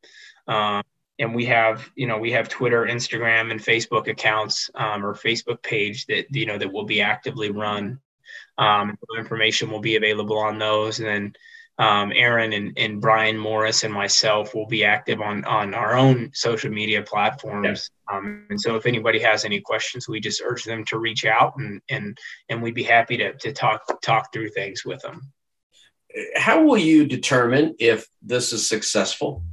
um, 0.46 0.82
and 1.18 1.34
we 1.34 1.44
have 1.44 1.90
you 1.94 2.06
know 2.06 2.18
we 2.18 2.32
have 2.32 2.48
twitter 2.48 2.86
instagram 2.86 3.50
and 3.50 3.60
facebook 3.60 4.08
accounts 4.08 4.70
um, 4.74 5.04
or 5.04 5.14
facebook 5.14 5.62
page 5.62 6.06
that 6.06 6.26
you 6.30 6.46
know 6.46 6.58
that 6.58 6.72
will 6.72 6.84
be 6.84 7.00
actively 7.00 7.50
run. 7.50 8.00
Um, 8.58 8.98
information 9.16 9.70
will 9.70 9.80
be 9.80 9.94
available 9.94 10.36
on 10.36 10.58
those. 10.58 10.98
And 10.98 11.08
then 11.08 11.32
um, 11.78 12.12
aaron 12.12 12.52
and, 12.52 12.76
and 12.76 13.00
brian 13.00 13.38
morris 13.38 13.84
and 13.84 13.94
myself 13.94 14.54
will 14.54 14.66
be 14.66 14.84
active 14.84 15.20
on 15.20 15.44
on 15.44 15.74
our 15.74 15.94
own 15.94 16.30
social 16.34 16.70
media 16.70 17.02
platforms. 17.02 17.90
Um, 18.12 18.46
and 18.50 18.60
so 18.60 18.74
if 18.74 18.86
anybody 18.86 19.20
has 19.20 19.44
any 19.44 19.60
questions 19.60 20.08
we 20.08 20.20
just 20.20 20.42
urge 20.44 20.64
them 20.64 20.84
to 20.86 20.98
reach 20.98 21.24
out 21.24 21.54
and 21.56 21.80
and 21.88 22.18
and 22.48 22.62
we'd 22.62 22.74
be 22.74 22.82
happy 22.82 23.16
to, 23.18 23.32
to 23.34 23.52
talk 23.52 24.00
talk 24.02 24.32
through 24.32 24.50
things 24.50 24.84
with 24.84 25.00
them. 25.02 25.32
How 26.36 26.62
will 26.62 26.78
you 26.78 27.06
determine 27.06 27.76
if 27.78 28.08
this 28.22 28.52
is 28.52 28.66
successful 28.66 29.44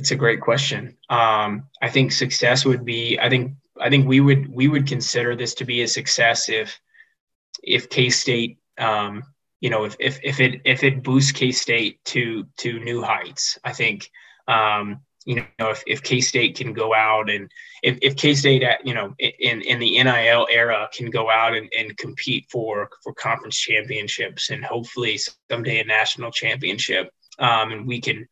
it's 0.00 0.10
a 0.10 0.16
great 0.16 0.40
question. 0.40 0.96
Um, 1.10 1.68
I 1.82 1.90
think 1.90 2.12
success 2.12 2.64
would 2.64 2.84
be. 2.84 3.18
I 3.18 3.28
think. 3.28 3.52
I 3.80 3.88
think 3.88 4.06
we 4.06 4.20
would 4.20 4.52
we 4.52 4.68
would 4.68 4.86
consider 4.86 5.36
this 5.36 5.54
to 5.54 5.64
be 5.64 5.82
a 5.82 5.88
success 5.88 6.48
if 6.48 6.78
if 7.62 7.88
K 7.88 8.10
State, 8.10 8.58
um, 8.78 9.22
you 9.60 9.70
know, 9.70 9.84
if, 9.84 9.96
if 10.00 10.18
if 10.22 10.40
it 10.40 10.60
if 10.64 10.84
it 10.84 11.02
boosts 11.02 11.32
K 11.32 11.52
State 11.52 12.04
to 12.06 12.46
to 12.58 12.80
new 12.80 13.02
heights. 13.02 13.58
I 13.64 13.72
think 13.72 14.10
um, 14.48 15.00
you 15.26 15.36
know, 15.36 15.70
if, 15.70 15.82
if 15.86 16.02
K 16.02 16.20
State 16.20 16.56
can 16.56 16.72
go 16.72 16.94
out 16.94 17.28
and 17.28 17.50
if, 17.82 17.98
if 18.00 18.16
K 18.16 18.34
State, 18.34 18.62
at, 18.62 18.86
you 18.86 18.94
know, 18.94 19.14
in, 19.18 19.60
in 19.62 19.78
the 19.78 20.02
NIL 20.02 20.46
era 20.50 20.88
can 20.92 21.10
go 21.10 21.30
out 21.30 21.54
and, 21.54 21.70
and 21.78 21.96
compete 21.98 22.46
for, 22.50 22.88
for 23.02 23.12
conference 23.14 23.58
championships 23.58 24.50
and 24.50 24.64
hopefully 24.64 25.18
someday 25.50 25.80
a 25.80 25.84
national 25.84 26.30
championship. 26.30 27.12
Um, 27.38 27.72
and 27.72 27.86
we 27.86 28.00
can, 28.00 28.28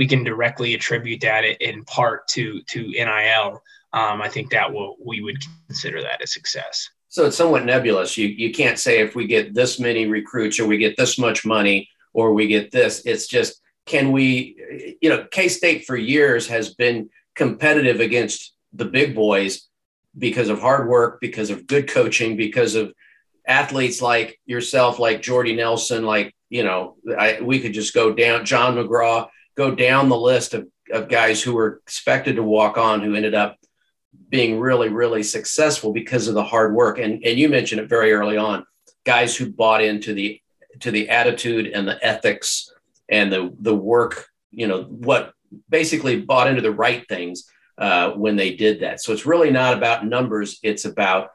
we 0.00 0.06
can 0.06 0.24
directly 0.24 0.72
attribute 0.72 1.20
that 1.20 1.44
in 1.44 1.84
part 1.84 2.26
to, 2.26 2.62
to 2.62 2.88
NIL. 2.88 3.62
Um, 3.92 4.22
I 4.22 4.30
think 4.30 4.50
that 4.50 4.72
will, 4.72 4.96
we 5.04 5.20
would 5.20 5.36
consider 5.66 6.00
that 6.00 6.22
a 6.22 6.26
success. 6.26 6.88
So 7.10 7.26
it's 7.26 7.36
somewhat 7.36 7.66
nebulous. 7.66 8.16
You, 8.16 8.28
you 8.28 8.50
can't 8.50 8.78
say 8.78 9.00
if 9.00 9.14
we 9.14 9.26
get 9.26 9.52
this 9.52 9.78
many 9.78 10.06
recruits 10.06 10.58
or 10.58 10.66
we 10.66 10.78
get 10.78 10.96
this 10.96 11.18
much 11.18 11.44
money 11.44 11.90
or 12.14 12.32
we 12.32 12.46
get 12.46 12.70
this. 12.70 13.02
It's 13.04 13.26
just, 13.26 13.60
can 13.84 14.10
we, 14.10 14.96
you 15.02 15.10
know, 15.10 15.26
K 15.30 15.48
State 15.48 15.84
for 15.84 15.96
years 15.96 16.48
has 16.48 16.72
been 16.72 17.10
competitive 17.34 18.00
against 18.00 18.54
the 18.72 18.86
big 18.86 19.14
boys 19.14 19.68
because 20.16 20.48
of 20.48 20.62
hard 20.62 20.88
work, 20.88 21.20
because 21.20 21.50
of 21.50 21.66
good 21.66 21.90
coaching, 21.90 22.38
because 22.38 22.74
of 22.74 22.94
athletes 23.46 24.00
like 24.00 24.40
yourself, 24.46 24.98
like 24.98 25.20
Jordy 25.20 25.54
Nelson, 25.54 26.06
like, 26.06 26.34
you 26.48 26.64
know, 26.64 26.96
I, 27.18 27.40
we 27.42 27.60
could 27.60 27.74
just 27.74 27.92
go 27.92 28.14
down, 28.14 28.46
Jon 28.46 28.76
McGraw, 28.76 29.28
go 29.60 29.74
down 29.74 30.08
the 30.08 30.16
list 30.16 30.54
of, 30.54 30.66
of 30.90 31.10
guys 31.10 31.42
who 31.42 31.52
were 31.52 31.80
expected 31.82 32.36
to 32.36 32.42
walk 32.42 32.78
on 32.78 33.02
who 33.02 33.14
ended 33.14 33.34
up 33.34 33.58
being 34.30 34.58
really, 34.58 34.88
really 34.88 35.22
successful 35.22 35.92
because 35.92 36.28
of 36.28 36.34
the 36.34 36.42
hard 36.42 36.74
work. 36.74 36.98
And, 36.98 37.22
and 37.26 37.38
you 37.38 37.46
mentioned 37.50 37.82
it 37.82 37.86
very 37.86 38.10
early 38.14 38.38
on, 38.38 38.64
guys 39.04 39.36
who 39.36 39.52
bought 39.52 39.82
into 39.82 40.14
the 40.14 40.40
to 40.78 40.90
the 40.90 41.10
attitude 41.10 41.66
and 41.66 41.86
the 41.86 42.02
ethics 42.02 42.72
and 43.10 43.30
the 43.30 43.54
the 43.60 43.74
work, 43.74 44.28
you 44.50 44.66
know, 44.66 44.84
what 44.84 45.34
basically 45.68 46.22
bought 46.22 46.48
into 46.48 46.62
the 46.62 46.72
right 46.72 47.06
things 47.06 47.44
uh, 47.76 48.12
when 48.12 48.36
they 48.36 48.54
did 48.54 48.80
that. 48.80 49.02
So 49.02 49.12
it's 49.12 49.26
really 49.26 49.50
not 49.50 49.76
about 49.76 50.06
numbers; 50.06 50.58
it's 50.62 50.86
about 50.86 51.32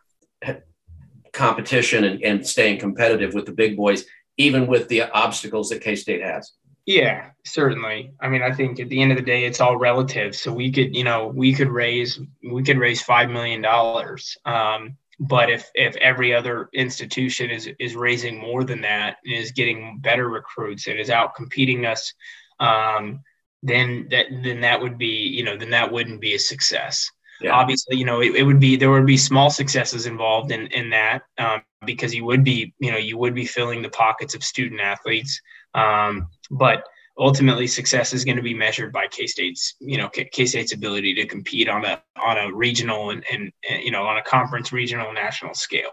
competition 1.32 2.06
and, 2.06 2.24
and 2.24 2.48
staying 2.48 2.80
competitive 2.80 3.36
with 3.36 3.46
the 3.46 3.52
big 3.52 3.78
boys, 3.78 4.06
even 4.38 4.66
with 4.66 4.88
the 4.88 5.04
obstacles 5.12 5.70
that 5.70 5.82
K 5.82 5.96
State 5.96 6.24
has. 6.24 6.54
Yeah, 6.86 7.30
certainly. 7.44 8.12
I 8.20 8.30
mean, 8.30 8.44
I 8.44 8.52
think 8.52 8.80
at 8.80 8.90
the 8.90 9.02
end 9.02 9.12
of 9.12 9.18
the 9.18 9.24
day, 9.24 9.46
it's 9.46 9.60
all 9.60 9.78
relative. 9.78 10.36
So 10.36 10.54
we 10.54 10.72
could, 10.72 10.96
you 10.96 11.04
know, 11.04 11.28
we 11.28 11.54
could 11.54 11.70
raise 11.70 12.20
we 12.44 12.64
could 12.64 12.78
raise 12.78 13.02
five 13.02 13.30
million 13.30 13.62
dollars. 13.62 14.38
Um, 14.46 14.98
but 15.20 15.50
if 15.50 15.70
if 15.74 15.96
every 15.98 16.34
other 16.34 16.70
institution 16.74 17.50
is 17.50 17.70
is 17.80 17.96
raising 17.96 18.40
more 18.40 18.64
than 18.64 18.82
that 18.82 19.18
and 19.26 19.34
is 19.34 19.52
getting 19.52 20.00
better 20.00 20.30
recruits 20.30 20.88
and 20.88 21.00
is 21.00 21.10
out 21.10 21.36
competing 21.36 21.86
us, 21.86 22.14
um, 22.60 23.22
then 23.64 24.08
that 24.12 24.28
then 24.44 24.62
that 24.62 24.80
would 24.80 24.98
be 24.98 25.28
you 25.28 25.44
know 25.44 25.58
then 25.58 25.72
that 25.72 25.92
wouldn't 25.92 26.22
be 26.22 26.36
a 26.36 26.40
success. 26.40 27.10
Yeah. 27.42 27.52
Obviously, 27.52 27.98
you 27.98 28.06
know, 28.06 28.22
it, 28.22 28.34
it, 28.36 28.44
would 28.44 28.62
be 28.62 28.78
there 28.78 28.92
would 28.92 29.06
be 29.06 29.18
small 29.18 29.50
successes 29.50 30.06
involved 30.06 30.52
in 30.52 30.68
in 30.68 30.90
that 30.92 31.24
um, 31.38 31.64
because 31.86 32.14
you 32.14 32.26
would 32.26 32.44
be 32.44 32.74
you 32.80 32.92
know 32.92 32.98
you 32.98 33.18
would 33.18 33.36
be 33.36 33.46
filling 33.46 33.82
the 33.82 33.90
pockets 33.90 34.36
of 34.36 34.44
student 34.44 34.80
athletes. 34.80 35.42
Um, 35.74 36.28
but 36.52 36.84
ultimately 37.18 37.68
success 37.68 38.14
is 38.14 38.26
going 38.26 38.38
to 38.38 38.44
be 38.44 38.54
measured 38.54 38.92
by 38.92 39.08
K-State's, 39.08 39.76
you 39.80 39.98
know, 39.98 40.10
K-State's 40.10 40.74
ability 40.74 41.14
to 41.16 41.26
compete 41.26 41.70
on 41.70 41.86
a 41.86 42.02
on 42.22 42.38
a 42.38 42.54
regional 42.54 43.12
and, 43.12 43.24
and, 43.32 43.52
and 43.70 43.84
you 43.84 43.92
know 43.92 44.04
on 44.04 44.18
a 44.18 44.24
conference, 44.24 44.72
regional, 44.72 45.14
national 45.14 45.54
scale. 45.54 45.92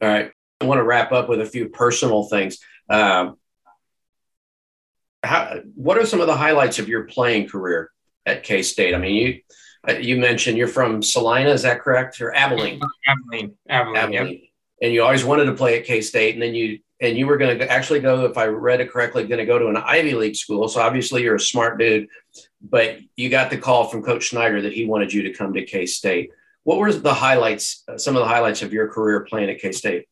All 0.00 0.08
right, 0.08 0.32
I 0.60 0.64
want 0.64 0.78
to 0.78 0.84
wrap 0.84 1.12
up 1.12 1.28
with 1.28 1.40
a 1.40 1.46
few 1.46 1.68
personal 1.68 2.24
things. 2.24 2.58
Um, 2.88 3.36
how, 5.22 5.60
what 5.74 5.98
are 5.98 6.06
some 6.06 6.20
of 6.20 6.26
the 6.26 6.36
highlights 6.36 6.78
of 6.78 6.88
your 6.88 7.04
playing 7.04 7.48
career 7.48 7.90
at 8.26 8.42
K 8.42 8.62
State? 8.62 8.94
I 8.94 8.98
mean, 8.98 9.14
you 9.14 9.40
uh, 9.88 9.98
you 9.98 10.16
mentioned 10.16 10.58
you're 10.58 10.68
from 10.68 11.02
Salina, 11.02 11.50
is 11.50 11.62
that 11.62 11.80
correct, 11.80 12.20
or 12.20 12.34
Abilene? 12.34 12.80
Abilene, 13.06 13.54
Abilene, 13.68 13.96
Abilene. 13.96 14.28
Yep. 14.28 14.40
And 14.82 14.92
you 14.92 15.02
always 15.02 15.24
wanted 15.24 15.44
to 15.44 15.54
play 15.54 15.78
at 15.78 15.84
K 15.84 16.00
State, 16.00 16.34
and 16.34 16.42
then 16.42 16.54
you 16.54 16.80
and 17.00 17.16
you 17.16 17.26
were 17.26 17.38
going 17.38 17.58
to 17.58 17.70
actually 17.70 18.00
go, 18.00 18.24
if 18.26 18.36
I 18.36 18.46
read 18.46 18.80
it 18.80 18.90
correctly, 18.90 19.26
going 19.26 19.38
to 19.38 19.46
go 19.46 19.58
to 19.58 19.68
an 19.68 19.76
Ivy 19.76 20.14
League 20.14 20.36
school. 20.36 20.68
So 20.68 20.80
obviously 20.80 21.22
you're 21.22 21.36
a 21.36 21.40
smart 21.40 21.78
dude, 21.78 22.08
but 22.60 22.98
you 23.16 23.30
got 23.30 23.50
the 23.50 23.56
call 23.56 23.88
from 23.88 24.02
Coach 24.02 24.28
Snyder 24.28 24.60
that 24.62 24.72
he 24.72 24.84
wanted 24.84 25.12
you 25.12 25.22
to 25.22 25.32
come 25.32 25.54
to 25.54 25.64
K 25.64 25.86
State. 25.86 26.30
What 26.64 26.78
were 26.78 26.92
the 26.92 27.14
highlights? 27.14 27.84
Uh, 27.88 27.96
some 27.96 28.16
of 28.16 28.20
the 28.20 28.28
highlights 28.28 28.62
of 28.62 28.72
your 28.72 28.88
career 28.88 29.20
playing 29.20 29.50
at 29.50 29.60
K 29.60 29.72
State? 29.72 30.06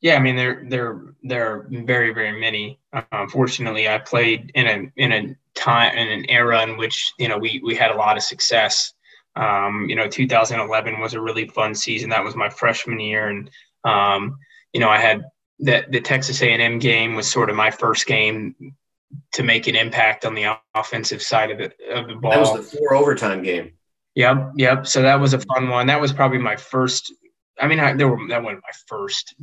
Yeah, 0.00 0.16
I 0.16 0.18
mean 0.18 0.36
there 0.36 0.64
there 0.68 1.00
there 1.22 1.46
are 1.50 1.68
very 1.70 2.12
very 2.12 2.38
many. 2.38 2.78
Unfortunately, 3.12 3.88
I 3.88 3.98
played 3.98 4.52
in 4.54 4.66
a 4.66 5.02
in 5.02 5.12
a 5.12 5.36
time 5.54 5.96
in 5.96 6.08
an 6.08 6.26
era 6.28 6.62
in 6.62 6.76
which 6.76 7.12
you 7.18 7.28
know 7.28 7.38
we 7.38 7.60
we 7.64 7.74
had 7.74 7.90
a 7.90 7.96
lot 7.96 8.16
of 8.16 8.22
success. 8.22 8.92
Um, 9.36 9.86
you 9.88 9.96
know, 9.96 10.08
2011 10.08 10.98
was 10.98 11.12
a 11.12 11.20
really 11.20 11.46
fun 11.48 11.74
season. 11.74 12.08
That 12.08 12.24
was 12.24 12.36
my 12.36 12.48
freshman 12.48 13.00
year, 13.00 13.28
and 13.28 13.50
um, 13.84 14.38
you 14.72 14.80
know 14.80 14.88
I 14.88 14.98
had 14.98 15.24
that 15.60 15.90
the 15.90 16.00
Texas 16.00 16.42
A&M 16.42 16.78
game 16.78 17.14
was 17.14 17.30
sort 17.30 17.50
of 17.50 17.56
my 17.56 17.70
first 17.70 18.06
game 18.06 18.54
to 19.32 19.42
make 19.42 19.66
an 19.66 19.76
impact 19.76 20.24
on 20.24 20.34
the 20.34 20.56
offensive 20.74 21.22
side 21.22 21.50
of 21.50 21.58
the 21.58 21.64
of 21.94 22.08
the 22.08 22.14
ball. 22.14 22.32
That 22.32 22.40
was 22.40 22.70
the 22.70 22.78
four 22.78 22.94
overtime 22.94 23.42
game. 23.42 23.72
Yep, 24.14 24.52
yep. 24.56 24.86
So 24.86 25.02
that 25.02 25.20
was 25.20 25.34
a 25.34 25.40
fun 25.40 25.68
one. 25.68 25.86
That 25.86 26.00
was 26.00 26.12
probably 26.12 26.38
my 26.38 26.56
first. 26.56 27.12
I 27.60 27.66
mean, 27.66 27.80
I, 27.80 27.94
there 27.94 28.08
were 28.08 28.28
that 28.28 28.42
wasn't 28.42 28.62
my 28.62 28.72
first 28.86 29.34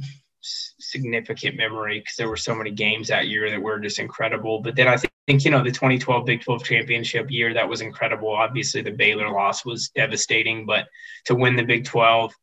significant 0.42 1.56
memory 1.56 2.00
because 2.00 2.16
there 2.18 2.28
were 2.28 2.38
so 2.38 2.54
many 2.54 2.72
games 2.72 3.08
that 3.08 3.28
year 3.28 3.50
that 3.50 3.62
were 3.62 3.80
just 3.80 4.00
incredible. 4.00 4.62
But 4.62 4.76
then 4.76 4.88
I 4.88 4.98
think, 4.98 5.14
think 5.26 5.46
you 5.46 5.52
know 5.52 5.64
the 5.64 5.72
2012 5.72 6.26
Big 6.26 6.42
12 6.42 6.64
championship 6.64 7.32
year 7.32 7.54
that 7.54 7.68
was 7.68 7.82
incredible. 7.82 8.30
Obviously, 8.30 8.82
the 8.82 8.92
Baylor 8.92 9.32
loss 9.32 9.66
was 9.66 9.90
devastating, 9.90 10.66
but 10.66 10.88
to 11.26 11.36
win 11.36 11.56
the 11.56 11.64
Big 11.64 11.86
12 11.86 12.34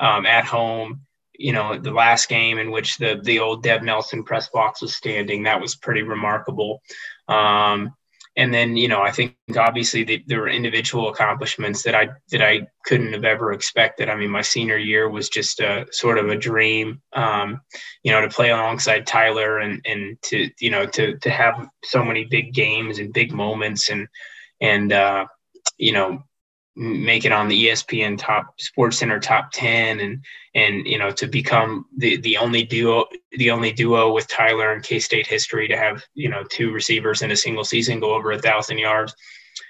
um, 0.00 0.26
at 0.26 0.44
home 0.44 1.02
you 1.38 1.52
know, 1.52 1.78
the 1.78 1.90
last 1.90 2.28
game 2.28 2.58
in 2.58 2.70
which 2.70 2.98
the 2.98 3.20
the 3.22 3.38
old 3.40 3.62
Dev 3.62 3.82
Nelson 3.82 4.24
press 4.24 4.48
box 4.48 4.82
was 4.82 4.96
standing. 4.96 5.42
That 5.42 5.60
was 5.60 5.76
pretty 5.76 6.02
remarkable. 6.02 6.82
Um, 7.28 7.94
and 8.36 8.52
then, 8.52 8.76
you 8.76 8.88
know, 8.88 9.00
I 9.00 9.12
think 9.12 9.36
obviously 9.56 10.02
the, 10.02 10.24
there 10.26 10.40
were 10.40 10.48
individual 10.48 11.08
accomplishments 11.08 11.82
that 11.82 11.94
I 11.94 12.08
that 12.30 12.42
I 12.42 12.66
couldn't 12.84 13.12
have 13.12 13.24
ever 13.24 13.52
expected. 13.52 14.08
I 14.08 14.16
mean, 14.16 14.30
my 14.30 14.42
senior 14.42 14.76
year 14.76 15.08
was 15.08 15.28
just 15.28 15.60
a 15.60 15.86
sort 15.92 16.18
of 16.18 16.28
a 16.28 16.36
dream. 16.36 17.00
Um, 17.12 17.60
you 18.02 18.10
know, 18.10 18.20
to 18.20 18.28
play 18.28 18.50
alongside 18.50 19.06
Tyler 19.06 19.58
and 19.58 19.80
and 19.84 20.20
to 20.22 20.50
you 20.58 20.70
know 20.70 20.84
to 20.86 21.16
to 21.18 21.30
have 21.30 21.68
so 21.84 22.04
many 22.04 22.24
big 22.24 22.52
games 22.52 22.98
and 22.98 23.12
big 23.12 23.32
moments 23.32 23.88
and 23.88 24.08
and 24.60 24.92
uh, 24.92 25.26
you 25.78 25.92
know 25.92 26.24
make 26.76 27.24
it 27.24 27.32
on 27.32 27.48
the 27.48 27.68
ESPN 27.68 28.18
top 28.18 28.60
Sports 28.60 28.98
Center 28.98 29.20
top 29.20 29.50
10 29.52 30.00
and 30.00 30.24
and 30.54 30.86
you 30.86 30.98
know 30.98 31.10
to 31.12 31.26
become 31.26 31.86
the 31.96 32.16
the 32.18 32.36
only 32.36 32.64
duo 32.64 33.04
the 33.32 33.50
only 33.50 33.72
duo 33.72 34.12
with 34.12 34.26
Tyler 34.26 34.72
and 34.72 34.82
K-State 34.82 35.26
history 35.26 35.68
to 35.68 35.76
have 35.76 36.02
you 36.14 36.28
know 36.28 36.42
two 36.50 36.72
receivers 36.72 37.22
in 37.22 37.30
a 37.30 37.36
single 37.36 37.64
season 37.64 38.00
go 38.00 38.14
over 38.14 38.32
a 38.32 38.38
thousand 38.38 38.78
yards. 38.78 39.14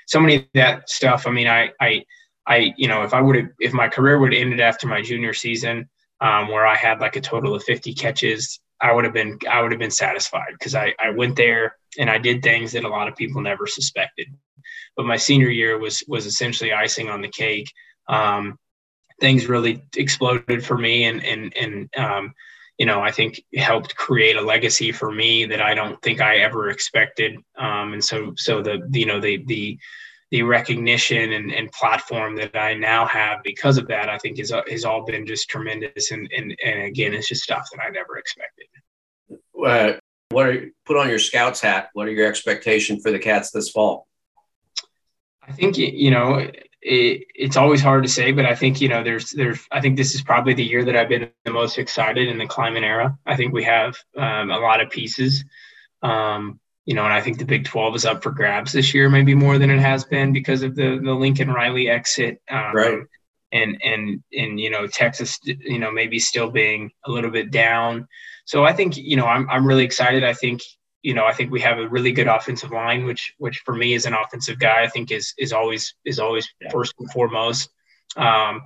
So 0.06 0.18
many 0.18 0.36
of 0.36 0.44
that 0.54 0.88
stuff. 0.88 1.26
I 1.26 1.30
mean 1.30 1.46
I 1.46 1.70
I 1.80 2.04
I 2.46 2.72
you 2.76 2.88
know 2.88 3.02
if 3.02 3.12
I 3.12 3.20
would 3.20 3.36
have 3.36 3.48
if 3.60 3.72
my 3.74 3.88
career 3.88 4.18
would 4.18 4.32
have 4.32 4.40
ended 4.40 4.60
after 4.60 4.86
my 4.86 5.02
junior 5.02 5.34
season 5.34 5.88
um, 6.20 6.48
where 6.48 6.66
I 6.66 6.74
had 6.74 7.00
like 7.00 7.16
a 7.16 7.20
total 7.20 7.54
of 7.54 7.64
50 7.64 7.92
catches 7.94 8.60
I 8.80 8.92
would 8.92 9.04
have 9.04 9.14
been 9.14 9.38
I 9.50 9.60
would 9.60 9.72
have 9.72 9.78
been 9.78 9.90
satisfied 9.90 10.52
because 10.52 10.74
I 10.74 10.94
I 10.98 11.10
went 11.10 11.36
there 11.36 11.76
and 11.98 12.08
I 12.08 12.16
did 12.16 12.42
things 12.42 12.72
that 12.72 12.84
a 12.84 12.88
lot 12.88 13.08
of 13.08 13.16
people 13.16 13.42
never 13.42 13.66
suspected 13.66 14.28
but 14.96 15.06
my 15.06 15.16
senior 15.16 15.48
year 15.48 15.78
was 15.78 16.02
was 16.08 16.26
essentially 16.26 16.72
icing 16.72 17.08
on 17.08 17.22
the 17.22 17.28
cake. 17.28 17.70
Um, 18.08 18.58
things 19.20 19.46
really 19.46 19.82
exploded 19.96 20.64
for 20.64 20.76
me, 20.76 21.04
and 21.04 21.24
and 21.24 21.56
and 21.56 21.88
um, 21.96 22.34
you 22.78 22.86
know 22.86 23.00
I 23.00 23.10
think 23.10 23.42
helped 23.54 23.96
create 23.96 24.36
a 24.36 24.42
legacy 24.42 24.92
for 24.92 25.10
me 25.10 25.44
that 25.46 25.60
I 25.60 25.74
don't 25.74 26.00
think 26.02 26.20
I 26.20 26.38
ever 26.38 26.70
expected. 26.70 27.36
Um, 27.56 27.94
and 27.94 28.04
so 28.04 28.32
so 28.36 28.62
the 28.62 28.88
you 28.92 29.06
know 29.06 29.20
the 29.20 29.44
the 29.46 29.78
the 30.30 30.42
recognition 30.42 31.32
and, 31.32 31.52
and 31.52 31.70
platform 31.70 32.34
that 32.34 32.56
I 32.56 32.74
now 32.74 33.06
have 33.06 33.38
because 33.44 33.78
of 33.78 33.86
that, 33.86 34.08
I 34.08 34.18
think 34.18 34.40
is 34.40 34.52
has 34.68 34.84
all 34.84 35.04
been 35.04 35.26
just 35.26 35.48
tremendous. 35.48 36.10
And 36.10 36.28
and 36.36 36.56
and 36.64 36.82
again, 36.82 37.14
it's 37.14 37.28
just 37.28 37.44
stuff 37.44 37.68
that 37.70 37.80
I 37.80 37.90
never 37.90 38.16
expected. 38.16 38.66
Uh, 39.64 39.92
what 40.30 40.46
are 40.46 40.66
put 40.84 40.96
on 40.96 41.08
your 41.08 41.20
scouts 41.20 41.60
hat? 41.60 41.90
What 41.92 42.08
are 42.08 42.12
your 42.12 42.26
expectations 42.26 43.02
for 43.02 43.12
the 43.12 43.18
Cats 43.20 43.52
this 43.52 43.70
fall? 43.70 44.08
I 45.46 45.52
think 45.52 45.76
you 45.76 46.10
know 46.10 46.50
it, 46.84 47.26
it's 47.34 47.56
always 47.56 47.80
hard 47.80 48.02
to 48.04 48.08
say, 48.08 48.32
but 48.32 48.44
I 48.44 48.54
think 48.54 48.80
you 48.80 48.88
know 48.88 49.02
there's 49.02 49.30
there's 49.30 49.60
I 49.72 49.80
think 49.80 49.96
this 49.96 50.14
is 50.14 50.22
probably 50.22 50.54
the 50.54 50.64
year 50.64 50.84
that 50.84 50.96
I've 50.96 51.08
been 51.08 51.30
the 51.44 51.50
most 51.50 51.78
excited 51.78 52.28
in 52.28 52.38
the 52.38 52.46
Klieman 52.46 52.82
era. 52.82 53.18
I 53.26 53.36
think 53.36 53.52
we 53.52 53.64
have 53.64 53.96
um, 54.16 54.50
a 54.50 54.58
lot 54.58 54.80
of 54.80 54.90
pieces, 54.90 55.44
um, 56.02 56.60
you 56.84 56.94
know, 56.94 57.04
and 57.04 57.12
I 57.12 57.20
think 57.20 57.38
the 57.38 57.46
Big 57.46 57.64
Twelve 57.64 57.94
is 57.96 58.04
up 58.04 58.22
for 58.22 58.30
grabs 58.30 58.72
this 58.72 58.92
year, 58.92 59.08
maybe 59.08 59.34
more 59.34 59.58
than 59.58 59.70
it 59.70 59.80
has 59.80 60.04
been 60.04 60.32
because 60.32 60.62
of 60.62 60.76
the 60.76 61.00
the 61.02 61.14
Lincoln 61.14 61.50
Riley 61.50 61.88
exit, 61.88 62.40
um, 62.50 62.74
right? 62.74 62.98
And 63.52 63.80
and 63.82 64.22
and 64.32 64.60
you 64.60 64.70
know 64.70 64.86
Texas, 64.86 65.38
you 65.44 65.78
know, 65.78 65.90
maybe 65.90 66.18
still 66.18 66.50
being 66.50 66.90
a 67.06 67.10
little 67.10 67.30
bit 67.30 67.50
down. 67.50 68.08
So 68.44 68.64
I 68.64 68.72
think 68.74 68.96
you 68.96 69.16
know 69.16 69.26
I'm 69.26 69.48
I'm 69.48 69.66
really 69.66 69.84
excited. 69.84 70.22
I 70.22 70.34
think 70.34 70.60
you 71.04 71.12
know, 71.12 71.26
I 71.26 71.32
think 71.32 71.52
we 71.52 71.60
have 71.60 71.78
a 71.78 71.88
really 71.88 72.12
good 72.12 72.26
offensive 72.26 72.72
line, 72.72 73.04
which 73.04 73.34
which 73.38 73.58
for 73.58 73.74
me 73.74 73.94
as 73.94 74.06
an 74.06 74.14
offensive 74.14 74.58
guy, 74.58 74.82
I 74.82 74.88
think 74.88 75.12
is 75.12 75.34
is 75.38 75.52
always 75.52 75.94
is 76.04 76.18
always 76.18 76.48
yeah. 76.60 76.70
first 76.70 76.94
and 76.98 77.10
foremost. 77.12 77.70
Um, 78.16 78.62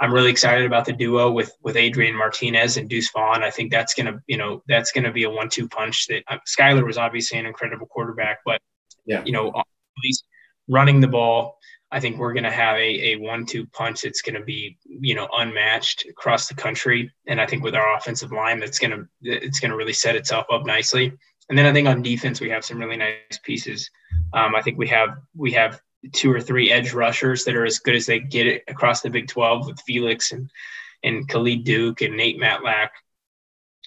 I'm 0.00 0.12
really 0.12 0.30
excited 0.30 0.64
about 0.64 0.86
the 0.86 0.94
duo 0.94 1.30
with 1.30 1.52
with 1.62 1.76
Adrian 1.76 2.16
Martinez 2.16 2.78
and 2.78 2.88
Deuce 2.88 3.10
Vaughn. 3.12 3.42
I 3.42 3.50
think 3.50 3.70
that's 3.70 3.92
gonna 3.92 4.20
you 4.26 4.38
know 4.38 4.62
that's 4.66 4.90
gonna 4.90 5.12
be 5.12 5.24
a 5.24 5.30
one-two 5.30 5.68
punch. 5.68 6.06
That 6.06 6.22
uh, 6.28 6.38
Skylar 6.48 6.86
was 6.86 6.96
obviously 6.96 7.38
an 7.38 7.46
incredible 7.46 7.86
quarterback, 7.86 8.38
but 8.46 8.60
yeah, 9.04 9.22
you 9.24 9.32
know, 9.32 9.48
at 9.48 9.66
least 10.02 10.24
running 10.68 11.00
the 11.00 11.08
ball 11.08 11.58
I 11.90 12.00
think 12.00 12.18
we're 12.18 12.32
going 12.32 12.44
to 12.44 12.50
have 12.50 12.76
a, 12.76 13.12
a 13.12 13.16
one-two 13.16 13.66
punch 13.66 14.02
that's 14.02 14.20
going 14.20 14.34
to 14.34 14.44
be, 14.44 14.76
you 14.84 15.14
know, 15.14 15.28
unmatched 15.32 16.06
across 16.06 16.48
the 16.48 16.54
country. 16.54 17.12
And 17.26 17.40
I 17.40 17.46
think 17.46 17.62
with 17.62 17.76
our 17.76 17.96
offensive 17.96 18.32
line, 18.32 18.58
that's 18.58 18.78
going 18.78 18.90
to 18.90 19.06
it's 19.22 19.60
going 19.60 19.70
to 19.70 19.76
really 19.76 19.92
set 19.92 20.16
itself 20.16 20.46
up 20.52 20.66
nicely. 20.66 21.12
And 21.48 21.56
then 21.56 21.66
I 21.66 21.72
think 21.72 21.88
on 21.88 22.02
defense, 22.02 22.40
we 22.40 22.50
have 22.50 22.64
some 22.64 22.78
really 22.78 22.96
nice 22.96 23.38
pieces. 23.42 23.90
Um, 24.32 24.54
I 24.54 24.62
think 24.62 24.78
we 24.78 24.88
have 24.88 25.10
we 25.34 25.52
have 25.52 25.80
two 26.12 26.32
or 26.32 26.40
three 26.40 26.70
edge 26.70 26.92
rushers 26.92 27.44
that 27.44 27.56
are 27.56 27.64
as 27.64 27.78
good 27.78 27.94
as 27.94 28.06
they 28.06 28.20
get 28.20 28.62
across 28.68 29.00
the 29.00 29.10
Big 29.10 29.28
12 29.28 29.66
with 29.66 29.80
Felix 29.80 30.32
and 30.32 30.50
and 31.04 31.28
Khalid 31.28 31.64
Duke 31.64 32.00
and 32.00 32.16
Nate 32.16 32.40
Matlack. 32.40 32.88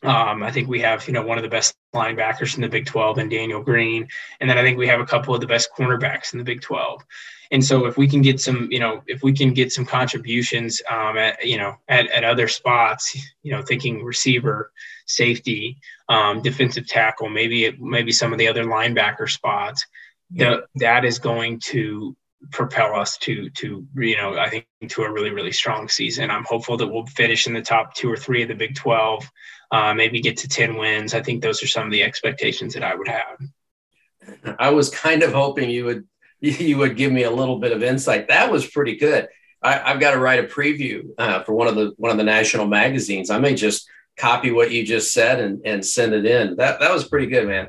Um, 0.03 0.43
I 0.43 0.51
think 0.51 0.69
we 0.69 0.79
have, 0.79 1.05
you 1.07 1.13
know, 1.13 1.23
one 1.23 1.37
of 1.37 1.43
the 1.43 1.49
best 1.49 1.75
linebackers 1.93 2.55
in 2.55 2.61
the 2.61 2.69
Big 2.69 2.85
12 2.85 3.17
and 3.17 3.29
Daniel 3.29 3.61
Green. 3.61 4.07
And 4.39 4.49
then 4.49 4.57
I 4.57 4.61
think 4.61 4.77
we 4.77 4.87
have 4.87 5.01
a 5.01 5.05
couple 5.05 5.35
of 5.35 5.41
the 5.41 5.47
best 5.47 5.69
cornerbacks 5.77 6.31
in 6.31 6.39
the 6.39 6.45
Big 6.45 6.61
12. 6.61 7.03
And 7.51 7.65
so 7.65 7.85
if 7.85 7.97
we 7.97 8.07
can 8.07 8.21
get 8.21 8.39
some, 8.39 8.67
you 8.71 8.79
know, 8.79 9.01
if 9.07 9.23
we 9.23 9.33
can 9.33 9.53
get 9.53 9.73
some 9.73 9.85
contributions 9.85 10.81
um, 10.89 11.17
at, 11.17 11.43
you 11.45 11.57
know, 11.57 11.75
at, 11.87 12.07
at 12.11 12.23
other 12.23 12.47
spots, 12.47 13.17
you 13.41 13.51
know, 13.51 13.61
thinking 13.61 14.03
receiver, 14.03 14.71
safety, 15.07 15.77
um, 16.09 16.41
defensive 16.41 16.87
tackle, 16.87 17.27
maybe, 17.27 17.75
maybe 17.79 18.11
some 18.11 18.31
of 18.31 18.39
the 18.39 18.47
other 18.47 18.65
linebacker 18.65 19.29
spots, 19.29 19.85
yeah. 20.31 20.49
the, 20.49 20.65
that 20.75 21.05
is 21.05 21.17
going 21.17 21.59
to 21.59 22.15
propel 22.51 22.95
us 22.95 23.17
to, 23.17 23.49
to, 23.49 23.85
you 23.95 24.15
know, 24.15 24.37
I 24.37 24.49
think 24.49 24.67
to 24.87 25.01
a 25.01 25.11
really, 25.11 25.31
really 25.31 25.51
strong 25.51 25.89
season. 25.89 26.29
I'm 26.29 26.45
hopeful 26.45 26.77
that 26.77 26.87
we'll 26.87 27.05
finish 27.07 27.47
in 27.47 27.53
the 27.53 27.61
top 27.61 27.95
two 27.95 28.11
or 28.11 28.15
three 28.15 28.43
of 28.43 28.47
the 28.47 28.55
Big 28.55 28.75
12, 28.75 29.29
uh, 29.71 29.93
maybe 29.93 30.21
get 30.21 30.37
to 30.37 30.47
10 30.47 30.77
wins. 30.77 31.13
I 31.13 31.21
think 31.21 31.41
those 31.41 31.61
are 31.63 31.67
some 31.67 31.85
of 31.85 31.91
the 31.91 32.03
expectations 32.03 32.73
that 32.73 32.83
I 32.83 32.95
would 32.95 33.07
have. 33.07 34.55
I 34.59 34.69
was 34.69 34.89
kind 34.89 35.23
of 35.23 35.33
hoping 35.33 35.69
you 35.69 35.85
would 35.85 36.07
you 36.41 36.77
would 36.77 36.95
give 36.95 37.11
me 37.11 37.23
a 37.23 37.31
little 37.31 37.59
bit 37.59 37.73
of 37.73 37.83
insight. 37.83 38.29
That 38.29 38.51
was 38.51 38.65
pretty 38.65 38.95
good. 38.95 39.27
I, 39.61 39.73
have 39.73 39.99
got 39.99 40.11
to 40.11 40.19
write 40.19 40.39
a 40.39 40.47
preview 40.47 41.09
uh, 41.17 41.43
for 41.43 41.53
one 41.53 41.67
of 41.67 41.75
the 41.75 41.93
one 41.97 42.11
of 42.11 42.17
the 42.17 42.23
national 42.23 42.65
magazines. 42.67 43.29
I 43.29 43.39
may 43.39 43.55
just 43.55 43.89
copy 44.17 44.51
what 44.51 44.71
you 44.71 44.85
just 44.85 45.13
said 45.13 45.39
and, 45.39 45.61
and 45.65 45.85
send 45.85 46.13
it 46.13 46.25
in. 46.25 46.55
That 46.55 46.79
that 46.79 46.93
was 46.93 47.07
pretty 47.07 47.27
good, 47.27 47.47
man. 47.47 47.67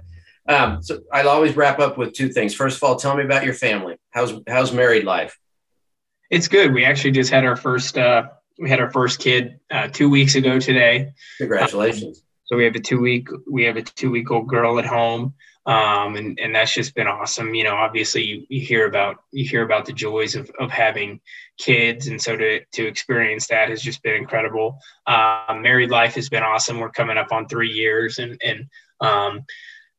Um, 0.48 0.82
so 0.82 1.00
I 1.12 1.22
always 1.22 1.56
wrap 1.56 1.80
up 1.80 1.98
with 1.98 2.12
two 2.12 2.28
things. 2.28 2.54
First 2.54 2.76
of 2.76 2.84
all, 2.84 2.96
tell 2.96 3.16
me 3.16 3.24
about 3.24 3.44
your 3.44 3.54
family. 3.54 3.96
How's 4.10 4.34
how's 4.46 4.72
married 4.72 5.04
life? 5.04 5.36
It's 6.30 6.46
good. 6.46 6.72
We 6.72 6.84
actually 6.84 7.10
just 7.10 7.30
had 7.30 7.44
our 7.44 7.56
first 7.56 7.98
uh, 7.98 8.28
we 8.60 8.68
had 8.68 8.80
our 8.80 8.90
first 8.90 9.18
kid 9.18 9.58
uh, 9.70 9.88
two 9.88 10.10
weeks 10.10 10.34
ago 10.34 10.60
today. 10.60 11.12
Congratulations. 11.38 12.18
Um, 12.18 12.24
so 12.44 12.56
we 12.56 12.64
have 12.64 12.74
a 12.74 12.80
two 12.80 13.00
week 13.00 13.28
we 13.50 13.64
have 13.64 13.76
a 13.76 13.82
two 13.82 14.10
week 14.10 14.30
old 14.30 14.48
girl 14.48 14.78
at 14.78 14.86
home 14.86 15.34
um, 15.66 16.16
and 16.16 16.38
and 16.40 16.54
that's 16.54 16.72
just 16.72 16.94
been 16.94 17.06
awesome. 17.06 17.54
You 17.54 17.64
know, 17.64 17.76
obviously 17.76 18.24
you, 18.24 18.46
you 18.48 18.60
hear 18.60 18.86
about 18.86 19.22
you 19.30 19.48
hear 19.48 19.62
about 19.62 19.84
the 19.84 19.92
joys 19.92 20.34
of 20.34 20.50
of 20.58 20.70
having 20.70 21.20
kids, 21.58 22.06
and 22.06 22.20
so 22.20 22.36
to 22.36 22.64
to 22.64 22.86
experience 22.86 23.46
that 23.48 23.68
has 23.68 23.82
just 23.82 24.02
been 24.02 24.16
incredible. 24.16 24.78
Um, 25.06 25.62
married 25.62 25.90
life 25.90 26.14
has 26.14 26.28
been 26.28 26.42
awesome. 26.42 26.78
We're 26.78 26.90
coming 26.90 27.18
up 27.18 27.30
on 27.30 27.46
three 27.46 27.70
years, 27.70 28.18
and 28.18 28.40
and 28.42 28.66
um, 29.00 29.44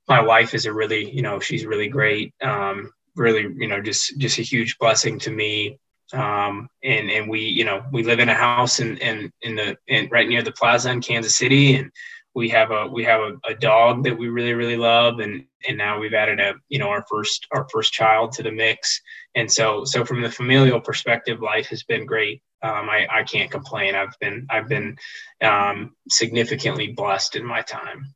my 0.07 0.21
wife 0.21 0.55
is 0.55 0.65
a 0.65 0.73
really 0.73 1.09
you 1.09 1.21
know 1.21 1.39
she's 1.39 1.65
really 1.65 1.87
great. 1.87 2.33
Um, 2.41 2.91
really, 3.15 3.47
you 3.55 3.67
know, 3.67 3.81
just 3.81 4.17
just 4.17 4.39
a 4.39 4.43
huge 4.43 4.79
blessing 4.79 5.19
to 5.19 5.31
me. 5.31 5.79
Um, 6.13 6.67
and 6.83 7.09
and 7.09 7.29
we 7.29 7.41
you 7.41 7.63
know 7.63 7.83
we 7.91 8.03
live 8.03 8.19
in 8.19 8.29
a 8.29 8.33
house 8.33 8.79
in 8.79 8.97
in 8.97 9.31
in 9.41 9.55
the 9.55 9.77
in 9.87 10.09
right 10.11 10.27
near 10.27 10.41
the 10.41 10.51
plaza 10.51 10.91
in 10.91 11.01
Kansas 11.01 11.37
City, 11.37 11.75
and 11.75 11.91
we 12.33 12.49
have 12.49 12.71
a 12.71 12.87
we 12.87 13.03
have 13.03 13.21
a, 13.21 13.37
a, 13.45 13.55
dog 13.55 14.03
that 14.03 14.17
we 14.17 14.29
really 14.29 14.53
really 14.53 14.77
love. 14.77 15.19
And 15.19 15.45
and 15.67 15.77
now 15.77 15.99
we've 15.99 16.13
added 16.13 16.39
a 16.39 16.55
you 16.69 16.79
know 16.79 16.89
our 16.89 17.05
first 17.09 17.47
our 17.51 17.67
first 17.71 17.93
child 17.93 18.31
to 18.33 18.43
the 18.43 18.51
mix. 18.51 19.01
And 19.35 19.51
so 19.51 19.85
so 19.85 20.05
from 20.05 20.21
the 20.21 20.31
familial 20.31 20.81
perspective 20.81 21.41
life 21.41 21.67
has 21.67 21.83
been 21.83 22.05
great. 22.05 22.41
Um, 22.63 22.89
I, 22.89 23.07
I 23.09 23.23
can't 23.23 23.49
complain. 23.49 23.95
I've 23.95 24.17
been 24.19 24.47
i've 24.49 24.67
been 24.67 24.97
um, 25.41 25.95
significantly 26.09 26.87
blessed 26.87 27.35
in 27.35 27.45
my 27.45 27.61
time. 27.61 28.13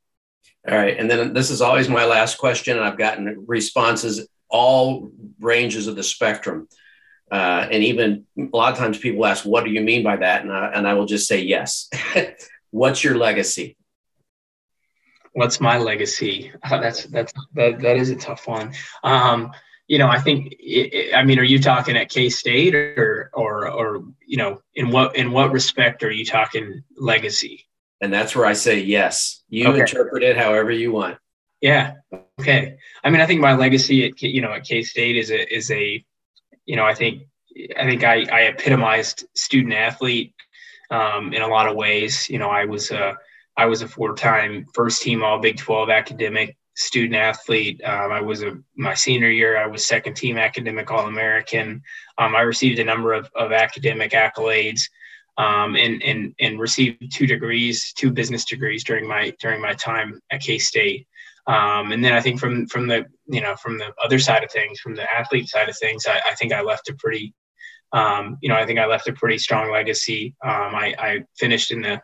All 0.68 0.78
right. 0.78 0.98
And 0.98 1.10
then 1.10 1.34
this 1.34 1.50
is 1.50 1.62
always 1.62 1.90
my 1.90 2.06
last 2.06 2.38
question 2.38 2.78
and 2.78 2.86
i've 2.86 2.98
gotten 2.98 3.46
responses 3.48 4.28
all 4.50 5.12
ranges 5.40 5.88
of 5.88 5.96
the 5.96 6.04
spectrum 6.04 6.68
uh, 7.32 7.68
and 7.72 7.84
even 7.84 8.26
a 8.38 8.56
lot 8.56 8.72
of 8.72 8.78
times 8.78 8.98
people 8.98 9.26
ask 9.26 9.46
what 9.46 9.64
do 9.66 9.72
you 9.72 9.82
mean 9.82 10.04
by 10.04 10.16
that 10.16 10.44
and 10.44 10.52
I, 10.52 10.68
and 10.68 10.88
I 10.88 10.94
will 10.94 11.06
just 11.06 11.28
say 11.28 11.42
yes 11.42 11.90
what's 12.72 13.04
your 13.04 13.18
legacy 13.18 13.78
what's 15.36 15.62
my 15.62 15.78
legacy? 15.78 16.52
Uh, 16.64 16.80
that's 16.82 17.06
that's 17.06 17.32
that, 17.54 17.80
that 17.80 17.98
is 17.98 18.10
a 18.10 18.16
tough 18.16 18.48
one. 18.48 18.74
Um, 19.04 19.52
you 19.88 20.00
know, 20.00 20.08
I 20.08 20.20
think. 20.20 20.56
I 21.14 21.24
mean, 21.24 21.38
are 21.38 21.44
you 21.44 21.60
talking 21.60 21.96
at 21.96 22.10
K 22.10 22.30
State 22.30 22.74
or 22.74 23.30
or 23.34 23.70
or 23.70 24.04
you 24.26 24.38
know, 24.38 24.62
in 24.74 24.90
what 24.90 25.16
in 25.16 25.32
what 25.32 25.52
respect 25.52 26.04
are 26.04 26.12
you 26.12 26.26
talking 26.26 26.84
legacy? 26.98 27.68
And 28.02 28.12
that's 28.12 28.36
where 28.36 28.46
I 28.46 28.54
say 28.54 28.80
yes. 28.80 29.44
You 29.48 29.68
okay. 29.68 29.82
interpret 29.82 30.24
it 30.24 30.38
however 30.38 30.72
you 30.72 30.92
want. 30.92 31.18
Yeah. 31.62 31.94
Okay. 32.40 32.78
I 33.04 33.10
mean, 33.10 33.22
I 33.22 33.26
think 33.26 33.42
my 33.42 33.56
legacy 33.56 34.06
at 34.08 34.22
you 34.22 34.42
know 34.42 34.54
at 34.54 34.64
K 34.64 34.82
State 34.82 35.18
is 35.18 35.30
a 35.30 35.54
is 35.54 35.70
a, 35.70 36.04
you 36.66 36.76
know, 36.76 36.86
I 36.86 36.94
think 36.94 37.24
I 37.78 37.84
think 37.86 38.04
I 38.04 38.26
I 38.32 38.42
epitomized 38.44 39.26
student 39.36 39.74
athlete 39.74 40.34
um, 40.92 41.34
in 41.34 41.42
a 41.42 41.48
lot 41.48 41.68
of 41.68 41.76
ways. 41.76 42.30
You 42.30 42.40
know, 42.40 42.50
I 42.50 42.66
was 42.66 42.92
a 42.92 43.18
I 43.58 43.66
was 43.66 43.82
a 43.82 43.88
four-time 43.88 44.66
first-team 44.74 45.24
All 45.24 45.40
Big 45.40 45.58
12 45.58 45.90
academic 45.90 46.58
student 46.76 47.16
athlete. 47.16 47.82
Um, 47.86 48.12
I 48.12 48.20
was 48.20 48.44
a 48.44 48.58
my 48.76 48.94
senior 48.94 49.30
year. 49.30 49.58
I 49.58 49.68
was 49.68 49.86
second-team 49.86 50.38
academic 50.38 50.92
All-American. 50.92 51.82
Um, 52.18 52.36
I 52.36 52.42
received 52.42 52.80
a 52.80 52.84
number 52.84 53.14
of, 53.14 53.30
of 53.36 53.52
academic 53.52 54.12
accolades, 54.12 54.82
um, 55.38 55.76
and 55.76 56.04
and 56.04 56.36
and 56.40 56.60
received 56.60 57.14
two 57.14 57.28
degrees, 57.28 57.94
two 57.94 58.12
business 58.12 58.46
degrees 58.46 58.84
during 58.84 59.08
my 59.08 59.34
during 59.40 59.62
my 59.62 59.74
time 59.74 60.20
at 60.32 60.42
K 60.42 60.58
State. 60.58 61.08
Um, 61.48 61.92
and 61.92 62.04
then 62.04 62.14
I 62.14 62.22
think 62.22 62.40
from 62.40 62.68
from 62.68 62.88
the 62.88 63.06
you 63.28 63.42
know 63.42 63.56
from 63.56 63.78
the 63.78 63.94
other 64.04 64.20
side 64.20 64.44
of 64.44 64.52
things, 64.52 64.80
from 64.80 64.96
the 64.96 65.12
athlete 65.12 65.48
side 65.48 65.70
of 65.70 65.78
things, 65.78 66.06
I, 66.08 66.20
I 66.32 66.36
think 66.36 66.54
I 66.54 66.62
left 66.62 66.90
a 66.90 66.96
pretty 66.96 67.34
um, 67.92 68.38
you 68.42 68.50
know 68.50 68.56
I 68.56 68.66
think 68.66 68.80
I 68.80 68.86
left 68.86 69.08
a 69.08 69.14
pretty 69.14 69.38
strong 69.38 69.72
legacy. 69.72 70.36
Um, 70.44 70.76
I, 70.76 70.96
I 70.98 71.24
finished 71.38 71.72
in 71.72 71.82
the 71.82 72.02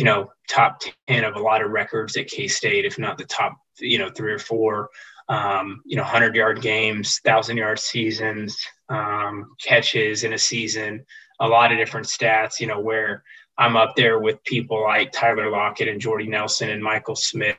you 0.00 0.04
know, 0.04 0.30
top 0.48 0.80
10 1.08 1.24
of 1.24 1.36
a 1.36 1.40
lot 1.40 1.62
of 1.62 1.70
records 1.70 2.16
at 2.16 2.26
K 2.26 2.48
State, 2.48 2.84
if 2.86 2.98
not 2.98 3.18
the 3.18 3.24
top, 3.24 3.56
you 3.78 3.98
know, 3.98 4.08
three 4.10 4.32
or 4.32 4.38
four, 4.38 4.88
um, 5.28 5.82
you 5.84 5.96
know, 5.96 6.02
100 6.02 6.34
yard 6.34 6.62
games, 6.62 7.20
1,000 7.22 7.58
yard 7.58 7.78
seasons, 7.78 8.56
um, 8.88 9.54
catches 9.62 10.24
in 10.24 10.32
a 10.32 10.38
season, 10.38 11.04
a 11.40 11.46
lot 11.46 11.70
of 11.70 11.78
different 11.78 12.06
stats, 12.06 12.60
you 12.60 12.66
know, 12.66 12.80
where 12.80 13.22
I'm 13.58 13.76
up 13.76 13.94
there 13.94 14.18
with 14.18 14.42
people 14.44 14.82
like 14.82 15.12
Tyler 15.12 15.50
Lockett 15.50 15.88
and 15.88 16.00
Jordy 16.00 16.26
Nelson 16.26 16.70
and 16.70 16.82
Michael 16.82 17.16
Smith, 17.16 17.58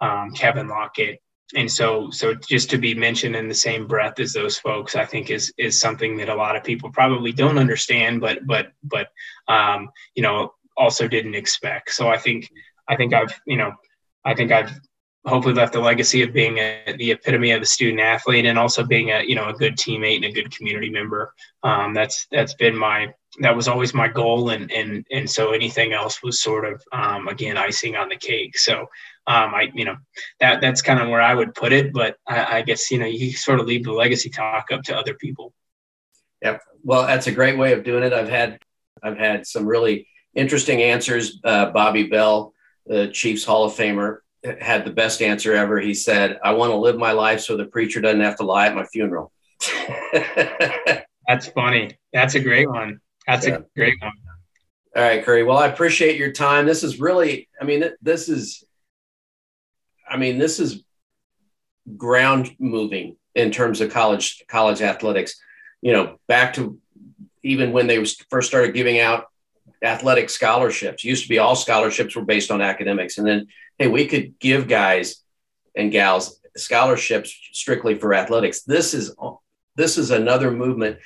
um, 0.00 0.32
Kevin 0.32 0.68
Lockett. 0.68 1.20
And 1.56 1.70
so, 1.70 2.10
so 2.10 2.34
just 2.34 2.70
to 2.70 2.78
be 2.78 2.94
mentioned 2.94 3.36
in 3.36 3.48
the 3.48 3.54
same 3.54 3.86
breath 3.86 4.18
as 4.18 4.32
those 4.32 4.58
folks, 4.58 4.96
I 4.96 5.04
think 5.04 5.30
is 5.30 5.52
is 5.58 5.78
something 5.78 6.16
that 6.16 6.28
a 6.28 6.34
lot 6.34 6.56
of 6.56 6.64
people 6.64 6.90
probably 6.90 7.32
don't 7.32 7.58
understand, 7.58 8.20
but 8.20 8.46
but 8.46 8.72
but 8.82 9.08
um, 9.46 9.90
you 10.14 10.22
know, 10.22 10.54
also 10.76 11.06
didn't 11.06 11.34
expect. 11.34 11.90
So 11.90 12.08
I 12.08 12.16
think 12.16 12.50
I 12.88 12.96
think 12.96 13.14
I've 13.14 13.38
you 13.46 13.56
know 13.56 13.72
I 14.24 14.34
think 14.34 14.52
I've 14.52 14.72
hopefully 15.26 15.54
left 15.54 15.74
a 15.74 15.80
legacy 15.80 16.22
of 16.22 16.32
being 16.32 16.58
a, 16.58 16.94
the 16.98 17.12
epitome 17.12 17.52
of 17.52 17.62
a 17.62 17.66
student 17.66 18.00
athlete 18.00 18.44
and 18.44 18.58
also 18.58 18.84
being 18.84 19.10
a 19.10 19.22
you 19.22 19.34
know 19.34 19.48
a 19.48 19.54
good 19.54 19.76
teammate 19.76 20.16
and 20.16 20.26
a 20.26 20.32
good 20.32 20.54
community 20.54 20.90
member. 20.90 21.32
Um, 21.62 21.94
that's 21.94 22.26
that's 22.30 22.54
been 22.54 22.76
my 22.76 23.12
that 23.40 23.54
was 23.54 23.68
always 23.68 23.94
my 23.94 24.08
goal 24.08 24.50
and 24.50 24.70
and 24.70 25.04
and 25.10 25.28
so 25.28 25.52
anything 25.52 25.92
else 25.92 26.22
was 26.22 26.42
sort 26.42 26.64
of 26.64 26.82
um, 26.92 27.28
again 27.28 27.56
icing 27.56 27.96
on 27.96 28.08
the 28.08 28.16
cake. 28.16 28.58
So 28.58 28.86
um, 29.26 29.54
I 29.54 29.70
you 29.74 29.84
know 29.84 29.96
that 30.40 30.60
that's 30.60 30.82
kind 30.82 31.00
of 31.00 31.08
where 31.08 31.22
I 31.22 31.34
would 31.34 31.54
put 31.54 31.72
it. 31.72 31.92
But 31.92 32.16
I, 32.26 32.58
I 32.58 32.62
guess 32.62 32.90
you 32.90 32.98
know 32.98 33.06
you 33.06 33.32
sort 33.32 33.60
of 33.60 33.66
leave 33.66 33.84
the 33.84 33.92
legacy 33.92 34.30
talk 34.30 34.70
up 34.72 34.82
to 34.84 34.96
other 34.96 35.14
people. 35.14 35.52
Yep. 36.42 36.62
Well, 36.82 37.06
that's 37.06 37.26
a 37.26 37.32
great 37.32 37.56
way 37.56 37.72
of 37.72 37.84
doing 37.84 38.04
it. 38.04 38.12
I've 38.12 38.28
had 38.28 38.58
I've 39.02 39.18
had 39.18 39.46
some 39.46 39.66
really 39.66 40.06
interesting 40.34 40.82
answers. 40.82 41.40
Uh, 41.42 41.70
Bobby 41.70 42.04
Bell, 42.04 42.52
the 42.86 43.08
Chiefs 43.08 43.44
Hall 43.44 43.64
of 43.64 43.72
Famer, 43.72 44.18
had 44.60 44.84
the 44.84 44.90
best 44.90 45.22
answer 45.22 45.54
ever. 45.54 45.80
He 45.80 45.94
said, 45.94 46.38
I 46.44 46.52
want 46.52 46.72
to 46.72 46.76
live 46.76 46.96
my 46.96 47.12
life 47.12 47.40
so 47.40 47.56
the 47.56 47.64
preacher 47.64 48.00
doesn't 48.00 48.20
have 48.20 48.36
to 48.36 48.44
lie 48.44 48.66
at 48.66 48.74
my 48.74 48.84
funeral. 48.84 49.32
That's 51.26 51.46
funny. 51.54 51.98
That's 52.12 52.34
a 52.34 52.40
great 52.40 52.68
one. 52.68 53.00
That's 53.26 53.46
yeah. 53.46 53.56
a 53.56 53.62
great 53.74 53.94
one. 54.00 54.12
All 54.96 55.02
right, 55.02 55.24
Curry. 55.24 55.42
Well, 55.42 55.58
I 55.58 55.66
appreciate 55.66 56.18
your 56.18 56.32
time. 56.32 56.66
This 56.66 56.82
is 56.82 57.00
really, 57.00 57.48
I 57.60 57.64
mean, 57.64 57.84
this 58.02 58.28
is, 58.28 58.62
I 60.08 60.16
mean, 60.16 60.38
this 60.38 60.60
is 60.60 60.84
ground 61.96 62.54
moving 62.58 63.16
in 63.34 63.50
terms 63.50 63.80
of 63.80 63.92
college 63.92 64.44
college 64.48 64.82
athletics. 64.82 65.40
You 65.80 65.92
know, 65.92 66.18
back 66.28 66.54
to 66.54 66.78
even 67.42 67.72
when 67.72 67.86
they 67.86 68.04
first 68.30 68.48
started 68.48 68.74
giving 68.74 68.98
out 69.00 69.26
athletic 69.82 70.30
scholarships. 70.30 71.04
Used 71.04 71.24
to 71.24 71.28
be 71.28 71.38
all 71.38 71.54
scholarships 71.54 72.16
were 72.16 72.24
based 72.24 72.50
on 72.50 72.60
academics, 72.60 73.18
and 73.18 73.26
then 73.26 73.46
hey, 73.78 73.88
we 73.88 74.06
could 74.06 74.38
give 74.38 74.68
guys 74.68 75.22
and 75.76 75.92
gals 75.92 76.40
scholarships 76.56 77.36
strictly 77.52 77.98
for 77.98 78.14
athletics. 78.14 78.62
This 78.62 78.94
is 78.94 79.14
this 79.76 79.98
is 79.98 80.10
another 80.10 80.50
movement 80.50 80.98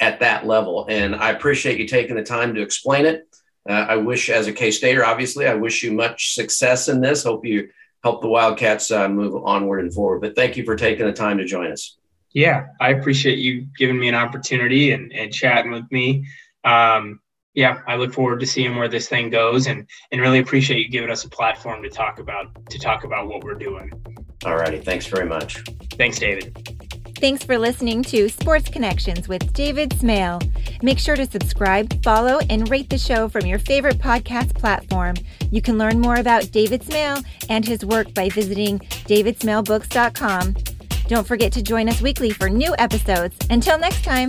at 0.00 0.20
that 0.20 0.46
level, 0.46 0.86
and 0.88 1.14
I 1.14 1.30
appreciate 1.30 1.78
you 1.78 1.86
taking 1.86 2.16
the 2.16 2.22
time 2.22 2.54
to 2.54 2.62
explain 2.62 3.06
it. 3.06 3.24
Uh, 3.68 3.72
I 3.72 3.96
wish, 3.96 4.30
as 4.30 4.46
a 4.46 4.52
K 4.52 4.70
Stater, 4.70 5.04
obviously, 5.04 5.46
I 5.46 5.54
wish 5.54 5.82
you 5.82 5.92
much 5.92 6.34
success 6.34 6.88
in 6.88 7.00
this. 7.00 7.24
Hope 7.24 7.44
you 7.44 7.68
help 8.02 8.22
the 8.22 8.28
Wildcats 8.28 8.90
uh, 8.90 9.08
move 9.08 9.42
onward 9.44 9.80
and 9.80 9.92
forward. 9.92 10.20
But 10.20 10.34
thank 10.34 10.56
you 10.56 10.64
for 10.64 10.76
taking 10.76 11.06
the 11.06 11.12
time 11.12 11.38
to 11.38 11.44
join 11.44 11.70
us. 11.72 11.96
Yeah, 12.32 12.66
I 12.80 12.90
appreciate 12.90 13.38
you 13.38 13.66
giving 13.76 13.98
me 13.98 14.08
an 14.08 14.14
opportunity 14.14 14.92
and, 14.92 15.12
and 15.12 15.32
chatting 15.32 15.72
with 15.72 15.90
me. 15.90 16.26
Um, 16.64 17.20
yeah, 17.54 17.80
I 17.86 17.96
look 17.96 18.12
forward 18.12 18.40
to 18.40 18.46
seeing 18.46 18.76
where 18.76 18.88
this 18.88 19.08
thing 19.08 19.30
goes 19.30 19.66
and 19.66 19.88
and 20.12 20.20
really 20.20 20.38
appreciate 20.38 20.78
you 20.78 20.88
giving 20.88 21.10
us 21.10 21.24
a 21.24 21.28
platform 21.28 21.82
to 21.82 21.88
talk 21.88 22.20
about 22.20 22.70
to 22.70 22.78
talk 22.78 23.04
about 23.04 23.26
what 23.26 23.42
we're 23.42 23.54
doing. 23.54 23.90
All 24.44 24.54
righty. 24.54 24.78
Thanks 24.78 25.06
very 25.06 25.26
much. 25.26 25.64
Thanks, 25.96 26.18
David. 26.20 26.87
Thanks 27.20 27.42
for 27.42 27.58
listening 27.58 28.04
to 28.04 28.28
Sports 28.28 28.68
Connections 28.68 29.26
with 29.26 29.52
David 29.52 29.92
Smale. 29.94 30.40
Make 30.82 31.00
sure 31.00 31.16
to 31.16 31.26
subscribe, 31.26 32.00
follow, 32.04 32.38
and 32.48 32.70
rate 32.70 32.88
the 32.88 32.96
show 32.96 33.28
from 33.28 33.44
your 33.44 33.58
favorite 33.58 33.98
podcast 33.98 34.54
platform. 34.54 35.16
You 35.50 35.60
can 35.60 35.78
learn 35.78 35.98
more 35.98 36.14
about 36.16 36.52
David 36.52 36.84
Smale 36.84 37.18
and 37.48 37.66
his 37.66 37.84
work 37.84 38.14
by 38.14 38.28
visiting 38.28 38.78
davidsmalebooks.com. 38.78 40.54
Don't 41.08 41.26
forget 41.26 41.52
to 41.54 41.62
join 41.62 41.88
us 41.88 42.00
weekly 42.00 42.30
for 42.30 42.48
new 42.48 42.72
episodes. 42.78 43.36
Until 43.50 43.80
next 43.80 44.04
time. 44.04 44.28